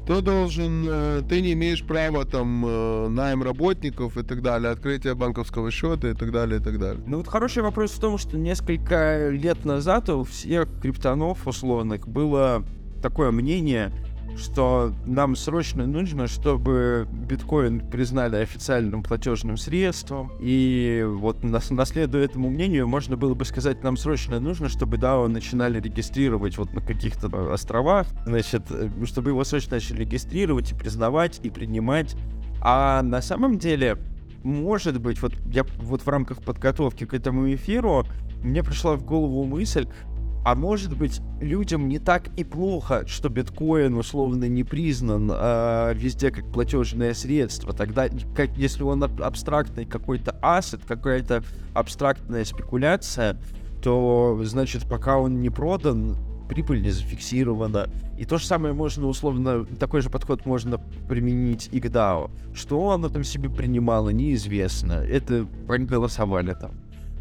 Ты 0.08 0.22
должен, 0.22 0.86
э, 0.88 1.22
ты 1.28 1.42
не 1.42 1.54
имеешь 1.54 1.84
права 1.84 2.24
там 2.24 2.66
э, 2.66 3.08
найм 3.10 3.44
работников 3.44 4.18
и 4.18 4.24
так 4.24 4.42
далее, 4.42 4.72
открытие 4.72 5.14
банковского 5.14 5.72
счета 5.72 6.10
и 6.10 6.14
так 6.14 6.32
далее, 6.32 6.62
и 6.62 6.64
так 6.64 6.80
далее. 6.80 7.04
Ну 7.06 7.18
вот 7.18 7.28
хороший 7.28 7.62
вопрос 7.62 7.92
в 7.92 8.00
том, 8.00 8.18
что 8.18 8.38
несколько 8.38 9.30
лет 9.30 9.66
назад 9.66 10.10
у 10.10 10.24
всех 10.24 10.70
криптонов 10.82 11.46
условных 11.46 12.08
было 12.08 12.64
такое 13.02 13.32
мнение, 13.32 13.92
что 14.38 14.94
нам 15.06 15.36
срочно 15.36 15.86
нужно, 15.86 16.28
чтобы 16.28 17.08
биткоин 17.12 17.88
признали 17.88 18.38
официальным 18.38 19.04
платежным 19.04 19.58
средством. 19.58 20.32
И 20.40 21.06
вот 21.08 21.44
наследуя 21.44 22.26
этому 22.26 22.50
мнению, 22.50 22.88
можно 22.88 23.18
было 23.18 23.34
бы 23.34 23.46
сказать, 23.46 23.84
нам 23.84 23.98
срочно 23.98 24.40
нужно, 24.40 24.70
чтобы 24.70 24.98
DAO 24.98 25.28
начинали 25.28 25.80
регистрировать 25.80 26.58
вот 26.58 26.74
на 26.74 26.82
каких-то 26.82 27.54
островах, 27.54 28.08
значит, 28.26 28.64
э, 28.70 28.90
чтобы 29.06 29.32
его 29.32 29.44
срочно 29.44 29.76
начали 29.76 30.02
регистрировать 30.02 30.72
и 30.72 30.76
признавать, 30.76 31.40
и 31.44 31.50
принимать. 31.50 32.16
А 32.62 33.02
на 33.02 33.22
самом 33.22 33.58
деле, 33.58 33.98
может 34.44 35.00
быть, 35.00 35.22
вот 35.22 35.34
я 35.46 35.64
вот 35.78 36.02
в 36.02 36.08
рамках 36.08 36.42
подготовки 36.42 37.06
к 37.06 37.14
этому 37.14 37.54
эфиру 37.54 38.06
мне 38.44 38.64
пришла 38.64 38.96
в 38.96 39.06
голову 39.06 39.44
мысль, 39.46 39.88
а 40.44 40.56
может 40.56 40.98
быть, 40.98 41.22
людям 41.40 41.88
не 41.88 42.00
так 42.00 42.28
и 42.38 42.44
плохо, 42.44 43.06
что 43.08 43.30
биткоин 43.30 43.96
условно 43.96 44.46
не 44.46 44.64
признан 44.64 45.32
э, 45.34 45.94
везде 45.96 46.32
как 46.32 46.52
платежное 46.52 47.14
средство. 47.14 47.74
Тогда, 47.74 48.10
как, 48.36 48.50
если 48.58 48.84
он 48.84 49.04
абстрактный 49.04 49.86
какой-то 49.86 50.36
ассет, 50.42 50.82
какая-то 50.86 51.44
абстрактная 51.74 52.44
спекуляция, 52.44 53.38
то, 53.82 54.40
значит, 54.44 54.84
пока 54.90 55.18
он 55.18 55.42
не 55.42 55.50
продан, 55.50 56.18
прибыль 56.50 56.82
не 56.82 56.92
зафиксирована. 56.92 57.88
И 58.18 58.26
то 58.26 58.38
же 58.38 58.46
самое 58.46 58.74
можно 58.74 59.08
условно, 59.08 59.66
такой 59.66 60.02
же 60.02 60.10
подход 60.10 60.46
можно 60.46 60.78
применить 61.08 61.70
и 61.72 61.80
к 61.80 61.86
DAO. 61.86 62.30
Что 62.54 62.92
оно 62.92 63.10
там 63.10 63.24
себе 63.24 63.50
принимало, 63.50 64.10
неизвестно. 64.10 64.94
Это 64.94 65.46
проголосовали 65.68 66.54
там. 66.54 66.72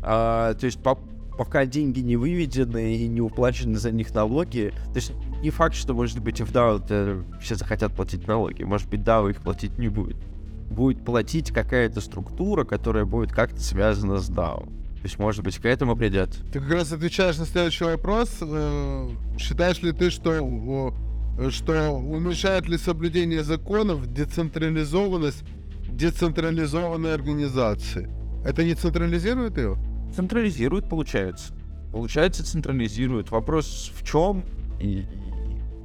А, 0.02 0.54
то 0.54 0.66
есть 0.66 0.82
по, 0.82 0.98
пока 1.44 1.66
деньги 1.66 1.98
не 1.98 2.14
выведены 2.14 2.94
и 2.94 3.08
не 3.08 3.20
уплачены 3.20 3.76
за 3.76 3.90
них 3.90 4.14
налоги, 4.14 4.72
то 4.92 4.96
есть 4.96 5.12
не 5.42 5.50
факт, 5.50 5.74
что, 5.74 5.92
может 5.92 6.20
быть, 6.20 6.40
в 6.40 6.52
DAO 6.52 7.24
все 7.40 7.56
захотят 7.56 7.92
платить 7.92 8.28
налоги. 8.28 8.62
Может 8.62 8.88
быть, 8.88 9.00
DAO 9.00 9.28
их 9.28 9.42
платить 9.42 9.76
не 9.76 9.88
будет. 9.88 10.16
Будет 10.70 11.04
платить 11.04 11.50
какая-то 11.50 12.00
структура, 12.00 12.62
которая 12.62 13.06
будет 13.06 13.32
как-то 13.32 13.60
связана 13.60 14.18
с 14.18 14.30
DAO. 14.30 14.66
То 14.66 15.02
есть, 15.02 15.18
может 15.18 15.42
быть, 15.42 15.58
к 15.58 15.66
этому 15.66 15.96
придет. 15.96 16.30
Ты 16.52 16.60
как 16.60 16.70
раз 16.70 16.92
отвечаешь 16.92 17.38
на 17.38 17.44
следующий 17.44 17.86
вопрос. 17.86 18.30
Э, 18.40 19.08
считаешь 19.36 19.82
ли 19.82 19.90
ты, 19.90 20.10
что, 20.10 20.94
что 21.50 21.90
уменьшает 21.90 22.68
ли 22.68 22.78
соблюдение 22.78 23.42
законов 23.42 24.06
децентрализованность 24.06 25.42
децентрализованной 25.88 27.12
организации? 27.12 28.08
Это 28.44 28.62
не 28.62 28.74
централизирует 28.76 29.58
ее? 29.58 29.76
Централизирует, 30.14 30.88
получается. 30.88 31.52
Получается, 31.92 32.44
централизирует. 32.44 33.30
Вопрос 33.30 33.92
в 33.94 34.06
чем 34.06 34.44
и, 34.80 35.04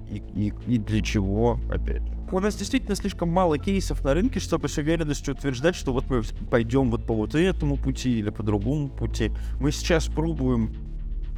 и, 0.09 0.23
и, 0.35 0.53
и 0.67 0.77
для 0.77 1.01
чего, 1.01 1.59
опять 1.69 2.01
же. 2.01 2.17
У 2.29 2.39
нас 2.39 2.55
действительно 2.55 2.95
слишком 2.95 3.29
мало 3.29 3.57
кейсов 3.57 4.03
на 4.03 4.13
рынке, 4.13 4.41
чтобы 4.41 4.67
с 4.67 4.77
уверенностью 4.77 5.33
утверждать, 5.33 5.75
что 5.75 5.93
вот 5.93 6.09
мы 6.09 6.23
пойдем 6.51 6.91
вот 6.91 7.05
по 7.05 7.13
вот 7.13 7.35
этому 7.35 7.77
пути 7.77 8.19
или 8.19 8.29
по 8.29 8.43
другому 8.43 8.89
пути. 8.89 9.31
Мы 9.61 9.71
сейчас 9.71 10.07
пробуем 10.07 10.73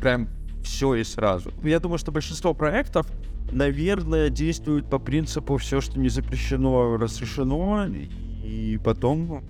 прям 0.02 0.30
все 0.64 0.96
и 0.96 1.04
сразу. 1.04 1.52
Я 1.64 1.80
думаю, 1.80 2.00
что 2.00 2.12
большинство 2.12 2.56
проектов, 2.56 3.08
наверное, 3.52 4.30
действуют 4.30 4.90
по 4.90 4.98
принципу 4.98 5.58
все, 5.58 5.80
что 5.80 6.00
не 6.00 6.10
запрещено, 6.10 6.98
разрешено, 6.98 7.86
и 8.44 8.80
потом 8.84 9.44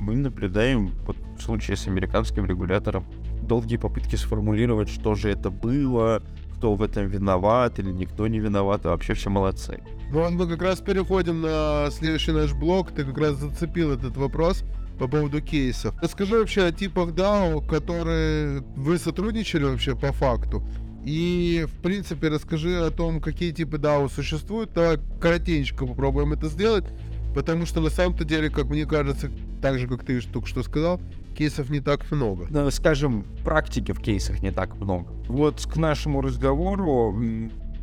мы 0.00 0.16
наблюдаем, 0.16 0.90
вот 1.06 1.16
в 1.38 1.42
случае 1.42 1.76
с 1.76 1.86
американским 1.86 2.46
регулятором, 2.46 3.04
долгие 3.42 3.76
попытки 3.76 4.16
сформулировать, 4.16 4.88
что 4.88 5.14
же 5.14 5.30
это 5.30 5.50
было, 5.50 6.22
кто 6.56 6.74
в 6.74 6.82
этом 6.82 7.06
виноват 7.06 7.78
или 7.78 7.90
никто 7.90 8.26
не 8.26 8.38
виноват, 8.38 8.86
а 8.86 8.90
вообще 8.90 9.14
все 9.14 9.30
молодцы. 9.30 9.80
Ну, 10.10 10.28
мы 10.30 10.48
как 10.48 10.62
раз 10.62 10.80
переходим 10.80 11.42
на 11.42 11.88
следующий 11.90 12.32
наш 12.32 12.52
блок. 12.52 12.90
Ты 12.90 13.04
как 13.04 13.16
раз 13.18 13.36
зацепил 13.36 13.92
этот 13.92 14.16
вопрос 14.16 14.64
по 14.98 15.06
поводу 15.06 15.40
кейсов. 15.40 15.94
Расскажи 16.02 16.36
вообще 16.36 16.64
о 16.64 16.72
типах 16.72 17.10
DAO, 17.10 17.66
которые 17.66 18.62
вы 18.76 18.98
сотрудничали 18.98 19.64
вообще 19.64 19.94
по 19.94 20.12
факту. 20.12 20.62
И, 21.04 21.66
в 21.66 21.82
принципе, 21.82 22.28
расскажи 22.28 22.76
о 22.76 22.90
том, 22.90 23.20
какие 23.20 23.52
типы 23.52 23.76
DAO 23.78 24.10
существуют. 24.12 24.72
Давай 24.74 24.98
коротенько 25.20 25.86
попробуем 25.86 26.32
это 26.32 26.48
сделать. 26.48 26.84
Потому 27.34 27.66
что 27.66 27.80
на 27.80 27.90
самом-то 27.90 28.24
деле, 28.24 28.50
как 28.50 28.66
мне 28.66 28.86
кажется, 28.86 29.30
так 29.62 29.78
же, 29.78 29.86
как 29.86 30.04
ты 30.04 30.20
только 30.20 30.48
что 30.48 30.62
сказал, 30.62 31.00
кейсов 31.36 31.70
не 31.70 31.80
так 31.80 32.10
много. 32.10 32.46
Ну, 32.50 32.70
скажем, 32.70 33.24
практики 33.44 33.92
в 33.92 34.00
кейсах 34.00 34.42
не 34.42 34.50
так 34.50 34.76
много. 34.76 35.08
Вот 35.28 35.64
к 35.66 35.76
нашему 35.76 36.20
разговору 36.20 37.14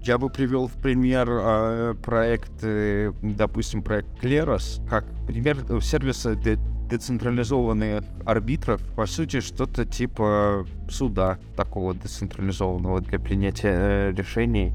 я 0.04 0.18
бы 0.18 0.30
привел 0.30 0.68
в 0.68 0.74
пример 0.74 1.28
э, 1.30 1.96
проект, 2.04 2.52
э, 2.62 3.12
допустим, 3.22 3.82
проект 3.82 4.08
Kleros, 4.24 4.86
как 4.90 5.06
пример 5.28 5.58
сервиса 5.82 6.36
для 6.36 6.58
децентрализованных 6.90 8.04
арбитров, 8.26 8.82
по 8.96 9.06
сути, 9.06 9.42
что-то 9.42 9.86
типа 9.86 10.66
суда 10.90 11.38
такого 11.56 11.94
децентрализованного 11.94 13.02
для 13.02 13.20
принятия 13.20 13.74
э, 13.74 14.14
решений 14.14 14.74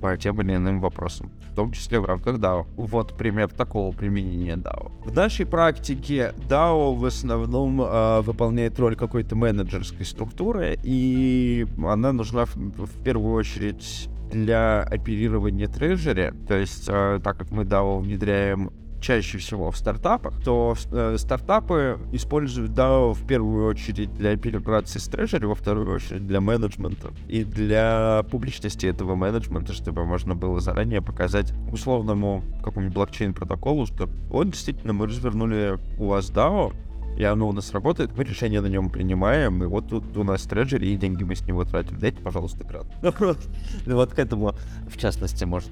по 0.00 0.16
тем 0.16 0.40
или 0.40 0.56
иным 0.56 0.80
вопросам, 0.80 1.30
в 1.52 1.54
том 1.54 1.70
числе 1.70 2.00
в 2.00 2.06
рамках 2.06 2.38
DAO. 2.38 2.66
Вот 2.76 3.16
пример 3.16 3.50
такого 3.50 3.94
применения 3.94 4.56
DAO. 4.56 4.90
В 5.04 5.14
нашей 5.14 5.44
практике 5.44 6.32
DAO 6.48 6.94
в 6.94 7.04
основном 7.04 7.82
э, 7.82 8.20
выполняет 8.22 8.78
роль 8.80 8.96
какой-то 8.96 9.36
менеджерской 9.36 10.06
структуры, 10.06 10.78
и 10.82 11.66
она 11.84 12.12
нужна 12.12 12.46
в, 12.46 12.56
в 12.56 13.02
первую 13.04 13.34
очередь 13.34 14.08
для 14.32 14.80
оперирования 14.80 15.68
трежери, 15.68 16.32
то 16.48 16.54
есть 16.54 16.86
э, 16.88 17.20
так 17.22 17.36
как 17.36 17.50
мы 17.50 17.64
DAO 17.64 18.00
внедряем 18.00 18.70
чаще 19.02 19.38
всего 19.38 19.70
в 19.70 19.76
стартапах, 19.76 20.40
то 20.42 20.74
э, 20.90 21.16
стартапы 21.18 21.98
используют 22.12 22.70
DAO 22.70 23.12
в 23.12 23.26
первую 23.26 23.66
очередь 23.66 24.14
для 24.14 24.30
операции 24.32 24.98
с 24.98 25.08
трежери, 25.08 25.44
во 25.44 25.54
вторую 25.54 25.94
очередь 25.94 26.26
для 26.26 26.40
менеджмента 26.40 27.10
и 27.28 27.44
для 27.44 28.24
публичности 28.30 28.86
этого 28.86 29.14
менеджмента, 29.14 29.72
чтобы 29.72 30.04
можно 30.04 30.34
было 30.34 30.60
заранее 30.60 31.02
показать 31.02 31.52
условному 31.70 32.42
какому-нибудь 32.62 32.94
блокчейн-протоколу, 32.94 33.86
что 33.86 34.08
вот 34.28 34.50
действительно 34.50 34.92
мы 34.92 35.06
развернули 35.06 35.78
у 35.98 36.06
вас 36.06 36.30
DAO, 36.30 36.72
и 37.16 37.24
оно 37.24 37.48
у 37.48 37.52
нас 37.52 37.72
работает, 37.72 38.16
мы 38.16 38.24
решение 38.24 38.60
на 38.60 38.66
нем 38.66 38.88
принимаем, 38.88 39.62
и 39.62 39.66
вот 39.66 39.88
тут 39.88 40.16
у 40.16 40.24
нас 40.24 40.42
трежери, 40.44 40.86
и 40.86 40.96
деньги 40.96 41.24
мы 41.24 41.34
с 41.34 41.42
него 41.42 41.64
тратим. 41.64 41.98
Дайте, 41.98 42.22
пожалуйста, 42.22 42.64
грант. 42.64 42.88
Вот 43.86 44.14
к 44.14 44.18
этому, 44.18 44.54
в 44.88 44.96
частности, 44.96 45.44
может 45.44 45.70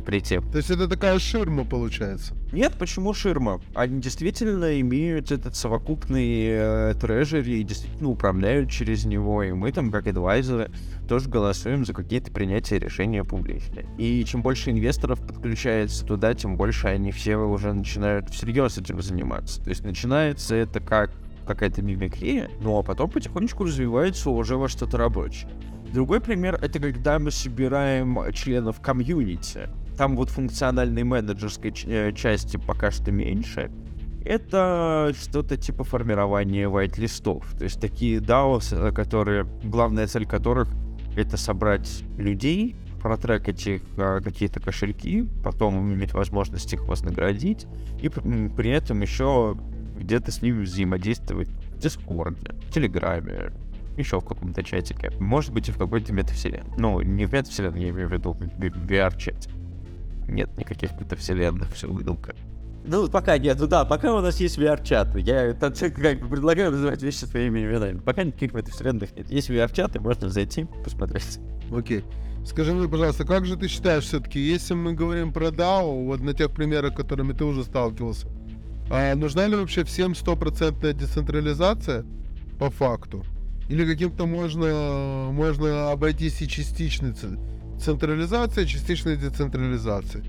прийти. 0.00 0.40
То 0.40 0.58
есть 0.58 0.70
это 0.70 0.88
такая 0.88 1.18
ширма 1.18 1.64
получается? 1.64 2.34
Нет, 2.52 2.74
почему 2.78 3.14
ширма? 3.14 3.60
Они 3.74 4.00
действительно 4.00 4.80
имеют 4.80 5.32
этот 5.32 5.56
совокупный 5.56 6.46
э, 6.48 6.94
трежери 7.00 7.58
и 7.58 7.62
действительно 7.62 8.10
управляют 8.10 8.70
через 8.70 9.04
него, 9.04 9.42
и 9.42 9.52
мы 9.52 9.72
там, 9.72 9.90
как 9.90 10.06
адвайзеры, 10.06 10.70
тоже 11.08 11.28
голосуем 11.28 11.84
за 11.84 11.92
какие-то 11.92 12.30
принятия 12.30 12.78
решения 12.78 13.24
публичные. 13.24 13.86
И 13.98 14.24
чем 14.24 14.42
больше 14.42 14.70
инвесторов 14.70 15.20
подключается 15.26 16.04
туда, 16.04 16.34
тем 16.34 16.56
больше 16.56 16.88
они 16.88 17.12
все 17.12 17.36
уже 17.36 17.72
начинают 17.72 18.30
всерьез 18.30 18.78
этим 18.78 19.00
заниматься. 19.02 19.62
То 19.62 19.70
есть 19.70 19.84
начинается 19.84 20.54
это 20.54 20.80
как 20.80 21.10
какая-то 21.46 21.82
мимикрия, 21.82 22.50
ну 22.60 22.78
а 22.78 22.82
потом 22.82 23.10
потихонечку 23.10 23.64
развивается 23.64 24.30
уже 24.30 24.56
во 24.56 24.68
что-то 24.68 24.96
рабочее. 24.96 25.50
Другой 25.92 26.20
пример— 26.20 26.58
это 26.62 26.78
когда 26.78 27.18
мы 27.18 27.30
собираем 27.30 28.18
членов 28.32 28.80
комьюнити. 28.80 29.68
Там 29.96 30.16
вот 30.16 30.30
функциональной 30.30 31.04
менеджерской 31.04 31.74
э, 31.86 32.12
части 32.12 32.56
пока 32.56 32.90
что 32.90 33.12
меньше. 33.12 33.70
Это 34.24 35.12
что-то 35.20 35.56
типа 35.56 35.84
формирования 35.84 36.68
white-листов. 36.68 37.44
То 37.58 37.64
есть 37.64 37.80
такие 37.80 38.18
DAO, 38.18 38.92
которые, 38.92 39.46
главная 39.64 40.06
цель 40.06 40.26
которых— 40.26 40.68
это 41.16 41.36
собрать 41.36 42.04
людей, 42.16 42.76
протрекать 43.02 43.66
их 43.66 43.82
э, 43.96 44.20
какие-то 44.22 44.60
кошельки, 44.60 45.28
потом 45.42 45.92
иметь 45.92 46.14
возможность 46.14 46.72
их 46.72 46.86
вознаградить, 46.86 47.66
и 48.00 48.08
при 48.08 48.70
этом 48.70 49.02
еще 49.02 49.56
где-то 49.98 50.30
с 50.30 50.40
ними 50.40 50.62
взаимодействовать 50.62 51.48
в 51.48 51.78
Дискорде, 51.78 52.52
в 52.68 52.72
Телеграме, 52.72 53.52
еще 53.96 54.20
в 54.20 54.24
каком-то 54.24 54.62
чатике. 54.62 55.10
Может 55.18 55.52
быть, 55.52 55.68
и 55.68 55.72
в 55.72 55.78
какой-то 55.78 56.12
метавселенной. 56.12 56.72
Ну, 56.78 57.00
не 57.00 57.26
в 57.26 57.32
метавселенной, 57.32 57.82
я 57.82 57.88
имею 57.90 58.08
в 58.08 58.12
виду 58.12 58.32
в 58.32 58.40
VR-чате. 58.40 59.50
Нет 60.28 60.56
никаких 60.56 60.92
метавселенных, 61.00 61.72
все 61.72 61.88
выдумка. 61.88 62.34
Ну, 62.84 63.08
пока 63.08 63.38
нет, 63.38 63.58
ну 63.60 63.68
да, 63.68 63.84
пока 63.84 64.12
у 64.12 64.20
нас 64.20 64.40
есть 64.40 64.58
VR-чаты. 64.58 65.20
Я 65.20 65.42
это, 65.42 65.70
как 65.90 66.20
бы 66.20 66.28
предлагаю 66.28 66.72
называть 66.72 67.02
вещи 67.02 67.24
своими 67.24 67.60
именами. 67.60 67.98
Пока 67.98 68.24
никаких 68.24 68.54
метавселенных 68.54 69.14
нет. 69.16 69.30
Есть 69.30 69.50
VR-чаты, 69.50 70.00
можно 70.00 70.28
зайти, 70.28 70.66
посмотреть. 70.82 71.38
Окей. 71.74 72.04
Скажи 72.44 72.72
мне, 72.72 72.88
пожалуйста, 72.88 73.24
как 73.24 73.46
же 73.46 73.56
ты 73.56 73.68
считаешь 73.68 74.04
все-таки, 74.04 74.40
если 74.40 74.74
мы 74.74 74.94
говорим 74.94 75.32
про 75.32 75.48
DAO, 75.48 76.06
вот 76.06 76.20
на 76.20 76.34
тех 76.34 76.50
примерах, 76.50 76.96
которыми 76.96 77.32
ты 77.32 77.44
уже 77.44 77.62
сталкивался, 77.62 78.26
а 78.90 79.14
нужна 79.14 79.46
ли 79.46 79.54
вообще 79.54 79.84
всем 79.84 80.16
стопроцентная 80.16 80.92
децентрализация 80.92 82.04
по 82.58 82.68
факту? 82.68 83.24
Или 83.68 83.86
каким-то 83.86 84.26
можно, 84.26 85.28
можно 85.30 85.92
обойтись 85.92 86.42
и 86.42 86.48
частичной 86.48 87.12
централизацией, 87.82 88.66
частичной 88.66 89.16
децентрализацией? 89.16 90.24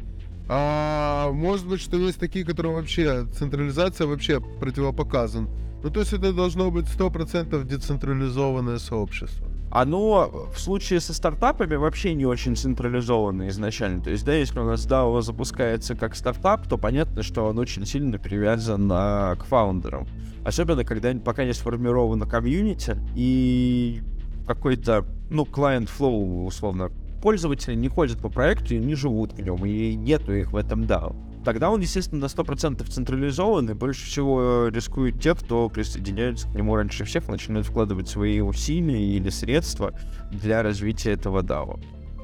А 0.49 1.31
может 1.31 1.67
быть, 1.67 1.81
что 1.81 1.97
есть 1.97 2.19
такие, 2.19 2.45
которые 2.45 2.75
вообще, 2.75 3.25
централизация 3.37 4.07
вообще 4.07 4.41
противопоказан. 4.41 5.47
Ну, 5.83 5.89
то 5.89 5.99
есть 5.99 6.13
это 6.13 6.33
должно 6.33 6.71
быть 6.71 6.85
100% 6.85 7.63
децентрализованное 7.63 8.79
сообщество 8.79 9.47
оно 9.75 10.49
в 10.53 10.59
случае 10.59 10.99
со 10.99 11.15
стартапами 11.15 11.73
вообще 11.73 12.13
не 12.13 12.27
очень 12.27 12.55
централизованно 12.55 13.49
изначально. 13.49 14.03
То 14.03 14.11
есть, 14.11 14.23
да, 14.23 14.35
если 14.35 14.59
у 14.59 14.65
нас 14.65 14.85
DAO 14.85 15.19
запускается 15.23 15.95
как 15.95 16.15
стартап, 16.15 16.67
то 16.67 16.77
понятно, 16.77 17.23
что 17.23 17.45
он 17.45 17.57
очень 17.57 17.83
сильно 17.87 18.19
привязан 18.19 18.87
а, 18.93 19.35
к 19.35 19.45
фаундерам. 19.45 20.07
Особенно, 20.45 20.85
когда 20.85 21.11
пока 21.15 21.43
не 21.43 21.53
сформировано 21.53 22.27
комьюнити 22.27 22.97
и 23.15 24.03
какой-то, 24.45 25.07
ну, 25.31 25.43
client 25.43 25.89
flow, 25.89 26.45
условно, 26.45 26.91
пользователи 27.23 27.73
не 27.73 27.87
ходят 27.87 28.19
по 28.19 28.27
проекту 28.29 28.75
и 28.75 28.79
не 28.79 28.95
живут 28.95 29.31
в 29.31 29.41
нем, 29.41 29.65
и 29.65 29.95
нету 29.95 30.33
их 30.33 30.51
в 30.51 30.57
этом 30.57 30.83
DAO 30.83 31.15
тогда 31.43 31.69
он, 31.69 31.81
естественно, 31.81 32.21
на 32.21 32.25
100% 32.25 32.83
централизован, 32.89 33.69
и 33.69 33.73
больше 33.73 34.05
всего 34.05 34.69
рискуют 34.69 35.21
те, 35.21 35.35
кто 35.35 35.69
присоединяется 35.69 36.47
к 36.47 36.55
нему 36.55 36.75
раньше 36.75 37.03
всех, 37.03 37.27
начинают 37.27 37.67
вкладывать 37.67 38.07
свои 38.07 38.39
усилия 38.39 39.17
или 39.17 39.29
средства 39.29 39.93
для 40.31 40.63
развития 40.63 41.11
этого 41.11 41.41
DAO. 41.41 41.83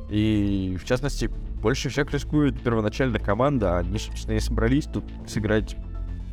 И, 0.09 0.77
в 0.81 0.85
частности, 0.85 1.29
больше 1.61 1.89
всех 1.89 2.11
рискует 2.13 2.59
первоначально 2.61 3.19
команда, 3.19 3.79
они, 3.79 3.99
собственно, 3.99 4.37
и 4.37 4.39
собрались 4.39 4.85
тут 4.85 5.03
сыграть 5.27 5.75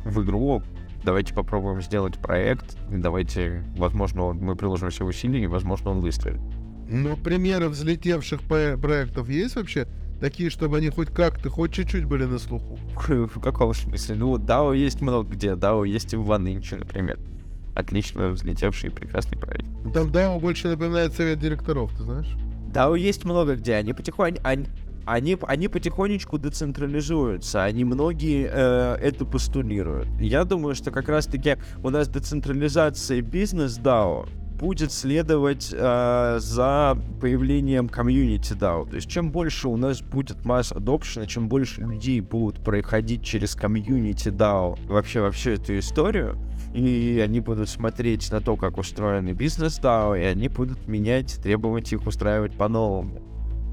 в 0.05 0.23
игру, 0.23 0.63
давайте 1.03 1.33
попробуем 1.33 1.81
сделать 1.81 2.17
проект, 2.17 2.77
давайте, 2.89 3.63
возможно, 3.77 4.33
мы 4.33 4.55
приложим 4.55 4.89
все 4.89 5.05
усилия, 5.05 5.43
и, 5.43 5.47
возможно, 5.47 5.91
он 5.91 5.99
выстрелит. 5.99 6.41
Но 6.89 7.15
примеры 7.15 7.69
взлетевших 7.69 8.41
проектов 8.43 9.29
есть 9.29 9.55
вообще? 9.55 9.87
Такие, 10.19 10.49
чтобы 10.49 10.77
они 10.77 10.89
хоть 10.89 11.09
как-то, 11.09 11.49
хоть 11.49 11.73
чуть-чуть 11.73 12.05
были 12.05 12.25
на 12.25 12.39
слуху. 12.39 12.79
В 13.07 13.39
каком 13.39 13.73
смысле? 13.73 14.15
Ну, 14.15 14.37
DAO 14.37 14.75
есть 14.75 15.01
много 15.01 15.29
где. 15.29 15.49
DAO 15.49 15.87
есть 15.87 16.13
и 16.13 16.17
в 16.17 16.31
OneInch, 16.31 16.75
например. 16.75 17.19
Отлично 17.75 18.29
взлетевший 18.29 18.89
прекрасный 18.89 19.37
проект. 19.37 19.67
Ну, 19.83 19.91
там 19.91 20.07
DAO 20.07 20.39
больше 20.39 20.69
напоминает 20.69 21.13
совет 21.13 21.39
директоров, 21.39 21.95
ты 21.95 22.03
знаешь? 22.03 22.35
DAO 22.73 22.97
есть 22.97 23.25
много 23.25 23.55
где. 23.55 23.75
Они 23.75 23.93
потихоньку... 23.93 24.41
Они, 24.43 24.65
они, 25.05 25.37
они 25.43 25.69
потихонечку 25.69 26.37
децентрализуются, 26.37 27.63
они 27.63 27.85
многие 27.85 28.49
э, 28.51 28.95
это 28.95 29.23
постулируют. 29.23 30.09
Я 30.19 30.43
думаю, 30.43 30.75
что 30.75 30.91
как 30.91 31.07
раз-таки 31.07 31.55
у 31.81 31.89
нас 31.89 32.09
децентрализация 32.09 33.21
бизнес 33.21 33.79
DAO 33.79 34.27
будет 34.57 34.91
следовать 34.91 35.69
э, 35.71 36.37
за 36.39 36.97
появлением 37.21 37.89
комьюнити 37.89 38.53
DAO. 38.53 38.89
То 38.89 38.95
есть 38.95 39.09
чем 39.09 39.31
больше 39.31 39.67
у 39.67 39.77
нас 39.77 40.01
будет 40.01 40.45
масс 40.45 40.71
adoption, 40.71 41.27
чем 41.27 41.47
больше 41.47 41.81
людей 41.81 42.21
будут 42.21 42.63
проходить 42.63 43.23
через 43.23 43.55
комьюнити 43.55 44.29
DAO 44.29 44.79
вообще 44.87 45.21
во 45.21 45.31
всю 45.31 45.51
эту 45.51 45.77
историю, 45.77 46.37
и 46.73 47.21
они 47.23 47.39
будут 47.39 47.69
смотреть 47.69 48.31
на 48.31 48.41
то, 48.41 48.55
как 48.55 48.77
устроены 48.77 49.31
бизнес 49.31 49.79
DAO, 49.79 50.19
и 50.19 50.23
они 50.23 50.47
будут 50.49 50.87
менять, 50.87 51.39
требовать 51.41 51.93
их 51.93 52.05
устраивать 52.07 52.53
по-новому. 52.53 53.21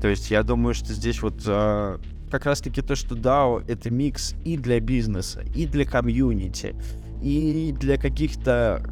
То 0.03 0.09
есть 0.09 0.31
я 0.31 0.43
думаю, 0.43 0.75
что 0.75 0.93
здесь 0.93 1.23
вот 1.23 1.43
э, 1.47 1.99
как 2.31 2.45
раз-таки 2.45 2.83
то, 2.83 2.95
что 2.95 3.15
DAO— 3.15 3.65
это 3.69 3.91
микс 3.91 4.35
и 4.45 4.59
для 4.59 4.81
бизнеса, 4.81 5.43
и 5.55 5.67
для 5.67 5.87
комьюнити, 5.87 6.75
и 7.23 7.75
для 7.79 7.97
каких-то 7.97 8.83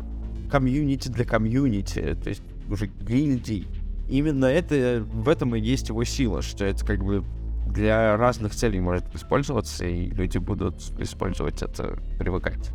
комьюнити 0.53 1.09
для 1.09 1.25
комьюнити, 1.25 2.15
то 2.23 2.29
есть 2.29 2.43
уже 2.69 2.87
гильдий. 2.87 3.67
Именно 4.11 4.45
это, 4.45 5.03
в 5.03 5.31
этом 5.31 5.57
и 5.57 5.61
есть 5.61 5.89
его 5.89 6.05
сила, 6.05 6.43
что 6.43 6.67
это 6.67 6.85
как 6.85 7.03
бы 7.03 7.25
для 7.69 8.19
разных 8.19 8.55
целей 8.55 8.79
может 8.81 9.15
использоваться, 9.15 9.87
и 9.87 10.11
люди 10.11 10.37
будут 10.37 10.75
использовать 10.99 11.63
это, 11.63 11.99
привыкать. 12.19 12.71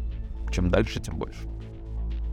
Чем 0.52 0.70
дальше, 0.72 1.00
тем 1.00 1.18
больше. 1.18 1.38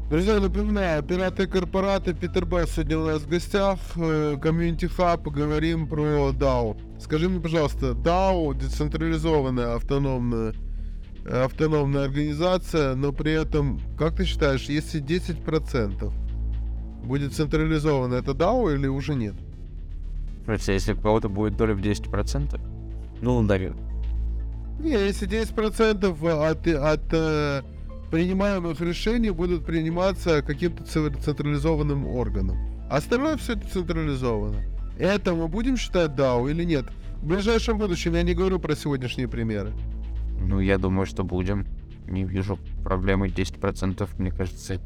Друзья, 0.09 0.41
напоминаю, 0.41 1.03
пираты 1.03 1.47
корпораты, 1.47 2.15
Питер 2.15 2.47
Б. 2.47 2.67
сегодня 2.67 2.99
у 2.99 3.05
нас 3.05 3.21
в 3.21 3.29
гостях, 3.29 3.79
э, 3.97 4.39
community 4.41 4.87
hub, 4.87 5.25
поговорим 5.25 5.87
про 5.89 6.31
DAO. 6.31 6.77
Скажи 6.99 7.29
мне, 7.29 7.41
пожалуйста, 7.41 7.91
DAO, 7.91 8.55
децентрализованная 8.55 9.75
автономная 9.75 10.55
автономная 11.27 12.05
организация, 12.05 12.95
но 12.95 13.13
при 13.13 13.33
этом, 13.33 13.81
как 13.99 14.17
ты 14.17 14.25
считаешь, 14.25 14.65
если 14.65 15.03
10% 15.03 16.13
будет 17.05 17.33
централизовано, 17.33 18.15
это 18.15 18.33
DAO 18.33 18.75
или 18.75 18.87
уже 18.87 19.15
нет? 19.15 19.35
Смотрите, 20.45 20.75
если 20.75 20.93
у 20.93 20.97
кого-то 20.97 21.29
будет 21.29 21.57
доля 21.57 21.75
в 21.75 21.81
10%, 21.81 22.61
ну, 23.23 23.41
наверное. 23.41 23.83
Не, 24.81 24.93
если 24.93 25.29
10% 25.29 26.49
от, 26.49 26.67
от 26.67 27.13
э, 27.13 27.63
принимаемых 28.11 28.81
решений 28.81 29.31
будут 29.31 29.65
приниматься 29.65 30.43
каким-то 30.43 30.85
централизованным 30.85 32.07
органом. 32.07 32.59
Остальное 32.91 33.37
все 33.39 33.55
это 33.55 33.67
централизовано. 33.69 34.59
Это 34.99 35.35
мы 35.35 35.49
будем 35.49 35.77
считать 35.77 36.11
DAO 36.13 36.51
или 36.51 36.65
нет? 36.65 36.85
В 37.23 37.27
ближайшем 37.27 37.79
будущем 37.79 38.15
я 38.15 38.23
не 38.23 38.35
говорю 38.35 38.59
про 38.59 38.77
сегодняшние 38.77 39.29
примеры. 39.29 39.73
Ну, 40.41 40.61
я 40.61 40.79
думаю, 40.79 41.07
что 41.07 41.25
будем. 41.25 41.67
Не 42.07 42.25
вижу 42.25 42.59
проблемы 42.83 43.29
10%, 43.29 44.09
мне 44.19 44.31
кажется, 44.31 44.81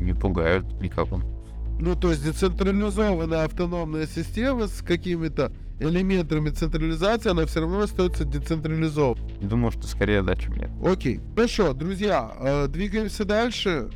не 0.00 0.14
пугают 0.14 0.64
никого. 0.80 1.20
Ну, 1.78 1.96
то 1.96 2.10
есть 2.10 2.24
децентрализованная 2.24 3.44
автономная 3.44 4.06
система 4.06 4.68
с 4.68 4.82
какими-то 4.82 5.52
элементами 5.80 6.50
централизации, 6.50 7.30
она 7.30 7.44
все 7.46 7.60
равно 7.60 7.80
остается 7.80 8.24
децентрализованной. 8.24 9.20
Думаю, 9.40 9.72
что 9.72 9.86
скорее 9.86 10.22
да, 10.22 10.36
чем 10.36 10.54
нет. 10.54 10.70
Окей. 10.84 11.20
Хорошо, 11.34 11.72
друзья, 11.72 12.32
э, 12.38 12.68
двигаемся 12.68 13.24
дальше. 13.24 13.88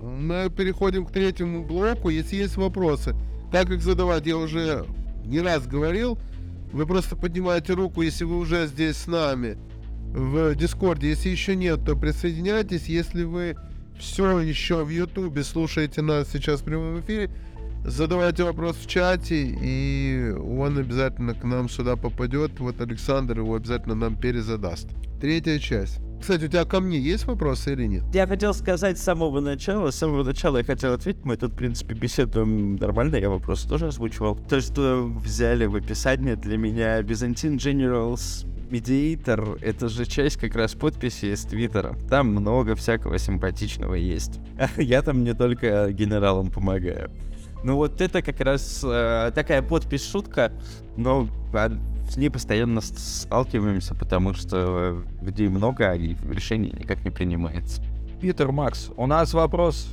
Мы 0.00 0.50
переходим 0.50 1.06
к 1.06 1.12
третьему 1.12 1.64
блоку. 1.64 2.08
Если 2.08 2.36
есть 2.36 2.56
вопросы, 2.56 3.14
как 3.52 3.70
их 3.70 3.82
задавать, 3.82 4.26
я 4.26 4.36
уже 4.36 4.86
не 5.24 5.40
раз 5.40 5.66
говорил. 5.66 6.18
Вы 6.76 6.86
просто 6.86 7.16
поднимаете 7.16 7.72
руку, 7.72 8.02
если 8.02 8.24
вы 8.24 8.36
уже 8.36 8.66
здесь 8.66 8.98
с 8.98 9.06
нами 9.06 9.56
в 10.12 10.54
Дискорде. 10.54 11.08
Если 11.08 11.30
еще 11.30 11.56
нет, 11.56 11.82
то 11.86 11.96
присоединяйтесь. 11.96 12.84
Если 12.84 13.24
вы 13.24 13.56
все 13.98 14.40
еще 14.40 14.84
в 14.84 14.90
Ютубе 14.90 15.42
слушаете 15.42 16.02
нас 16.02 16.28
сейчас 16.30 16.60
в 16.60 16.64
прямом 16.64 17.00
эфире, 17.00 17.30
задавайте 17.82 18.44
вопрос 18.44 18.76
в 18.76 18.86
чате, 18.86 19.56
и 19.58 20.34
он 20.38 20.76
обязательно 20.76 21.32
к 21.32 21.44
нам 21.44 21.70
сюда 21.70 21.96
попадет. 21.96 22.60
Вот 22.60 22.78
Александр 22.78 23.38
его 23.38 23.54
обязательно 23.54 23.94
нам 23.94 24.14
перезадаст. 24.14 24.90
Третья 25.18 25.58
часть. 25.58 26.05
Кстати, 26.20 26.44
у 26.44 26.48
тебя 26.48 26.64
ко 26.64 26.80
мне 26.80 26.98
есть 26.98 27.26
вопросы 27.26 27.72
или 27.72 27.86
нет? 27.86 28.04
Я 28.12 28.26
хотел 28.26 28.54
сказать 28.54 28.98
с 28.98 29.02
самого 29.02 29.40
начала, 29.40 29.90
с 29.90 29.96
самого 29.96 30.24
начала 30.24 30.58
я 30.58 30.64
хотел 30.64 30.92
ответить, 30.92 31.24
мы 31.24 31.36
тут, 31.36 31.52
в 31.52 31.56
принципе, 31.56 31.94
беседуем 31.94 32.76
нормально, 32.76 33.16
я 33.16 33.30
вопрос 33.30 33.62
тоже 33.62 33.88
озвучивал. 33.88 34.36
То, 34.36 34.60
что 34.60 35.04
взяли 35.04 35.66
в 35.66 35.76
описании 35.76 36.34
для 36.34 36.56
меня 36.56 37.00
Byzantine 37.02 37.56
Generals 37.56 38.46
Mediator, 38.70 39.58
это 39.62 39.88
же 39.88 40.04
часть 40.04 40.36
как 40.38 40.54
раз 40.56 40.74
подписи 40.74 41.26
из 41.26 41.42
Твиттера. 41.44 41.96
Там 42.08 42.28
много 42.28 42.74
всякого 42.74 43.18
симпатичного 43.18 43.94
есть. 43.94 44.40
Я 44.76 45.02
там 45.02 45.22
не 45.22 45.34
только 45.34 45.92
генералам 45.92 46.50
помогаю. 46.50 47.10
Ну 47.62 47.76
вот 47.76 48.00
это 48.00 48.22
как 48.22 48.40
раз 48.40 48.82
э, 48.84 49.32
такая 49.34 49.62
подпись-шутка, 49.62 50.52
но 50.96 51.28
а, 51.52 51.70
с 52.08 52.16
ней 52.16 52.30
постоянно 52.30 52.80
сталкиваемся, 52.80 53.94
потому 53.94 54.34
что 54.34 55.04
э, 55.20 55.24
людей 55.24 55.48
много, 55.48 55.92
и 55.94 56.16
решение 56.30 56.72
никак 56.72 57.04
не 57.04 57.10
принимается. 57.10 57.82
Питер, 58.20 58.52
Макс, 58.52 58.90
у 58.96 59.06
нас 59.06 59.34
вопрос. 59.34 59.88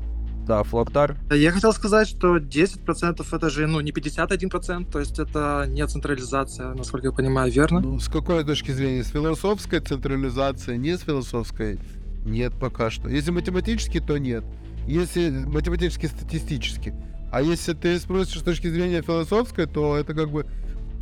Да, 0.45 0.64
Флоктар. 0.64 1.16
Я 1.32 1.51
хотел 1.51 1.72
сказать, 1.72 2.07
что 2.07 2.38
10% 2.38 3.26
это 3.32 3.49
же, 3.49 3.66
ну, 3.66 3.80
не 3.80 3.91
51%, 3.91 4.91
то 4.91 4.99
есть 4.99 5.18
это 5.18 5.66
не 5.70 5.86
централизация, 5.88 6.74
насколько 6.74 7.07
я 7.07 7.14
понимаю, 7.14 7.51
верно? 7.51 7.80
Ну, 7.80 7.99
с 7.99 8.09
какой 8.09 8.43
точки 8.43 8.72
зрения? 8.72 9.03
С 9.03 9.09
философской 9.09 9.80
централизацией? 9.80 10.78
Не 10.78 10.97
с 10.97 11.01
философской? 11.01 11.80
Нет 12.26 12.53
пока 12.59 12.89
что. 12.89 13.07
Если 13.07 13.32
математически, 13.32 14.01
то 14.01 14.18
нет. 14.18 14.43
Если 14.86 15.30
математически 15.30 16.07
статистически. 16.07 16.93
А 17.32 17.41
если 17.41 17.74
ты 17.74 17.97
спросишь 17.99 18.39
с 18.39 18.43
точки 18.43 18.68
зрения 18.68 19.01
философской, 19.01 19.66
то 19.66 19.95
это 19.95 20.14
как 20.14 20.30
бы 20.30 20.45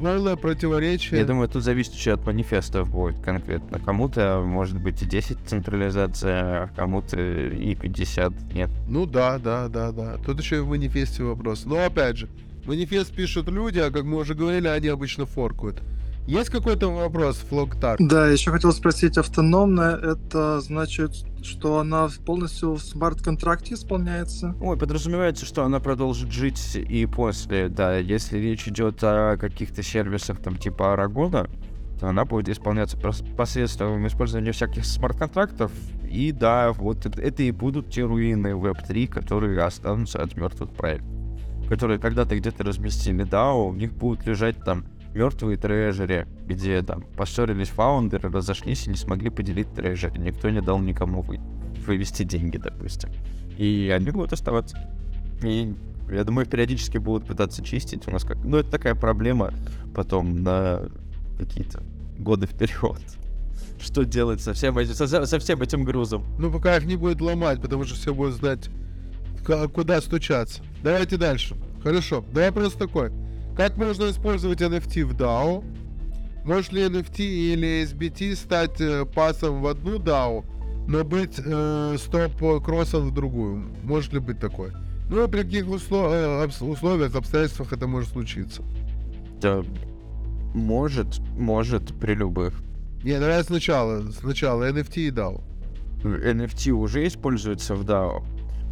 полное 0.01 0.35
противоречие. 0.35 1.19
Я 1.19 1.25
думаю, 1.25 1.47
тут 1.47 1.63
зависит 1.63 1.93
еще 1.93 2.13
от 2.13 2.25
манифестов 2.25 2.89
будет 2.89 3.19
конкретно. 3.19 3.79
Кому-то 3.79 4.41
может 4.45 4.81
быть 4.81 5.01
и 5.01 5.05
10 5.05 5.37
централизация, 5.45 6.63
а 6.63 6.69
кому-то 6.75 7.19
и 7.19 7.75
50 7.75 8.53
нет. 8.53 8.69
Ну 8.87 9.05
да, 9.05 9.37
да, 9.37 9.67
да, 9.67 9.91
да. 9.91 10.17
Тут 10.25 10.39
еще 10.39 10.57
и 10.57 10.59
в 10.59 10.69
манифесте 10.69 11.23
вопрос. 11.23 11.65
Но 11.65 11.83
опять 11.85 12.17
же, 12.17 12.29
манифест 12.65 13.13
пишут 13.13 13.49
люди, 13.49 13.79
а 13.79 13.91
как 13.91 14.03
мы 14.03 14.17
уже 14.17 14.33
говорили, 14.33 14.67
они 14.67 14.87
обычно 14.87 15.25
форкают. 15.25 15.81
Есть 16.31 16.49
какой-то 16.49 16.87
вопрос, 16.87 17.43
Флоктар? 17.49 17.97
Да, 17.99 18.25
еще 18.27 18.51
хотел 18.51 18.71
спросить, 18.71 19.17
автономная, 19.17 19.97
это 19.97 20.61
значит, 20.61 21.11
что 21.43 21.79
она 21.79 22.07
полностью 22.25 22.75
в 22.75 22.81
смарт-контракте 22.81 23.73
исполняется? 23.73 24.55
Ой, 24.61 24.77
подразумевается, 24.77 25.45
что 25.45 25.65
она 25.65 25.81
продолжит 25.81 26.31
жить 26.31 26.77
и 26.77 27.05
после, 27.05 27.67
да. 27.67 27.97
Если 27.97 28.37
речь 28.37 28.65
идет 28.65 29.03
о 29.03 29.35
каких-то 29.35 29.83
сервисах, 29.83 30.39
там, 30.39 30.55
типа 30.55 30.93
Арагона, 30.93 31.49
то 31.99 32.07
она 32.07 32.23
будет 32.23 32.47
исполняться 32.47 32.97
посредством 33.35 34.07
использования 34.07 34.53
всяких 34.53 34.85
смарт-контрактов. 34.85 35.73
И 36.09 36.31
да, 36.31 36.71
вот 36.71 37.05
это, 37.05 37.21
это 37.21 37.43
и 37.43 37.51
будут 37.51 37.89
те 37.89 38.03
руины 38.03 38.53
Web3, 38.53 39.07
которые 39.07 39.61
останутся 39.61 40.23
от 40.23 40.37
мертвых 40.37 40.71
проектов. 40.71 41.09
Которые 41.67 41.99
когда-то 41.99 42.37
где-то 42.37 42.63
разместили 42.63 43.25
DAO, 43.25 43.67
у 43.67 43.73
них 43.73 43.91
будут 43.91 44.25
лежать 44.25 44.63
там 44.63 44.85
мертвые 45.13 45.57
трежери, 45.57 46.27
где 46.47 46.81
там 46.81 47.03
поссорились 47.15 47.69
фаундеры, 47.69 48.29
разошлись 48.29 48.87
и 48.87 48.89
не 48.89 48.95
смогли 48.95 49.29
поделить 49.29 49.73
трежери. 49.73 50.17
Никто 50.17 50.49
не 50.49 50.61
дал 50.61 50.79
никому 50.79 51.21
вы- 51.21 51.39
вывести 51.85 52.23
деньги, 52.23 52.57
допустим. 52.57 53.09
И 53.57 53.93
они 53.95 54.11
будут 54.11 54.33
оставаться. 54.33 54.77
И 55.43 55.73
я 56.11 56.23
думаю, 56.23 56.45
периодически 56.45 56.97
будут 56.97 57.27
пытаться 57.27 57.63
чистить. 57.63 58.07
У 58.07 58.11
нас 58.11 58.23
как... 58.23 58.37
Ну, 58.43 58.57
это 58.57 58.69
такая 58.69 58.95
проблема 58.95 59.53
потом 59.93 60.43
на 60.43 60.89
какие-то 61.37 61.83
годы 62.17 62.47
вперед. 62.47 63.01
Что 63.79 64.03
делать 64.03 64.41
со 64.41 64.53
всем, 64.53 64.77
этим, 64.77 64.93
со, 64.93 65.25
со 65.25 65.39
всем 65.39 65.61
этим 65.61 65.83
грузом? 65.83 66.23
Ну, 66.37 66.51
пока 66.51 66.77
их 66.77 66.85
не 66.85 66.95
будет 66.95 67.19
ломать, 67.19 67.61
потому 67.61 67.83
что 67.83 67.95
все 67.95 68.13
будут 68.13 68.35
знать, 68.35 68.69
куда 69.73 69.99
стучаться. 70.01 70.61
Давайте 70.83 71.17
дальше. 71.17 71.55
Хорошо. 71.83 72.23
Да 72.31 72.45
вопрос 72.45 72.73
такой. 72.73 73.11
Как 73.55 73.77
можно 73.77 74.09
использовать 74.09 74.61
NFT 74.61 75.05
в 75.05 75.13
DAO? 75.15 75.63
Может 76.45 76.71
ли 76.71 76.83
NFT 76.83 77.19
или 77.19 77.83
SBT 77.83 78.35
стать 78.35 78.81
э, 78.81 79.05
пасом 79.05 79.61
в 79.61 79.67
одну 79.67 79.97
DAO, 79.99 80.43
но 80.87 81.03
быть 81.03 81.35
э, 81.37 81.95
стоп-кроссом 81.99 83.09
в 83.09 83.13
другую? 83.13 83.69
Может 83.83 84.13
ли 84.13 84.19
быть 84.19 84.39
такое? 84.39 84.73
Ну, 85.09 85.23
и 85.23 85.27
при 85.27 85.43
каких 85.43 85.65
услов- 85.65 86.11
э, 86.11 86.63
условиях, 86.65 87.13
обстоятельствах 87.15 87.73
это 87.73 87.85
может 87.85 88.09
случиться? 88.09 88.63
Да, 89.41 89.63
может, 90.53 91.19
может 91.37 91.93
при 91.99 92.13
любых. 92.13 92.53
Не, 93.03 93.19
давай 93.19 93.43
сначала. 93.43 94.09
Сначала 94.11 94.69
NFT 94.71 94.95
и 94.95 95.11
DAO. 95.11 95.41
NFT 96.03 96.71
уже 96.71 97.05
используется 97.05 97.75
в 97.75 97.83
DAO. 97.83 98.23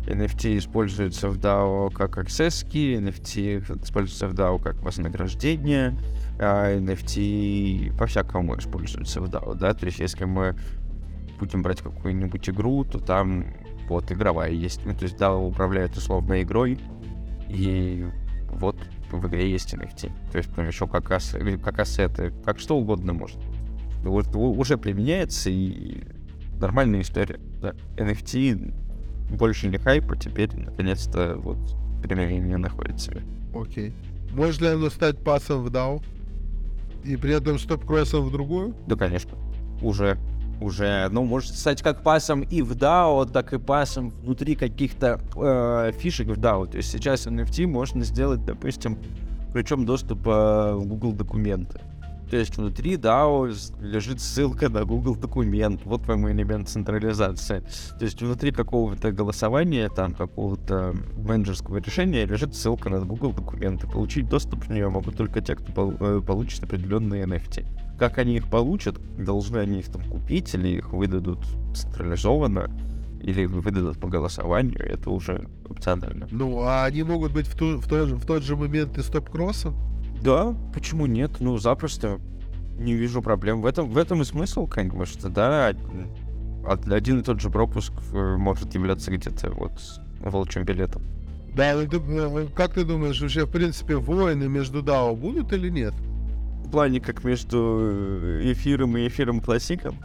NFT 0.10 0.57
используется 0.57 1.30
в 1.30 1.38
DAO 1.38 1.93
как 1.93 2.18
access 2.18 2.66
key, 2.68 2.99
NFT 2.99 3.84
используется 3.84 4.28
в 4.28 4.34
DAO 4.34 4.62
как 4.62 4.82
вознаграждение, 4.82 5.97
а 6.39 6.76
NFT 6.76 7.95
по-всякому 7.97 8.57
используется 8.57 9.22
в 9.22 9.26
DAO, 9.26 9.55
да, 9.55 9.74
то 9.74 9.86
есть 9.86 9.99
если 9.99 10.26
мы 10.26 10.55
будем 11.39 11.62
брать 11.62 11.82
какую-нибудь 11.82 12.49
игру, 12.49 12.84
то 12.84 12.99
там 12.99 13.45
вот 13.88 14.12
игровая 14.12 14.51
есть, 14.51 14.82
ну, 14.86 14.93
то 14.93 15.03
есть 15.03 15.18
DAO 15.18 15.47
управляет 15.47 15.95
условно 15.95 16.41
игрой, 16.41 16.80
и 17.47 18.07
вот 18.51 18.78
в 19.12 19.28
игре 19.28 19.49
есть 19.51 19.74
NFT, 19.74 20.12
то 20.32 20.38
есть 20.38 20.49
ну, 20.57 20.64
еще 20.64 20.88
как, 20.88 21.12
ас- 21.12 21.36
как 21.64 21.80
ассеты, 21.80 22.34
как 22.43 22.60
что 22.60 22.78
угодно 22.78 23.14
может. 23.14 23.39
Уже 24.03 24.78
применяется 24.78 25.49
и 25.49 26.03
нормальная 26.60 27.01
история. 27.01 27.39
Да. 27.62 27.74
NFT 27.97 28.89
больше 29.30 29.68
не 29.68 29.78
хайпа, 29.78 30.16
теперь 30.18 30.50
наконец-то 30.56 31.36
вот 31.38 31.58
применение 32.02 32.58
находит 32.58 33.00
себя. 33.00 33.22
Окей. 33.54 33.94
Может 34.32 34.62
ли 34.62 34.68
оно 34.68 34.90
стать 34.90 35.24
пасом 35.24 35.64
в 35.64 35.68
DAO? 35.68 36.04
И 37.04 37.16
при 37.16 37.34
этом 37.34 37.58
стоп-кроссом 37.58 38.26
в 38.26 38.32
другую? 38.32 38.76
Да, 38.88 38.96
конечно. 38.96 39.32
Уже. 39.82 40.18
Уже, 40.62 41.08
ну, 41.10 41.24
может 41.24 41.56
стать 41.56 41.82
как 41.82 42.04
пасом 42.04 42.42
и 42.42 42.62
в 42.62 42.74
DAO, 42.74 43.30
так 43.32 43.54
и 43.54 43.58
пасом 43.60 44.10
внутри 44.10 44.56
каких-то 44.56 45.22
э, 45.36 45.92
фишек 45.98 46.28
в 46.28 46.40
DAO. 46.40 46.70
То 46.70 46.78
есть 46.78 46.92
сейчас 46.92 47.28
NFT 47.28 47.66
можно 47.66 48.04
сделать, 48.04 48.44
допустим, 48.44 48.98
причем 49.54 49.86
доступ 49.86 50.28
э, 50.28 50.74
в 50.76 50.86
Google 50.86 51.14
документы. 51.14 51.80
То 52.30 52.38
есть 52.38 52.58
внутри 52.58 52.96
DAO 52.96 53.52
лежит 53.82 54.22
ссылка 54.22 54.70
на 54.70 54.86
Google 54.86 55.16
документ. 55.16 55.82
Вот 55.86 56.06
вам 56.08 56.30
элемент 56.32 56.70
централизации. 56.70 57.64
То 57.98 58.06
есть 58.06 58.22
внутри 58.22 58.52
какого-то 58.52 59.12
голосования, 59.12 59.90
там 59.90 60.14
какого-то 60.14 60.96
менеджерского 61.18 61.78
решения 61.78 62.26
лежит 62.26 62.56
ссылка 62.56 62.90
на 62.90 63.02
Google 63.02 63.34
документы. 63.34 63.88
Получить 63.88 64.30
доступ 64.30 64.66
в 64.66 64.70
нее 64.70 64.90
могут 64.90 65.18
только 65.18 65.42
те, 65.42 65.56
кто 65.56 65.94
э, 66.00 66.22
получит 66.26 66.64
определенные 66.64 67.26
NFT. 67.26 67.66
Как 67.98 68.18
они 68.20 68.36
их 68.38 68.48
получат, 68.50 68.96
должны 69.18 69.58
они 69.58 69.80
их 69.80 69.92
там 69.92 70.04
купить, 70.04 70.54
или 70.54 70.70
их 70.78 70.94
выдадут 70.94 71.40
централизованно, 71.76 72.70
или 73.22 73.46
выдадут 73.46 74.00
по 74.00 74.08
голосованию, 74.08 74.80
это 74.80 75.10
уже 75.10 75.50
опционально. 75.68 76.28
Ну, 76.32 76.62
а 76.62 76.86
они 76.86 77.04
могут 77.04 77.34
быть 77.34 77.48
в, 77.48 77.58
ту- 77.58 77.78
в, 77.78 77.88
тот, 77.88 78.08
же- 78.08 78.16
в 78.16 78.26
тот 78.26 78.44
же 78.44 78.56
момент 78.56 78.98
и 78.98 79.02
стоп-кроссом? 79.02 79.76
Да, 80.22 80.56
почему 80.74 81.06
нет? 81.06 81.32
Ну, 81.40 81.58
запросто. 81.58 82.20
Не 82.78 82.94
вижу 82.94 83.22
проблем. 83.22 83.62
В 83.62 83.66
этом, 83.66 83.90
в 83.90 83.98
этом 83.98 84.22
и 84.22 84.26
смысл, 84.26 84.66
конечно, 84.68 85.30
да. 85.30 85.74
од- 86.66 86.92
один 86.92 87.20
и 87.20 87.24
тот 87.24 87.42
же 87.42 87.50
пропуск 87.50 87.94
э, 88.14 88.36
может 88.38 88.74
являться 88.74 89.12
где-то 89.12 89.52
вот 89.52 89.74
волчьим 90.22 90.64
билетом. 90.64 91.02
Да, 91.56 91.74
ну 91.76 91.88
ты, 91.88 92.48
как 92.56 92.74
ты 92.74 92.86
думаешь, 92.86 93.20
вообще, 93.20 93.46
в 93.46 93.52
принципе, 93.52 93.96
войны 93.96 94.48
между 94.48 94.82
DAO 94.82 95.16
будут 95.16 95.52
или 95.52 95.70
нет? 95.70 95.94
В 96.66 96.72
плане 96.72 97.02
как 97.02 97.24
между 97.24 97.80
э, 97.82 98.52
эфиром 98.54 98.96
и 98.98 99.08
эфиром 99.08 99.42
классиком. 99.42 99.98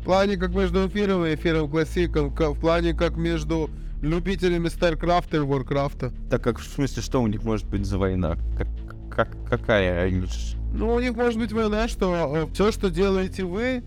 В 0.00 0.04
плане 0.04 0.36
как 0.36 0.54
между 0.54 0.86
эфиром 0.86 1.26
и 1.26 1.34
эфиром 1.34 1.68
классиком, 1.68 2.30
в 2.30 2.60
плане 2.60 2.94
как 2.94 3.16
между 3.16 3.68
любителями 4.02 4.68
StarCraft 4.68 5.34
и 5.34 5.38
Warcraft. 5.38 6.28
Так 6.30 6.42
как 6.42 6.58
в 6.58 6.64
смысле, 6.66 7.02
что 7.02 7.22
у 7.22 7.26
них 7.26 7.42
может 7.44 7.66
быть 7.68 7.84
за 7.84 7.98
война? 7.98 8.36
Как, 8.56 8.68
как, 9.10 9.48
какая? 9.48 10.04
Они 10.04 10.26
Ну, 10.72 10.94
у 10.94 11.00
них 11.00 11.14
может 11.16 11.38
быть 11.38 11.52
война, 11.52 11.88
что 11.88 12.48
все, 12.52 12.70
что 12.72 12.90
делаете 12.90 13.44
вы, 13.44 13.82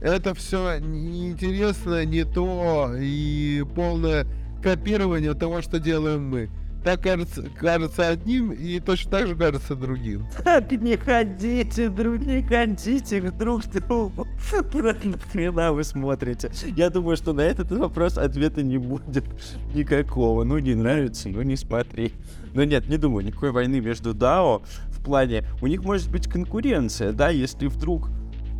это 0.00 0.34
все 0.34 0.78
неинтересно, 0.78 2.04
не 2.04 2.24
то 2.24 2.92
и 2.98 3.64
полное 3.74 4.26
копирование 4.62 5.34
того, 5.34 5.62
что 5.62 5.78
делаем 5.78 6.28
мы. 6.28 6.50
Так 6.86 7.02
кажется, 7.02 7.42
кажется 7.58 8.10
одним 8.10 8.52
и 8.52 8.78
точно 8.78 9.10
так 9.10 9.26
же 9.26 9.34
кажется 9.34 9.74
другим. 9.74 10.24
Так 10.44 10.70
не 10.80 10.96
ходите, 10.96 11.88
друг, 11.88 12.20
не 12.20 12.42
ходите 12.42 13.20
друг 13.32 13.64
к 13.64 13.88
другу. 13.88 14.24
Хрена 15.32 15.72
вы 15.72 15.82
смотрите. 15.82 16.52
Я 16.76 16.88
думаю, 16.90 17.16
что 17.16 17.32
на 17.32 17.40
этот 17.40 17.72
вопрос 17.72 18.16
ответа 18.16 18.62
не 18.62 18.78
будет 18.78 19.24
никакого. 19.74 20.44
Ну, 20.44 20.58
не 20.58 20.76
нравится, 20.76 21.28
ну 21.28 21.42
не 21.42 21.56
смотри. 21.56 22.12
Но 22.54 22.62
нет, 22.62 22.88
не 22.88 22.98
думаю, 22.98 23.26
никакой 23.26 23.50
войны 23.50 23.80
между 23.80 24.14
DAO 24.14 24.62
в 24.90 25.02
плане... 25.02 25.42
У 25.60 25.66
них 25.66 25.82
может 25.82 26.08
быть 26.08 26.28
конкуренция, 26.28 27.10
да, 27.10 27.30
если 27.30 27.66
вдруг 27.66 28.10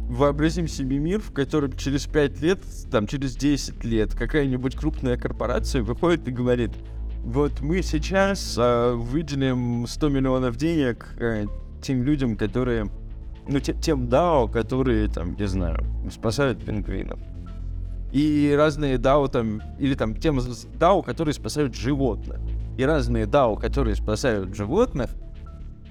вообразим 0.09 0.66
себе 0.66 0.99
мир, 0.99 1.20
в 1.20 1.33
котором 1.33 1.77
через 1.77 2.07
5 2.07 2.41
лет, 2.41 2.59
там, 2.91 3.07
через 3.07 3.37
10 3.37 3.85
лет 3.85 4.16
какая-нибудь 4.16 4.74
крупная 4.74 5.16
корпорация 5.16 5.85
выходит 5.85 6.27
и 6.27 6.33
говорит, 6.33 6.72
вот 7.27 7.61
мы 7.61 7.83
сейчас 7.83 8.57
а, 8.57 8.95
выделим 8.95 9.87
100 9.87 10.09
миллионов 10.11 10.57
денег 10.57 11.09
э, 11.18 11.47
тем 11.83 12.05
людям, 12.05 12.37
которые, 12.37 12.89
ну, 13.49 13.59
те- 13.59 13.74
тем 13.74 14.05
DAO, 14.05 14.51
которые, 14.51 15.09
там, 15.09 15.35
не 15.37 15.47
знаю, 15.49 15.85
спасают 16.11 16.64
пингвинов. 16.64 17.18
И 18.12 18.55
разные 18.57 18.97
DAO 18.97 19.29
там, 19.29 19.61
или 19.81 19.95
там 19.95 20.14
тем 20.14 20.39
DAO, 20.39 21.03
которые 21.05 21.35
спасают 21.35 21.74
животных. 21.74 22.39
И 22.79 22.85
разные 22.85 23.27
DAO, 23.27 23.61
которые 23.61 23.97
спасают 23.97 24.55
животных, 24.55 25.11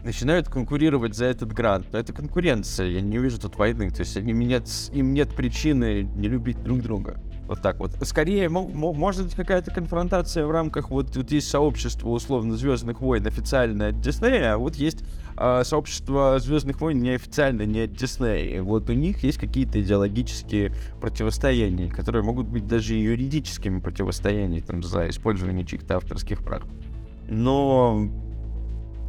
начинают 0.05 0.47
конкурировать 0.47 1.15
за 1.15 1.25
этот 1.25 1.51
грант. 1.51 1.87
Но 1.91 1.99
это 1.99 2.13
конкуренция, 2.13 2.87
я 2.87 3.01
не 3.01 3.17
вижу 3.17 3.41
тут 3.41 3.57
войны. 3.57 3.89
То 3.89 4.01
есть 4.01 4.15
они, 4.15 4.31
нет, 4.31 4.69
им 4.93 5.13
нет 5.13 5.35
причины 5.35 6.03
не 6.15 6.29
любить 6.29 6.63
друг 6.63 6.81
друга. 6.81 7.19
Вот 7.47 7.61
так 7.61 7.79
вот. 7.79 7.91
Скорее, 8.01 8.49
мо- 8.49 8.67
мо- 8.67 8.93
может 8.93 9.25
быть 9.25 9.35
какая-то 9.35 9.71
конфронтация 9.71 10.45
в 10.45 10.51
рамках, 10.51 10.89
вот, 10.89 11.15
вот 11.15 11.31
есть 11.31 11.47
сообщество, 11.47 12.09
условно, 12.09 12.55
Звездных 12.55 13.01
войн 13.01 13.25
официально 13.27 13.87
от 13.87 14.01
Диснея, 14.01 14.53
а 14.53 14.57
вот 14.57 14.75
есть 14.75 15.03
а, 15.37 15.63
сообщество 15.63 16.39
Звездных 16.39 16.81
войн 16.81 17.01
неофициально, 17.01 17.63
не 17.63 17.81
от 17.81 17.93
Диснея. 17.93 18.63
Вот 18.63 18.89
у 18.89 18.93
них 18.93 19.23
есть 19.23 19.37
какие-то 19.37 19.79
идеологические 19.81 20.73
противостояния, 20.99 21.89
которые 21.89 22.23
могут 22.23 22.47
быть 22.47 22.67
даже 22.67 22.95
юридическими 22.95 23.79
противостояниями, 23.79 24.61
там, 24.61 24.81
за 24.81 25.09
использование 25.09 25.65
чьих-то 25.65 25.97
авторских 25.97 26.43
прав. 26.43 26.63
Но 27.29 28.09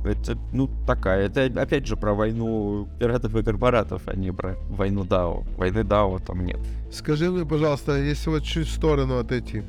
это, 0.06 0.38
ну, 0.52 0.70
такая. 0.86 1.26
Это, 1.26 1.44
опять 1.60 1.86
же, 1.86 1.96
про 1.96 2.14
войну 2.14 2.88
пиратов 2.98 3.34
и 3.34 3.42
корпоратов, 3.42 4.02
а 4.06 4.14
не 4.14 4.32
про 4.32 4.56
войну 4.68 5.04
Дао. 5.04 5.42
Войны 5.56 5.84
Дао 5.84 6.18
там 6.18 6.44
нет. 6.44 6.58
Скажи 6.96 7.30
мне, 7.30 7.44
пожалуйста, 7.44 7.98
если 7.98 8.30
вот 8.30 8.42
чуть 8.42 8.68
в 8.68 8.74
сторону 8.74 9.18
отойти. 9.18 9.62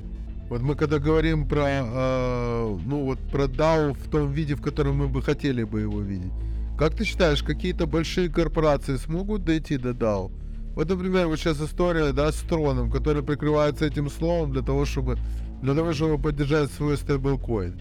Вот 0.50 0.62
мы 0.62 0.76
когда 0.76 0.98
говорим 0.98 1.46
про, 1.46 1.66
э, 1.68 2.78
ну 2.86 3.04
вот 3.04 3.20
про 3.20 3.44
DAO 3.44 3.94
в 3.94 4.10
том 4.10 4.32
виде, 4.32 4.56
в 4.56 4.62
котором 4.62 4.96
мы 4.96 5.10
бы 5.10 5.22
хотели 5.22 5.64
бы 5.64 5.82
его 5.82 6.00
видеть. 6.00 6.32
Как 6.80 6.96
ты 6.96 7.04
считаешь, 7.04 7.44
какие-то 7.44 7.86
большие 7.86 8.30
корпорации 8.30 8.96
смогут 8.96 9.44
дойти 9.44 9.78
до 9.78 9.90
DAO? 9.90 10.32
Вот, 10.74 10.90
например, 10.90 11.28
вот 11.28 11.38
сейчас 11.38 11.60
история, 11.60 12.14
да, 12.14 12.32
с 12.32 12.38
Троном, 12.38 12.90
который 12.90 13.24
прикрывается 13.24 13.86
этим 13.86 14.10
словом 14.10 14.54
для 14.54 14.62
того, 14.62 14.86
чтобы, 14.86 15.18
для 15.62 15.76
того, 15.76 15.92
чтобы 15.92 16.18
поддержать 16.18 16.72
свой 16.72 16.96
стейблкоин. 16.96 17.78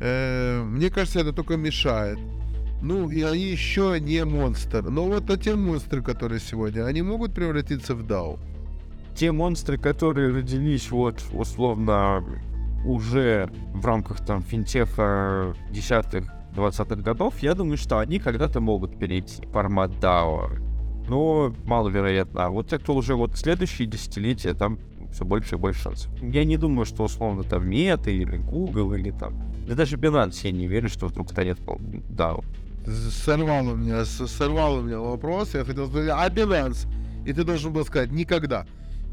Э, 0.00 0.64
мне 0.64 0.90
кажется, 0.90 1.20
это 1.20 1.32
только 1.32 1.56
мешает. 1.56 2.18
Ну, 2.82 3.08
и 3.08 3.22
они 3.22 3.52
еще 3.52 4.00
не 4.00 4.24
монстр. 4.24 4.82
Но 4.90 5.04
вот 5.04 5.40
те 5.40 5.54
монстры, 5.54 6.02
которые 6.02 6.40
сегодня, 6.40 6.86
они 6.86 7.02
могут 7.02 7.34
превратиться 7.34 7.94
в 7.94 8.02
DAO? 8.02 8.40
Те 9.20 9.32
монстры, 9.32 9.76
которые 9.76 10.32
родились 10.32 10.90
вот 10.90 11.22
условно 11.34 12.24
уже 12.86 13.50
в 13.74 13.84
рамках 13.84 14.24
там 14.24 14.42
финтеха 14.42 15.54
десятых 15.70 16.24
20-х 16.56 17.02
годов, 17.02 17.38
я 17.40 17.54
думаю, 17.54 17.76
что 17.76 17.98
они 17.98 18.18
когда-то 18.18 18.60
могут 18.62 18.98
перейти 18.98 19.44
в 19.44 19.50
формат 19.50 19.90
DAO. 20.00 20.58
Но 21.06 21.54
маловероятно. 21.66 22.46
А 22.46 22.48
вот 22.48 22.70
те, 22.70 22.78
кто 22.78 22.94
уже 22.94 23.14
вот 23.14 23.36
следующие 23.36 23.86
десятилетия, 23.86 24.54
там 24.54 24.78
все 25.12 25.26
больше 25.26 25.56
и 25.56 25.58
больше 25.58 25.82
шансов. 25.82 26.10
Я 26.22 26.46
не 26.46 26.56
думаю, 26.56 26.86
что 26.86 27.04
условно 27.04 27.42
там 27.42 27.68
Мета 27.68 28.08
или 28.08 28.38
Google 28.38 28.94
или 28.94 29.10
там... 29.10 29.34
Да 29.68 29.74
даже 29.74 29.98
Binance 29.98 30.40
я 30.44 30.50
не 30.50 30.66
верю, 30.66 30.88
что 30.88 31.08
вдруг 31.08 31.28
станет 31.28 31.58
DAO. 31.60 32.42
Сорвал 32.86 33.68
у 33.68 33.76
меня, 33.76 34.02
с- 34.06 34.26
сорвал 34.28 34.76
у 34.76 34.80
меня 34.80 34.98
вопрос. 34.98 35.54
Я 35.54 35.66
хотел 35.66 35.88
сказать, 35.88 36.08
а 36.10 36.26
Binance? 36.30 36.88
И 37.26 37.34
ты 37.34 37.44
должен 37.44 37.70
был 37.70 37.84
сказать, 37.84 38.10
никогда. 38.12 38.64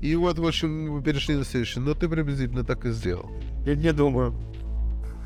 И 0.02 0.16
вот, 0.16 0.38
в 0.38 0.46
общем, 0.46 0.92
мы 0.92 1.02
перешли 1.02 1.36
на 1.36 1.44
следующий. 1.44 1.80
Но 1.80 1.94
ты 1.94 2.08
приблизительно 2.08 2.64
так 2.64 2.86
и 2.86 2.92
сделал. 2.92 3.32
Я 3.66 3.76
не 3.76 3.92
думаю. 3.94 4.34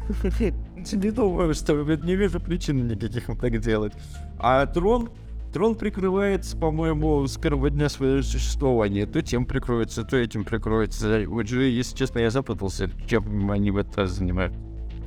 Не 0.93 1.11
думаю, 1.11 1.53
что 1.53 1.73
не 1.83 2.15
вижу 2.15 2.39
причин 2.39 2.87
никаких 2.87 3.25
так 3.39 3.59
делать. 3.59 3.93
А 4.39 4.65
трон, 4.65 5.09
трон 5.53 5.75
прикрывается, 5.75 6.57
по-моему, 6.57 7.27
с 7.27 7.37
первого 7.37 7.69
дня 7.69 7.87
своего 7.87 8.21
существования. 8.23 9.05
То 9.05 9.21
тем 9.21 9.45
прикроется, 9.45 10.03
то 10.03 10.17
этим 10.17 10.43
прикроется. 10.43 11.23
Вот 11.27 11.47
же, 11.47 11.63
если 11.63 11.95
честно, 11.95 12.19
я 12.19 12.31
запутался, 12.31 12.89
чем 13.07 13.51
они 13.51 13.71
в 13.71 13.85
раз 13.95 14.11
занимают. 14.11 14.53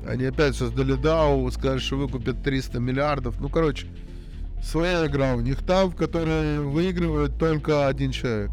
Они 0.06 0.26
опять 0.26 0.54
создали 0.54 0.96
DAO, 0.96 1.50
сказали, 1.50 1.78
что 1.78 1.96
выкупят 1.96 2.42
300 2.42 2.78
миллиардов. 2.78 3.40
Ну, 3.40 3.48
короче, 3.48 3.88
своя 4.62 5.06
игра 5.06 5.34
у 5.34 5.40
них 5.40 5.62
там, 5.62 5.90
в 5.90 5.96
которой 5.96 6.60
выигрывает 6.60 7.38
только 7.38 7.88
один 7.88 8.12
человек. 8.12 8.50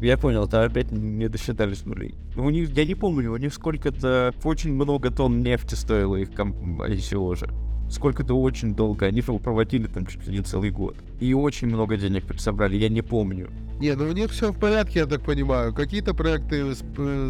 Я 0.00 0.16
понял, 0.16 0.46
там 0.46 0.64
опять 0.64 0.92
не 0.92 1.28
досчитались 1.28 1.84
нулей. 1.84 2.14
Ну, 2.36 2.44
У 2.44 2.50
них, 2.50 2.70
я 2.76 2.84
не 2.84 2.94
помню, 2.94 3.32
у 3.32 3.36
них 3.36 3.52
сколько-то, 3.52 4.32
очень 4.44 4.72
много 4.72 5.10
тонн 5.10 5.42
нефти 5.42 5.74
стоило 5.74 6.16
их 6.16 6.30
комп- 6.32 6.80
ICO 6.82 7.36
же. 7.36 7.48
Сколько-то 7.90 8.34
очень 8.40 8.74
долго, 8.76 9.06
они 9.06 9.18
его 9.18 9.38
проводили 9.40 9.88
там 9.88 10.06
чуть 10.06 10.24
ли 10.28 10.38
не 10.38 10.44
целый 10.44 10.70
год. 10.70 10.94
И 11.18 11.34
очень 11.34 11.66
много 11.66 11.96
денег 11.96 12.22
собрали, 12.38 12.76
я 12.76 12.88
не 12.88 13.02
помню. 13.02 13.50
Не, 13.80 13.96
ну 13.96 14.04
у 14.04 14.12
них 14.12 14.30
все 14.30 14.52
в 14.52 14.58
порядке, 14.58 15.00
я 15.00 15.06
так 15.06 15.22
понимаю. 15.22 15.74
Какие-то 15.74 16.14
проекты 16.14 16.72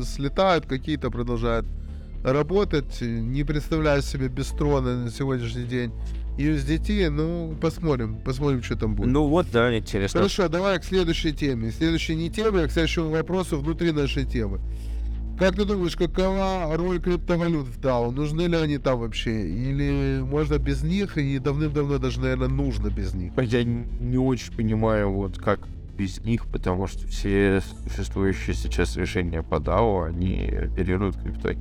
слетают, 0.04 0.66
какие-то 0.66 1.10
продолжают 1.10 1.66
работать. 2.22 3.00
Не 3.00 3.42
представляю 3.44 4.02
себе 4.02 4.28
без 4.28 4.48
трона 4.48 5.04
на 5.04 5.10
сегодняшний 5.10 5.64
день. 5.64 5.92
USDT, 6.40 7.10
ну, 7.10 7.56
посмотрим, 7.60 8.16
посмотрим, 8.16 8.62
что 8.62 8.76
там 8.76 8.94
будет. 8.94 9.10
Ну 9.10 9.26
вот, 9.28 9.46
да, 9.52 9.76
интересно. 9.76 10.20
Хорошо, 10.20 10.48
давай 10.48 10.78
к 10.78 10.84
следующей 10.84 11.32
теме. 11.32 11.70
Следующей 11.70 12.16
не 12.16 12.30
теме, 12.30 12.62
а 12.62 12.68
к 12.68 12.72
следующему 12.72 13.10
вопросу 13.10 13.58
внутри 13.58 13.92
нашей 13.92 14.24
темы. 14.24 14.60
Как 15.38 15.56
ты 15.56 15.64
думаешь, 15.64 15.96
какова 15.96 16.76
роль 16.76 17.00
криптовалют 17.00 17.66
в 17.66 17.80
DAO? 17.80 18.10
Нужны 18.10 18.42
ли 18.42 18.56
они 18.56 18.76
там 18.76 19.00
вообще? 19.00 19.48
Или 19.48 20.20
можно 20.20 20.58
без 20.58 20.82
них, 20.82 21.16
и 21.16 21.38
давным-давно 21.38 21.96
даже, 21.96 22.20
наверное, 22.20 22.48
нужно 22.48 22.88
без 22.88 23.14
них? 23.14 23.32
Я 23.38 23.64
не 23.64 24.18
очень 24.18 24.54
понимаю, 24.54 25.10
вот 25.10 25.38
как 25.38 25.66
без 25.96 26.20
них, 26.20 26.46
потому 26.46 26.86
что 26.86 27.06
все 27.06 27.62
существующие 27.88 28.54
сейчас 28.54 28.96
решения 28.96 29.42
по 29.42 29.54
DAO, 29.54 30.06
они 30.06 30.44
оперируют 30.44 31.16
криптой. 31.16 31.56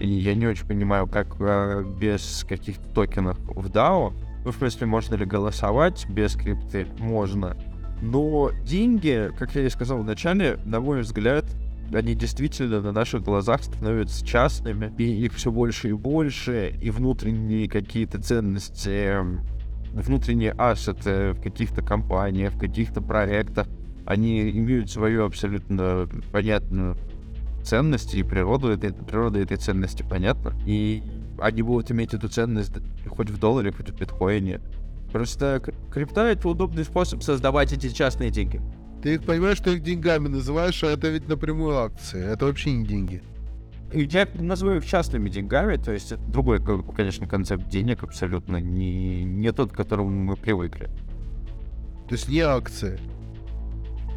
Я 0.00 0.34
не 0.34 0.46
очень 0.46 0.66
понимаю, 0.66 1.06
как 1.06 1.36
а, 1.40 1.82
без 1.82 2.44
каких-то 2.48 2.86
токенов 2.90 3.38
в 3.40 3.68
DAO, 3.68 4.12
ну, 4.44 4.52
в 4.52 4.56
смысле, 4.56 4.86
можно 4.86 5.14
ли 5.16 5.24
голосовать 5.24 6.06
без 6.08 6.34
крипты? 6.34 6.86
Можно. 6.98 7.56
Но 8.00 8.50
деньги, 8.64 9.30
как 9.38 9.54
я 9.54 9.66
и 9.66 9.68
сказал 9.68 9.98
в 9.98 10.04
начале, 10.04 10.58
на 10.64 10.80
мой 10.80 11.00
взгляд, 11.00 11.44
они 11.92 12.14
действительно 12.14 12.80
на 12.80 12.92
наших 12.92 13.22
глазах 13.24 13.62
становятся 13.62 14.24
частными, 14.24 14.92
и 14.98 15.04
их 15.04 15.34
все 15.34 15.50
больше 15.50 15.88
и 15.88 15.92
больше, 15.92 16.74
и 16.80 16.90
внутренние 16.90 17.68
какие-то 17.68 18.20
ценности, 18.20 19.16
внутренние 19.92 20.52
ассеты 20.52 21.32
в 21.32 21.42
каких-то 21.42 21.82
компаниях, 21.82 22.52
в 22.52 22.58
каких-то 22.58 23.00
проектах, 23.00 23.66
они 24.06 24.48
имеют 24.50 24.90
свою 24.90 25.24
абсолютно 25.24 26.08
понятную 26.30 26.96
ценность, 27.68 28.14
и 28.14 28.22
природу 28.22 28.68
этой, 28.68 28.92
природа 28.92 29.38
этой 29.38 29.56
ценности 29.56 30.02
понятна, 30.02 30.54
и 30.66 31.02
они 31.38 31.62
будут 31.62 31.90
иметь 31.90 32.14
эту 32.14 32.28
ценность 32.28 32.72
хоть 33.06 33.30
в 33.30 33.38
долларе, 33.38 33.72
хоть 33.72 33.90
в 33.90 33.98
биткоине. 33.98 34.60
Просто 35.12 35.60
кр- 35.62 35.74
крипта— 35.90 36.22
это 36.28 36.48
удобный 36.48 36.84
способ 36.84 37.22
создавать 37.22 37.72
эти 37.72 37.88
частные 37.88 38.30
деньги. 38.30 38.60
Ты 39.02 39.14
их 39.14 39.24
понимаешь, 39.24 39.58
что 39.58 39.70
их 39.70 39.82
деньгами 39.82 40.28
называешь, 40.28 40.82
а 40.82 40.88
это 40.88 41.08
ведь 41.08 41.28
напрямую 41.28 41.76
акции. 41.76 42.24
Это 42.24 42.46
вообще 42.46 42.72
не 42.72 42.86
деньги. 42.86 43.22
И 43.92 44.02
Я 44.02 44.28
называю 44.34 44.78
их 44.78 44.86
частными 44.86 45.30
деньгами, 45.30 45.76
то 45.76 45.92
есть 45.92 46.12
это 46.12 46.22
другой, 46.22 46.60
конечно, 46.94 47.26
концепт 47.26 47.68
денег 47.68 48.02
абсолютно 48.02 48.56
не, 48.58 49.24
не 49.24 49.52
тот, 49.52 49.72
к 49.72 49.76
которому 49.76 50.10
мы 50.10 50.36
привыкли. 50.36 50.90
То 52.08 52.14
есть 52.14 52.28
не 52.28 52.40
акции. 52.40 52.98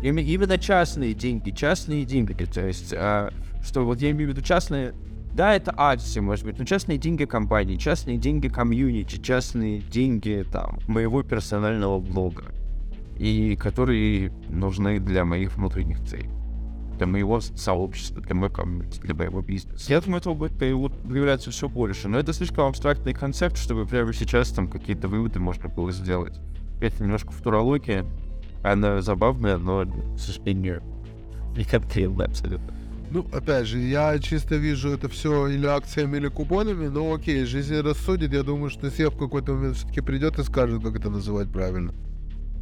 Именно 0.01 0.57
частные 0.57 1.13
деньги, 1.13 1.51
частные 1.51 2.05
деньги, 2.05 2.33
то 2.45 2.65
есть, 2.65 2.93
а, 2.93 3.31
что 3.63 3.85
вот 3.85 4.01
я 4.01 4.11
имею 4.11 4.29
в 4.29 4.33
виду 4.33 4.41
частные, 4.41 4.93
да, 5.33 5.55
это 5.55 5.73
акции, 5.77 6.19
может 6.19 6.45
быть, 6.45 6.57
но 6.57 6.65
частные 6.65 6.97
деньги 6.97 7.25
компании, 7.25 7.75
частные 7.77 8.17
деньги 8.17 8.47
комьюнити, 8.47 9.17
частные 9.21 9.79
деньги 9.79 10.45
там 10.51 10.79
моего 10.87 11.21
персонального 11.23 11.99
блога, 11.99 12.45
и 13.17 13.55
которые 13.55 14.31
нужны 14.49 14.99
для 14.99 15.23
моих 15.23 15.55
внутренних 15.55 16.03
целей, 16.03 16.29
для 16.97 17.05
моего 17.05 17.39
сообщества, 17.39 18.21
для 18.21 18.33
моего 18.33 18.53
комьюнити, 18.53 18.99
для 19.01 19.13
моего 19.13 19.41
бизнеса. 19.41 19.85
Я 19.87 20.01
думаю, 20.01 20.19
этого 20.19 20.33
будет 20.33 20.53
появ- 20.53 21.07
появляться 21.07 21.51
все 21.51 21.69
больше, 21.69 22.07
но 22.07 22.17
это 22.17 22.33
слишком 22.33 22.65
абстрактный 22.65 23.13
концепт, 23.13 23.57
чтобы 23.57 23.85
прямо 23.85 24.13
сейчас 24.13 24.49
там 24.49 24.67
какие-то 24.67 25.07
выводы 25.07 25.39
можно 25.39 25.69
было 25.69 25.91
сделать. 25.91 26.39
Это 26.81 27.03
немножко 27.03 27.31
футурология, 27.31 28.05
она 28.63 29.01
забавная, 29.01 29.57
но, 29.57 29.85
к 29.85 30.19
сожалению, 30.19 30.81
не 31.55 31.63
конкретная 31.63 32.27
абсолютно. 32.27 32.73
Ну, 33.09 33.25
опять 33.33 33.67
же, 33.67 33.79
я 33.79 34.17
чисто 34.19 34.55
вижу 34.55 34.89
это 34.89 35.09
все 35.09 35.47
или 35.47 35.65
акциями, 35.65 36.15
или 36.15 36.29
купонами, 36.29 36.87
но 36.87 37.13
окей, 37.13 37.43
жизнь 37.43 37.75
рассудит. 37.81 38.31
Я 38.31 38.43
думаю, 38.43 38.69
что 38.69 38.89
Сев 38.89 39.15
в 39.15 39.17
какой-то 39.17 39.53
момент 39.53 39.75
все-таки 39.75 39.99
придет 39.99 40.39
и 40.39 40.43
скажет, 40.43 40.81
как 40.81 40.95
это 40.95 41.09
называть 41.09 41.51
правильно. 41.51 41.93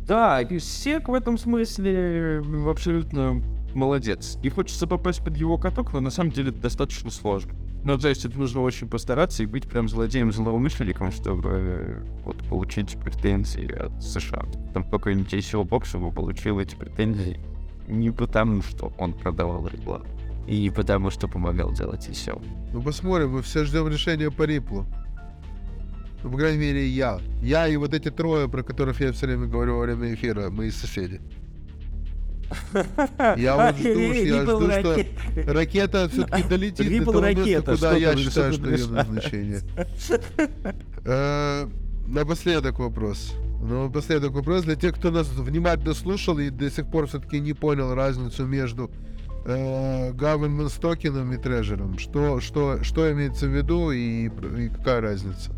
Да, 0.07 0.41
и 0.41 0.57
Сек 0.57 1.07
в 1.07 1.13
этом 1.13 1.37
смысле 1.37 2.41
абсолютно 2.67 3.43
молодец. 3.75 4.39
И 4.41 4.49
хочется 4.49 4.87
попасть 4.87 5.23
под 5.23 5.37
его 5.37 5.59
каток, 5.59 5.93
но 5.93 5.99
на 5.99 6.09
самом 6.09 6.31
деле 6.31 6.49
это 6.49 6.61
достаточно 6.61 7.11
сложно. 7.11 7.53
Ну, 7.89 7.97
то 7.97 8.07
есть 8.07 8.23
это 8.23 8.37
нужно 8.37 8.61
очень 8.61 8.87
постараться 8.87 9.41
и 9.41 9.47
быть 9.47 9.67
прям 9.67 9.87
злодеем-злоумышленником, 9.87 11.11
чтобы 11.11 11.49
э, 11.49 12.01
вот 12.23 12.37
получить 12.47 12.95
претензии 12.99 13.71
от 13.71 14.03
США. 14.03 14.45
Там 14.75 14.83
какой-нибудь 14.83 15.33
ACO 15.33 15.67
Bob, 15.67 15.85
чтобы 15.85 16.11
получил 16.11 16.59
эти 16.59 16.75
претензии 16.75 17.39
не 17.87 18.11
потому, 18.11 18.61
что 18.61 18.93
он 18.99 19.13
продавал 19.13 19.67
рекламу, 19.67 20.05
и 20.47 20.61
не 20.61 20.69
потому, 20.69 21.09
что 21.09 21.27
помогал 21.27 21.73
делать 21.73 22.07
ACO. 22.07 22.39
Ну, 22.73 22.83
посмотрим, 22.83 23.31
мы 23.31 23.41
все 23.41 23.65
ждем 23.65 23.87
решения 23.87 24.29
по 24.29 24.43
Риплу. 24.43 24.85
Ну, 26.21 26.29
по 26.29 26.37
крайней 26.37 26.59
мере, 26.59 26.85
я. 26.85 27.19
Я 27.41 27.67
и 27.67 27.75
вот 27.75 27.95
эти 27.95 28.11
трое, 28.11 28.47
про 28.47 28.61
которых 28.61 29.01
я 29.01 29.11
все 29.13 29.25
время 29.25 29.47
говорю 29.47 29.77
во 29.77 29.85
время 29.85 30.13
эфира, 30.13 30.51
мои 30.51 30.69
соседи. 30.69 31.21
Я 33.37 33.55
вот 33.55 33.77
жду, 33.77 33.99
я 33.99 34.43
жду, 34.43 34.71
что 34.71 34.97
ракета 35.47 36.09
все-таки 36.09 36.43
долетит 36.43 37.05
до 37.05 37.11
того 37.11 37.27
места, 37.29 37.75
куда 37.75 37.95
я 37.95 38.15
считаю, 38.17 38.53
что 38.53 38.69
ее 38.69 38.87
назначение. 38.87 39.61
Э, 41.05 41.65
Напоследок 42.09 42.79
вопрос. 42.79 43.35
Ну, 43.61 43.83
напоследок 43.83 44.31
вопрос 44.31 44.63
для 44.63 44.75
тех, 44.75 44.95
кто 44.95 45.11
нас 45.11 45.27
внимательно 45.27 45.93
слушал 45.93 46.39
и 46.39 46.49
до 46.49 46.71
сих 46.71 46.89
пор 46.89 47.05
все-таки 47.05 47.39
не 47.39 47.53
понял 47.53 47.93
разницу 47.93 48.47
между 48.47 48.89
э, 49.45 50.11
government 50.13 50.71
токеном 50.81 51.31
и 51.33 51.37
трежером. 51.37 51.99
Что, 51.99 52.39
что, 52.39 52.83
что 52.83 53.11
имеется 53.11 53.45
в 53.45 53.55
виду 53.55 53.91
и, 53.91 54.25
и 54.25 54.69
какая 54.69 55.01
разница? 55.01 55.51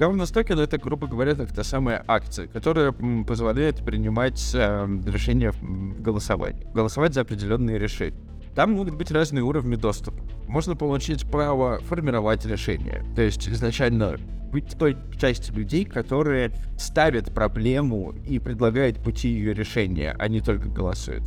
Governance 0.00 0.32
токен 0.32 0.58
это, 0.58 0.78
грубо 0.78 1.06
говоря, 1.06 1.34
так 1.34 1.52
та 1.52 1.62
самая 1.62 2.02
акция, 2.08 2.46
которая 2.46 2.92
позволяет 3.28 3.84
принимать 3.84 4.50
э, 4.54 4.88
решения 5.04 5.52
в 5.52 6.00
голосовании. 6.00 6.66
Голосовать 6.72 7.12
за 7.12 7.20
определенные 7.20 7.78
решения. 7.78 8.16
Там 8.54 8.72
могут 8.72 8.94
быть 8.94 9.10
разные 9.10 9.42
уровни 9.42 9.76
доступа. 9.76 10.18
Можно 10.48 10.74
получить 10.74 11.30
право 11.30 11.80
формировать 11.80 12.46
решения. 12.46 13.04
То 13.14 13.20
есть 13.20 13.46
изначально 13.46 14.16
быть 14.50 14.74
той 14.78 14.96
части 15.20 15.52
людей, 15.52 15.84
которые 15.84 16.52
ставят 16.78 17.34
проблему 17.34 18.14
и 18.26 18.38
предлагают 18.38 19.02
пути 19.02 19.28
ее 19.28 19.52
решения, 19.52 20.16
а 20.18 20.28
не 20.28 20.40
только 20.40 20.70
голосуют. 20.70 21.24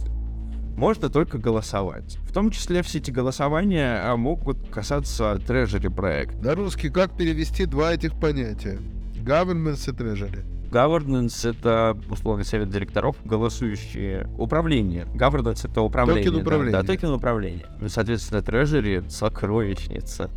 Можно 0.75 1.09
только 1.09 1.37
голосовать. 1.37 2.17
В 2.27 2.33
том 2.33 2.49
числе 2.49 2.81
все 2.81 2.97
эти 2.97 3.11
голосования 3.11 4.01
а, 4.03 4.17
могут 4.17 4.69
касаться 4.69 5.39
treasury 5.45 5.87
проекта. 5.87 6.37
На 6.37 6.55
русский 6.55 6.89
как 6.89 7.15
перевести 7.15 7.65
два 7.65 7.93
этих 7.93 8.19
понятия? 8.19 8.79
Governance 9.15 9.89
и 9.89 9.95
treasury. 9.95 10.43
Governance— 10.73 11.47
это, 11.51 11.95
условно, 12.09 12.43
совет 12.43 12.69
директоров, 12.69 13.15
голосующие 13.23 14.27
управление. 14.39 15.05
Governance— 15.13 15.69
это 15.71 15.81
управление. 15.81 16.23
Токен 16.23 16.33
да, 16.33 16.41
управления. 16.41 16.71
Да, 16.71 16.83
токен 16.83 17.09
управления. 17.11 17.65
Ну, 17.79 17.89
Соответственно, 17.89 18.41
treasury— 18.41 19.03
сокровищница. 19.07 20.31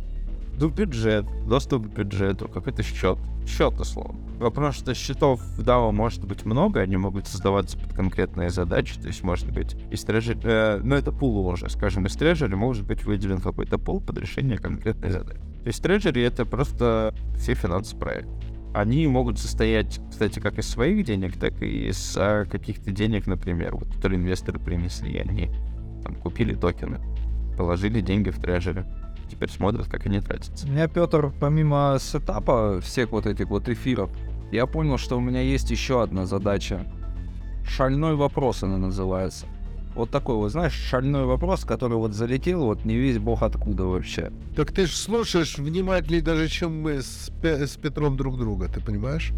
Ну, 0.59 0.69
бюджет, 0.69 1.25
доступ 1.47 1.87
к 1.87 1.95
бюджету, 1.95 2.47
какой-то 2.47 2.81
счет. 2.81 3.19
Счет, 3.45 3.79
условно. 3.79 4.19
Вопрос, 4.39 4.75
что 4.75 4.93
счетов 4.93 5.39
в 5.39 5.61
DAO 5.61 5.91
может 5.91 6.25
быть 6.25 6.45
много, 6.45 6.81
они 6.81 6.97
могут 6.97 7.27
создаваться 7.27 7.77
под 7.77 7.93
конкретные 7.93 8.49
задачи, 8.49 8.99
то 8.99 9.07
есть 9.07 9.23
может 9.23 9.51
быть 9.51 9.75
из 9.91 10.03
трежери, 10.03 10.39
э, 10.43 10.79
ну 10.83 10.95
это 10.95 11.11
пул 11.11 11.47
уже, 11.47 11.69
скажем, 11.69 12.05
из 12.05 12.15
трежери 12.15 12.55
может 12.55 12.85
быть 12.85 13.03
выделен 13.05 13.39
какой-то 13.39 13.77
пул 13.77 14.01
под 14.01 14.17
решение 14.17 14.57
конкретной 14.57 15.11
задачи. 15.11 15.39
То 15.39 15.67
есть 15.67 15.81
трежери 15.81 16.21
это 16.21 16.45
просто 16.45 17.15
все 17.35 17.53
финансы 17.53 17.95
проекта 17.95 18.29
они 18.73 19.07
могут 19.07 19.39
состоять, 19.39 19.99
кстати, 20.09 20.39
как 20.39 20.59
из 20.59 20.67
своих 20.67 21.03
денег, 21.03 21.37
так 21.37 21.61
и 21.63 21.89
из 21.89 22.15
а, 22.15 22.45
каких-то 22.45 22.91
денег, 22.91 23.25
например, 23.25 23.75
вот, 23.75 23.87
которые 23.95 24.19
инвесторы 24.19 24.59
принесли, 24.59 25.17
они 25.17 25.49
там, 26.03 26.13
купили 26.15 26.53
токены, 26.53 26.99
положили 27.57 28.01
деньги 28.01 28.29
в 28.29 28.39
трежере, 28.39 28.85
теперь 29.27 29.49
смотрят, 29.49 29.87
как 29.87 30.05
они 30.05 30.19
тратятся. 30.19 30.67
У 30.67 30.71
меня, 30.71 30.87
Петр, 30.87 31.31
помимо 31.39 31.97
сетапа 31.99 32.79
всех 32.81 33.11
вот 33.11 33.25
этих 33.25 33.49
вот 33.49 33.69
эфиров, 33.69 34.09
я 34.51 34.65
понял, 34.65 34.97
что 34.97 35.17
у 35.17 35.21
меня 35.21 35.41
есть 35.41 35.71
еще 35.71 36.01
одна 36.01 36.25
задача. 36.25 36.85
Шальной 37.65 38.15
вопрос 38.15 38.63
она 38.63 38.77
называется. 38.77 39.45
Вот 39.93 40.11
такой 40.11 40.35
вот, 40.35 40.51
знаешь, 40.51 40.73
шальной 40.73 41.25
вопрос, 41.25 41.65
который 41.65 41.97
вот 41.97 42.13
залетел, 42.13 42.65
вот 42.65 42.85
не 42.85 42.95
весь 42.95 43.17
бог 43.17 43.41
откуда 43.41 43.85
вообще. 43.85 44.31
Так 44.55 44.71
ты 44.71 44.85
ж 44.85 44.91
слушаешь 44.91 45.57
внимательнее 45.57 46.21
даже, 46.21 46.47
чем 46.47 46.81
мы 46.83 47.01
с, 47.01 47.31
Пе- 47.41 47.65
с 47.65 47.75
Петром 47.77 48.15
друг 48.15 48.37
друга, 48.37 48.67
ты 48.67 48.79
понимаешь? 48.79 49.33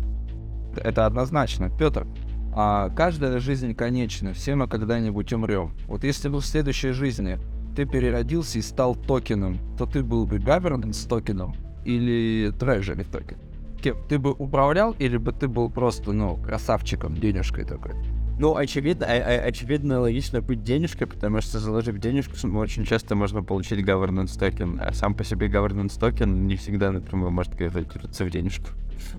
Это 0.75 1.05
однозначно. 1.05 1.69
Петр, 1.69 2.05
а 2.53 2.89
каждая 2.89 3.39
жизнь 3.39 3.73
конечна, 3.73 4.33
все 4.33 4.55
мы 4.55 4.67
когда-нибудь 4.67 5.31
умрем. 5.31 5.73
Вот 5.87 6.03
если 6.03 6.27
бы 6.27 6.41
в 6.41 6.45
следующей 6.45 6.91
жизни 6.91 7.39
ты 7.75 7.85
переродился 7.85 8.59
и 8.59 8.61
стал 8.61 8.95
токеном, 8.95 9.59
то 9.77 9.85
ты 9.85 10.03
был 10.03 10.25
бы 10.25 10.37
governance 10.37 11.07
токеном 11.07 11.55
или 11.85 12.51
treasury 12.57 13.05
токен? 13.09 13.37
Кем? 13.81 13.95
Ты 14.09 14.19
бы 14.19 14.31
управлял 14.31 14.95
или 14.99 15.17
бы 15.17 15.31
ты 15.31 15.47
был 15.47 15.69
просто, 15.69 16.11
ну, 16.11 16.35
красавчиком, 16.37 17.15
денежкой 17.15 17.65
такой? 17.65 17.93
Ну, 18.39 18.55
очевидно, 18.55 19.05
очевидно, 19.05 19.99
логично 19.99 20.41
быть 20.41 20.63
денежкой, 20.63 21.07
потому 21.07 21.41
что 21.41 21.59
заложив 21.59 21.97
денежку, 21.99 22.35
очень 22.57 22.85
часто 22.85 23.15
можно 23.15 23.43
получить 23.43 23.79
governance 23.85 24.39
токен, 24.39 24.79
а 24.81 24.93
сам 24.93 25.13
по 25.13 25.25
себе 25.25 25.47
governance 25.47 25.99
токен 25.99 26.47
не 26.47 26.55
всегда 26.55 26.91
напрямую 26.91 27.31
может 27.31 27.55
конвертироваться 27.55 28.23
в 28.23 28.29
денежку. 28.29 28.69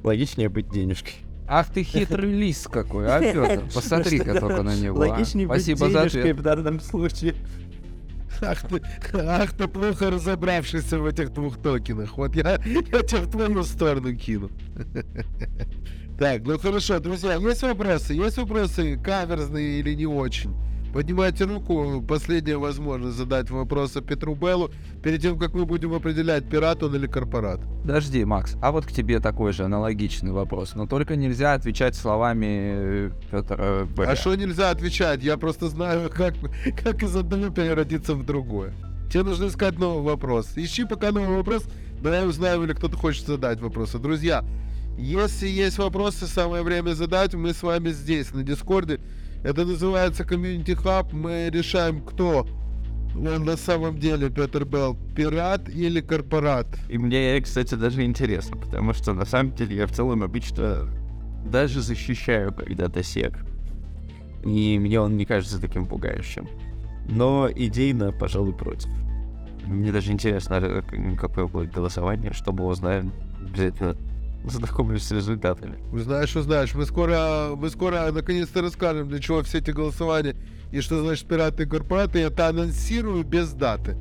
Логичнее 0.02 0.48
быть 0.48 0.70
денежкой. 0.70 1.14
Ах 1.46 1.68
ты 1.68 1.82
хитрый 1.82 2.32
лис 2.32 2.66
какой, 2.70 3.08
а, 3.08 3.20
Петр? 3.20 3.64
Посмотри-ка 3.74 4.40
только 4.40 4.62
на 4.62 4.74
него. 4.74 5.02
а. 5.02 5.08
Логичнее 5.08 5.46
быть 5.46 5.66
денежкой 5.66 6.32
в 6.32 6.42
данном 6.42 6.80
случае. 6.80 7.34
Ах 8.42 8.62
ты, 8.68 8.80
ах 9.14 9.52
ты 9.52 9.68
плохо 9.68 10.10
разобравшийся 10.10 10.98
в 10.98 11.06
этих 11.06 11.32
двух 11.32 11.60
токенах. 11.60 12.16
Вот 12.16 12.34
я, 12.34 12.52
я 12.64 13.02
тебя 13.02 13.20
в 13.22 13.30
твою 13.30 13.62
сторону 13.64 14.14
кину. 14.16 14.50
Так, 16.18 16.42
ну 16.44 16.58
хорошо, 16.58 17.00
друзья, 17.00 17.36
есть 17.36 17.62
вопросы? 17.62 18.12
Есть 18.12 18.36
вопросы, 18.36 18.98
каверзные 19.02 19.80
или 19.80 19.94
не 19.94 20.04
очень? 20.04 20.54
Поднимайте 20.92 21.44
руку, 21.44 22.02
последняя 22.06 22.56
возможность 22.56 23.16
задать 23.16 23.48
вопросы 23.48 24.00
Петру 24.00 24.34
Беллу, 24.34 24.72
перед 25.04 25.22
тем, 25.22 25.38
как 25.38 25.54
мы 25.54 25.64
будем 25.64 25.94
определять, 25.94 26.48
пират 26.48 26.82
он 26.82 26.96
или 26.96 27.06
корпорат. 27.06 27.60
Подожди, 27.82 28.24
Макс, 28.24 28.56
а 28.60 28.72
вот 28.72 28.86
к 28.86 28.92
тебе 28.92 29.20
такой 29.20 29.52
же 29.52 29.64
аналогичный 29.64 30.32
вопрос, 30.32 30.74
но 30.74 30.88
только 30.88 31.14
нельзя 31.14 31.54
отвечать 31.54 31.94
словами 31.94 33.12
Петра 33.30 33.84
Б. 33.84 34.04
А 34.04 34.16
что 34.16 34.34
нельзя 34.34 34.70
отвечать? 34.70 35.22
Я 35.22 35.36
просто 35.36 35.68
знаю, 35.68 36.10
как, 36.10 36.34
как 36.82 37.04
из 37.04 37.14
одного 37.14 37.50
переродиться 37.50 38.14
в 38.14 38.26
другое. 38.26 38.72
Тебе 39.12 39.22
нужно 39.22 39.46
искать 39.46 39.78
новый 39.78 40.02
вопрос. 40.02 40.48
Ищи 40.56 40.84
пока 40.84 41.12
новый 41.12 41.36
вопрос, 41.36 41.64
но 42.02 42.12
я 42.12 42.24
узнаю, 42.24 42.64
или 42.64 42.72
кто-то 42.72 42.96
хочет 42.96 43.26
задать 43.26 43.60
вопросы. 43.60 43.98
Друзья, 43.98 44.44
если 44.98 45.46
есть 45.46 45.78
вопросы, 45.78 46.26
самое 46.26 46.64
время 46.64 46.94
задать. 46.94 47.34
Мы 47.34 47.54
с 47.54 47.62
вами 47.62 47.90
здесь, 47.90 48.32
на 48.34 48.42
Дискорде. 48.42 49.00
Это 49.42 49.64
называется 49.64 50.22
Community 50.22 50.76
Hub. 50.82 51.08
Мы 51.12 51.50
решаем, 51.50 52.00
кто 52.02 52.46
он 53.14 53.44
на 53.44 53.56
самом 53.56 53.98
деле, 53.98 54.30
Петр 54.30 54.64
Белл, 54.64 54.96
пират 55.16 55.68
или 55.68 56.00
корпорат. 56.00 56.66
И 56.88 56.96
мне, 56.96 57.40
кстати, 57.40 57.74
даже 57.74 58.04
интересно, 58.04 58.56
потому 58.56 58.92
что 58.92 59.12
на 59.12 59.24
самом 59.24 59.54
деле 59.54 59.76
я 59.76 59.86
в 59.86 59.92
целом 59.92 60.22
обычно 60.22 60.88
даже 61.44 61.80
защищаю 61.80 62.52
когда-то 62.52 63.02
сек. 63.02 63.34
И 64.44 64.78
мне 64.78 65.00
он 65.00 65.16
не 65.16 65.24
кажется 65.24 65.60
таким 65.60 65.86
пугающим. 65.86 66.48
Но 67.08 67.48
идейно, 67.54 68.12
пожалуй, 68.12 68.54
против. 68.54 68.90
Мне 69.66 69.92
даже 69.92 70.12
интересно, 70.12 70.82
какое 71.18 71.46
будет 71.46 71.72
голосование, 71.72 72.32
чтобы 72.32 72.64
узнаем 72.64 73.12
обязательно 73.40 73.96
знакомлюсь 74.44 75.04
с 75.04 75.10
результатами. 75.10 75.78
Узнаешь, 75.92 76.34
узнаешь. 76.36 76.74
Мы 76.74 76.86
скоро, 76.86 77.50
мы 77.56 77.68
скоро 77.70 78.10
наконец-то 78.12 78.62
расскажем, 78.62 79.08
для 79.08 79.20
чего 79.20 79.42
все 79.42 79.58
эти 79.58 79.70
голосования 79.70 80.36
и 80.72 80.80
что 80.80 81.02
значит 81.02 81.26
пираты 81.26 81.64
и 81.64 81.66
корпораты. 81.66 82.20
Я 82.20 82.26
это 82.28 82.48
анонсирую 82.48 83.24
без 83.24 83.52
даты. 83.52 83.96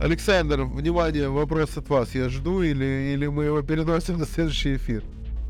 Александр, 0.00 0.62
внимание, 0.62 1.28
вопрос 1.28 1.76
от 1.76 1.88
вас. 1.88 2.14
Я 2.14 2.28
жду 2.28 2.62
или, 2.62 3.12
или 3.14 3.26
мы 3.26 3.44
его 3.44 3.62
переносим 3.62 4.18
на 4.18 4.26
следующий 4.26 4.76
эфир? 4.76 5.02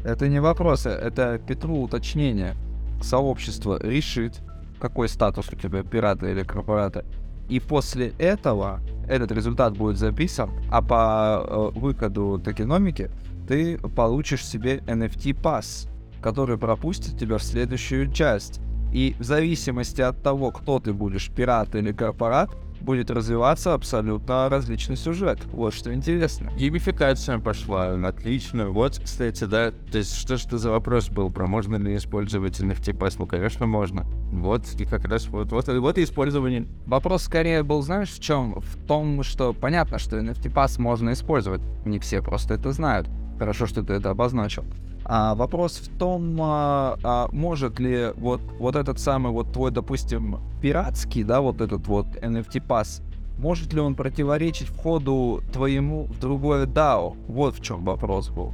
Это 0.05 0.27
не 0.29 0.41
вопросы, 0.41 0.89
это 0.89 1.39
Петру 1.47 1.83
уточнение. 1.83 2.55
Сообщество 3.03 3.79
решит, 3.83 4.41
какой 4.81 5.09
статус 5.09 5.49
у 5.53 5.57
тебя, 5.57 5.83
пирата 5.83 6.27
или 6.31 6.43
корпората. 6.45 7.05
И 7.49 7.61
после 7.61 8.13
этого 8.19 8.81
этот 9.07 9.33
результат 9.33 9.77
будет 9.77 9.99
записан, 9.99 10.51
а 10.71 10.83
по 10.83 11.73
э, 11.75 11.79
выходу 11.79 12.41
токеномики 12.43 13.11
ты 13.49 13.79
получишь 13.79 14.45
себе 14.47 14.83
NFT-пас, 14.87 15.89
который 16.21 16.59
пропустит 16.59 17.19
тебя 17.19 17.39
в 17.39 17.43
следующую 17.43 18.13
часть. 18.13 18.61
И 18.93 19.17
в 19.19 19.25
зависимости 19.25 20.01
от 20.01 20.23
того, 20.23 20.51
кто 20.51 20.79
ты 20.79 20.93
будешь, 20.93 21.31
пират 21.31 21.75
или 21.75 21.93
корпорат, 21.93 22.51
будет 22.81 23.11
развиваться 23.11 23.75
абсолютно 23.75 24.49
различный 24.49 24.97
сюжет. 24.97 25.41
Вот 25.53 25.75
что 25.75 25.93
интересно. 25.93 26.51
Геймификация 26.57 27.39
пошла, 27.39 27.95
отлично. 28.07 28.69
Вот, 28.69 29.01
кстати, 29.03 29.45
да, 29.45 29.73
то 29.73 29.99
есть 29.99 30.15
что 30.15 30.37
ж 30.37 30.47
это 30.47 30.59
за 30.59 30.71
вопрос 30.71 31.09
был, 31.09 31.31
про 31.31 31.47
можно 31.47 31.77
ли 31.77 31.97
использовать 31.97 32.61
NFT 32.61 32.97
пас? 32.97 33.19
Ну, 33.19 33.27
конечно, 33.27 33.67
можно. 33.67 34.07
Вот, 34.31 34.63
и 34.79 34.85
как 34.85 35.05
раз 35.07 35.27
вот, 35.29 35.51
вот, 35.53 35.69
вот 35.69 35.99
и 35.99 36.05
использование. 36.05 36.67
Вопрос 36.87 37.25
скорее 37.25 37.63
был, 37.63 37.83
знаешь, 37.83 38.11
в 38.11 38.21
чем? 38.21 38.61
В 38.61 38.77
том, 38.87 39.23
что 39.23 39.53
понятно, 39.53 39.99
что 39.99 40.19
NFT 40.19 40.51
пас 40.51 40.79
можно 40.79 41.13
использовать. 41.13 41.61
Не 41.85 41.99
все 41.99 42.23
просто 42.23 42.55
это 42.55 42.73
знают. 42.73 43.09
Хорошо, 43.39 43.67
что 43.67 43.83
ты 43.83 43.95
это 43.95 44.11
обозначил. 44.11 44.65
А 45.05 45.35
вопрос 45.35 45.79
в 45.79 45.99
том, 45.99 46.37
а, 46.41 46.99
а 47.03 47.29
может 47.33 47.79
ли 47.81 48.13
вот, 48.17 48.41
вот 48.59 48.77
этот 48.77 48.99
самый 48.99 49.33
вот 49.33 49.53
твой, 49.53 49.71
допустим, 49.71 50.39
пиратский, 50.61 51.23
да, 51.23 51.41
вот 51.41 51.61
этот 51.61 51.87
вот 51.87 52.07
NFT 52.17 52.61
пас, 52.67 53.01
может 53.39 53.73
ли 53.73 53.81
он 53.81 53.95
противоречить 53.95 54.69
входу 54.69 55.43
твоему 55.53 56.05
в 56.05 56.19
другое 56.19 56.67
DAO? 56.67 57.17
Вот 57.29 57.55
в 57.55 57.63
чем 57.63 57.85
вопрос 57.85 58.29
был. 58.29 58.53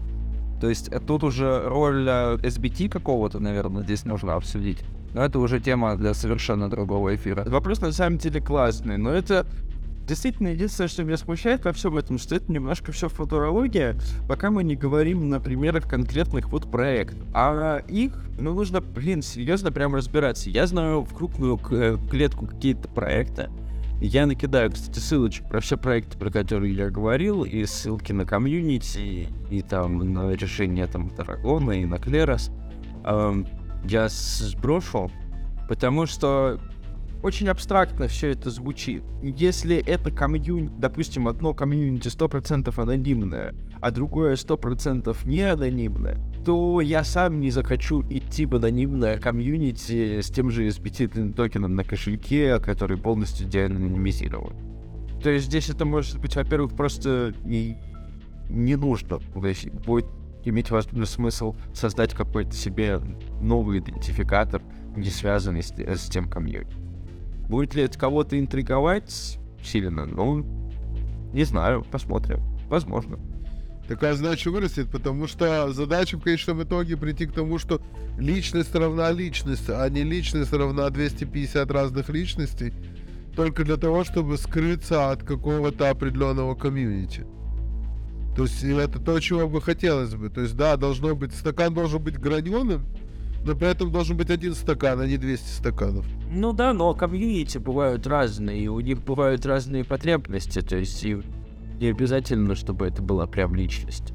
То 0.61 0.68
есть 0.68 0.89
э, 0.89 1.01
тут 1.01 1.24
уже 1.24 1.62
роль 1.66 2.07
э, 2.09 2.37
SBT 2.37 2.89
какого-то, 2.89 3.41
наверное, 3.41 3.82
здесь 3.82 4.05
нужно 4.05 4.35
обсудить. 4.35 4.78
Но 5.14 5.24
это 5.24 5.39
уже 5.39 5.61
тема 5.61 5.97
для 5.97 6.12
совершенно 6.14 6.68
другого 6.68 7.14
эфира. 7.14 7.45
Вопрос 7.47 7.80
на 7.80 7.93
самом 7.93 8.18
деле 8.18 8.41
классный, 8.41 8.97
но 8.97 9.11
это 9.11 9.47
Действительно, 10.07 10.48
единственное, 10.48 10.88
что 10.88 11.02
меня 11.02 11.16
смущает 11.16 11.64
во 11.64 11.72
всем 11.72 11.96
этом, 11.96 12.18
что 12.18 12.34
это 12.34 12.52
немножко 12.52 12.92
все 12.92 13.09
футурология, 13.09 13.96
пока 14.28 14.50
мы 14.50 14.62
не 14.62 14.76
говорим 14.76 15.30
на 15.30 15.40
примерах 15.40 15.88
конкретных 15.88 16.50
вот 16.50 16.70
проектов. 16.70 17.26
А 17.32 17.78
их, 17.88 18.12
ну, 18.38 18.52
нужно, 18.52 18.82
блин, 18.82 19.22
серьезно 19.22 19.72
прям 19.72 19.94
разбираться. 19.94 20.50
Я 20.50 20.66
знаю 20.66 21.02
в 21.02 21.14
крупную 21.14 21.59
э, 21.70 21.96
клетку 22.11 22.46
какие-то 22.46 22.88
проекты, 22.88 23.48
я 24.00 24.26
накидаю, 24.26 24.70
кстати, 24.70 24.98
ссылочек 24.98 25.48
про 25.48 25.61
все 25.61 25.78
проекты, 25.78 26.18
про 26.18 26.30
которые 26.30 26.74
я 26.74 26.90
говорил, 26.90 27.44
и 27.44 27.64
ссылки 27.64 28.12
на 28.12 28.26
комьюнити, 28.26 29.28
и 29.50 29.62
там 29.62 30.12
на 30.12 30.32
решение 30.32 30.86
там 30.86 31.09
Тарагона, 31.09 31.72
и 31.72 31.86
на 31.86 31.98
Клерос. 31.98 32.50
Эм, 33.05 33.46
я 33.84 34.09
сброшу, 34.11 35.11
потому 35.68 36.05
что 36.05 36.61
очень 37.25 37.49
абстрактно 37.49 38.07
все 38.07 38.33
это 38.33 38.51
звучит. 38.51 39.03
Если 39.22 39.79
это 39.79 40.11
комьюнити, 40.11 40.75
допустим, 40.77 41.27
одно 41.27 41.55
комьюнити 41.55 42.09
100% 42.09 42.79
анонимное, 42.81 43.55
а 43.81 43.91
другое 43.91 44.35
100% 44.35 45.16
не 45.25 45.41
анонимное, 45.41 46.20
то 46.45 46.83
я 46.83 47.03
сам 47.03 47.41
не 47.41 47.51
захочу 47.51 48.03
идти 48.11 48.45
в 48.45 48.55
анонимное 48.55 49.18
комьюнити 49.18 50.20
с 50.20 50.27
тем 50.27 50.51
же 50.51 50.68
SBT 50.68 51.33
токеном 51.33 51.75
на 51.75 51.83
кошельке, 51.83 52.61
который 52.61 52.99
полностью 52.99 53.49
деанонимизирован. 53.49 54.53
То 55.22 55.31
есть 55.31 55.47
здесь 55.47 55.70
это 55.70 55.87
может 55.87 56.20
быть, 56.20 56.37
во-первых, 56.37 56.75
просто 56.75 57.33
не, 57.43 57.79
не 58.51 58.77
нужно. 58.77 59.18
То 59.33 59.47
есть 59.47 59.70
будет 59.70 60.07
иметь 60.45 60.70
возможно 60.70 61.07
смысл 61.07 61.57
создать 61.72 62.12
какой-то 62.12 62.53
себе 62.53 63.01
новый 63.41 63.79
идентификатор, 63.79 64.61
не 64.95 65.09
связанный 65.09 65.62
с, 65.62 65.70
с 65.70 66.11
тем 66.11 66.29
комьюнити. 66.29 66.85
Будет 67.49 67.74
ли 67.74 67.82
это 67.82 67.99
кого-то 67.99 68.38
интриговать 68.38 69.38
сильно? 69.62 70.07
Ну, 70.07 70.45
не 71.32 71.45
знаю, 71.45 71.84
посмотрим. 71.90 72.40
Возможно. 72.68 73.18
Такая 73.88 74.14
задача 74.14 74.51
вырастет, 74.51 74.90
потому 74.90 75.26
что 75.26 75.70
задача 75.72 76.16
в 76.16 76.22
конечном 76.22 76.62
итоге 76.62 76.97
прийти 76.97 77.26
к 77.26 77.32
тому, 77.32 77.59
что 77.59 77.82
личность 78.18 78.74
равна 78.74 79.11
личность, 79.11 79.68
а 79.68 79.86
не 79.90 80.05
личность 80.05 80.53
равна 80.53 80.88
250 80.88 81.70
разных 81.70 82.09
личностей, 82.09 82.72
только 83.36 83.64
для 83.64 83.76
того, 83.76 84.05
чтобы 84.05 84.38
скрыться 84.38 85.11
от 85.11 85.22
какого-то 85.22 85.90
определенного 85.90 86.55
комьюнити. 86.55 87.26
То 88.36 88.45
есть 88.45 88.64
это 88.64 88.99
то, 88.99 89.20
чего 89.20 89.49
бы 89.49 89.61
хотелось 89.61 90.14
бы. 90.14 90.30
То 90.30 90.40
есть 90.40 90.57
да, 90.57 90.76
должно 90.76 91.14
быть, 91.14 91.34
стакан 91.34 91.74
должен 91.74 92.03
быть 92.03 92.18
граненым, 92.18 92.86
но 93.45 93.55
при 93.55 93.68
этом 93.68 93.92
должен 93.92 94.16
быть 94.16 94.30
один 94.30 94.55
стакан, 94.55 95.01
а 95.01 95.07
не 95.07 95.16
200 95.16 95.59
стаканов. 95.59 96.07
Ну 96.30 96.53
да, 96.53 96.72
но 96.72 96.95
комьюнити 96.95 97.59
бывают 97.59 98.07
разные, 98.07 98.61
и 98.61 98.68
у 98.68 98.80
них 98.80 99.03
бывают 99.03 99.45
разные 99.45 99.84
потребности, 99.84 100.61
то 100.61 100.76
есть 100.76 101.05
и 101.05 101.18
не 101.78 101.88
обязательно, 101.88 102.55
чтобы 102.55 102.86
это 102.86 103.03
была 103.03 103.26
прям 103.26 103.55
личность. 103.55 104.12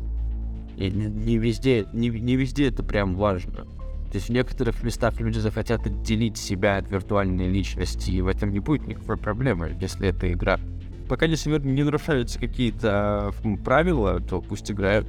И 0.77 0.89
не, 0.89 1.05
не 1.05 1.37
везде, 1.37 1.85
не, 1.93 2.09
не 2.09 2.35
везде 2.35 2.69
это 2.69 2.83
прям 2.83 3.15
важно. 3.15 3.65
То 4.11 4.15
есть 4.15 4.29
в 4.29 4.31
некоторых 4.31 4.81
местах 4.81 5.19
люди 5.19 5.37
захотят 5.37 5.85
отделить 5.85 6.37
себя 6.37 6.77
от 6.77 6.89
виртуальной 6.89 7.47
личности, 7.47 8.09
и 8.09 8.21
в 8.21 8.27
этом 8.27 8.51
не 8.51 8.59
будет 8.59 8.87
никакой 8.87 9.17
проблемы, 9.17 9.77
если 9.79 10.07
это 10.07 10.31
игра. 10.31 10.59
Пока 11.07 11.27
не, 11.27 11.35
не 11.67 11.83
нарушаются 11.83 12.39
какие-то 12.39 13.31
правила, 13.63 14.19
то 14.19 14.41
пусть 14.41 14.71
играют. 14.71 15.07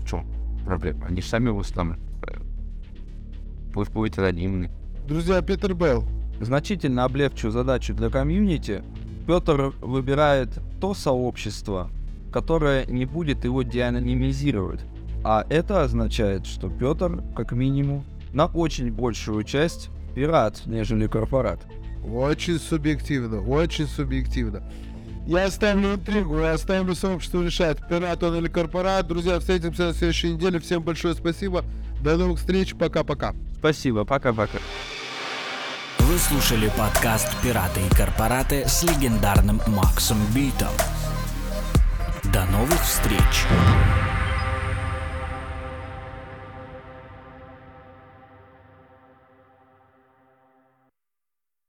В 0.00 0.08
чем 0.08 0.26
проблема? 0.64 1.06
Они 1.06 1.20
сами 1.20 1.50
устанавливают 1.50 2.13
пусть 3.74 3.90
будет 3.90 4.18
анонимный. 4.18 4.70
Друзья, 5.06 5.42
Питер 5.42 5.74
Белл. 5.74 6.04
Значительно 6.40 7.04
облегчу 7.04 7.50
задачу 7.50 7.92
для 7.92 8.08
комьюнити. 8.08 8.82
Петр 9.26 9.74
выбирает 9.80 10.60
то 10.80 10.94
сообщество, 10.94 11.90
которое 12.32 12.86
не 12.86 13.04
будет 13.04 13.44
его 13.44 13.62
деанонимизировать. 13.62 14.80
А 15.24 15.44
это 15.48 15.82
означает, 15.82 16.46
что 16.46 16.68
Петр, 16.70 17.22
как 17.34 17.52
минимум, 17.52 18.04
на 18.32 18.46
очень 18.46 18.92
большую 18.92 19.42
часть 19.42 19.90
пират, 20.14 20.62
нежели 20.66 21.06
корпорат. 21.06 21.60
Очень 22.06 22.58
субъективно, 22.58 23.40
очень 23.40 23.86
субъективно. 23.86 24.62
Я 25.26 25.46
оставлю 25.46 25.94
интригу, 25.94 26.38
я 26.38 26.52
оставлю 26.52 26.94
сообщество 26.94 27.42
решать, 27.42 27.78
пират 27.88 28.22
он 28.22 28.36
или 28.36 28.48
корпорат. 28.48 29.08
Друзья, 29.08 29.40
встретимся 29.40 29.86
на 29.86 29.94
следующей 29.94 30.34
неделе. 30.34 30.60
Всем 30.60 30.82
большое 30.82 31.14
спасибо. 31.14 31.64
До 32.04 32.18
новых 32.18 32.38
встреч. 32.38 32.74
Пока-пока. 32.74 33.34
Спасибо. 33.58 34.04
Пока-пока. 34.04 34.58
Вы 36.00 36.18
слушали 36.18 36.70
подкаст 36.76 37.28
«Пираты 37.42 37.80
и 37.80 37.94
корпораты» 37.94 38.68
с 38.68 38.82
легендарным 38.82 39.62
Максом 39.68 40.18
Битом. 40.34 40.68
До 42.24 42.44
новых 42.44 42.78
встреч! 42.82 43.46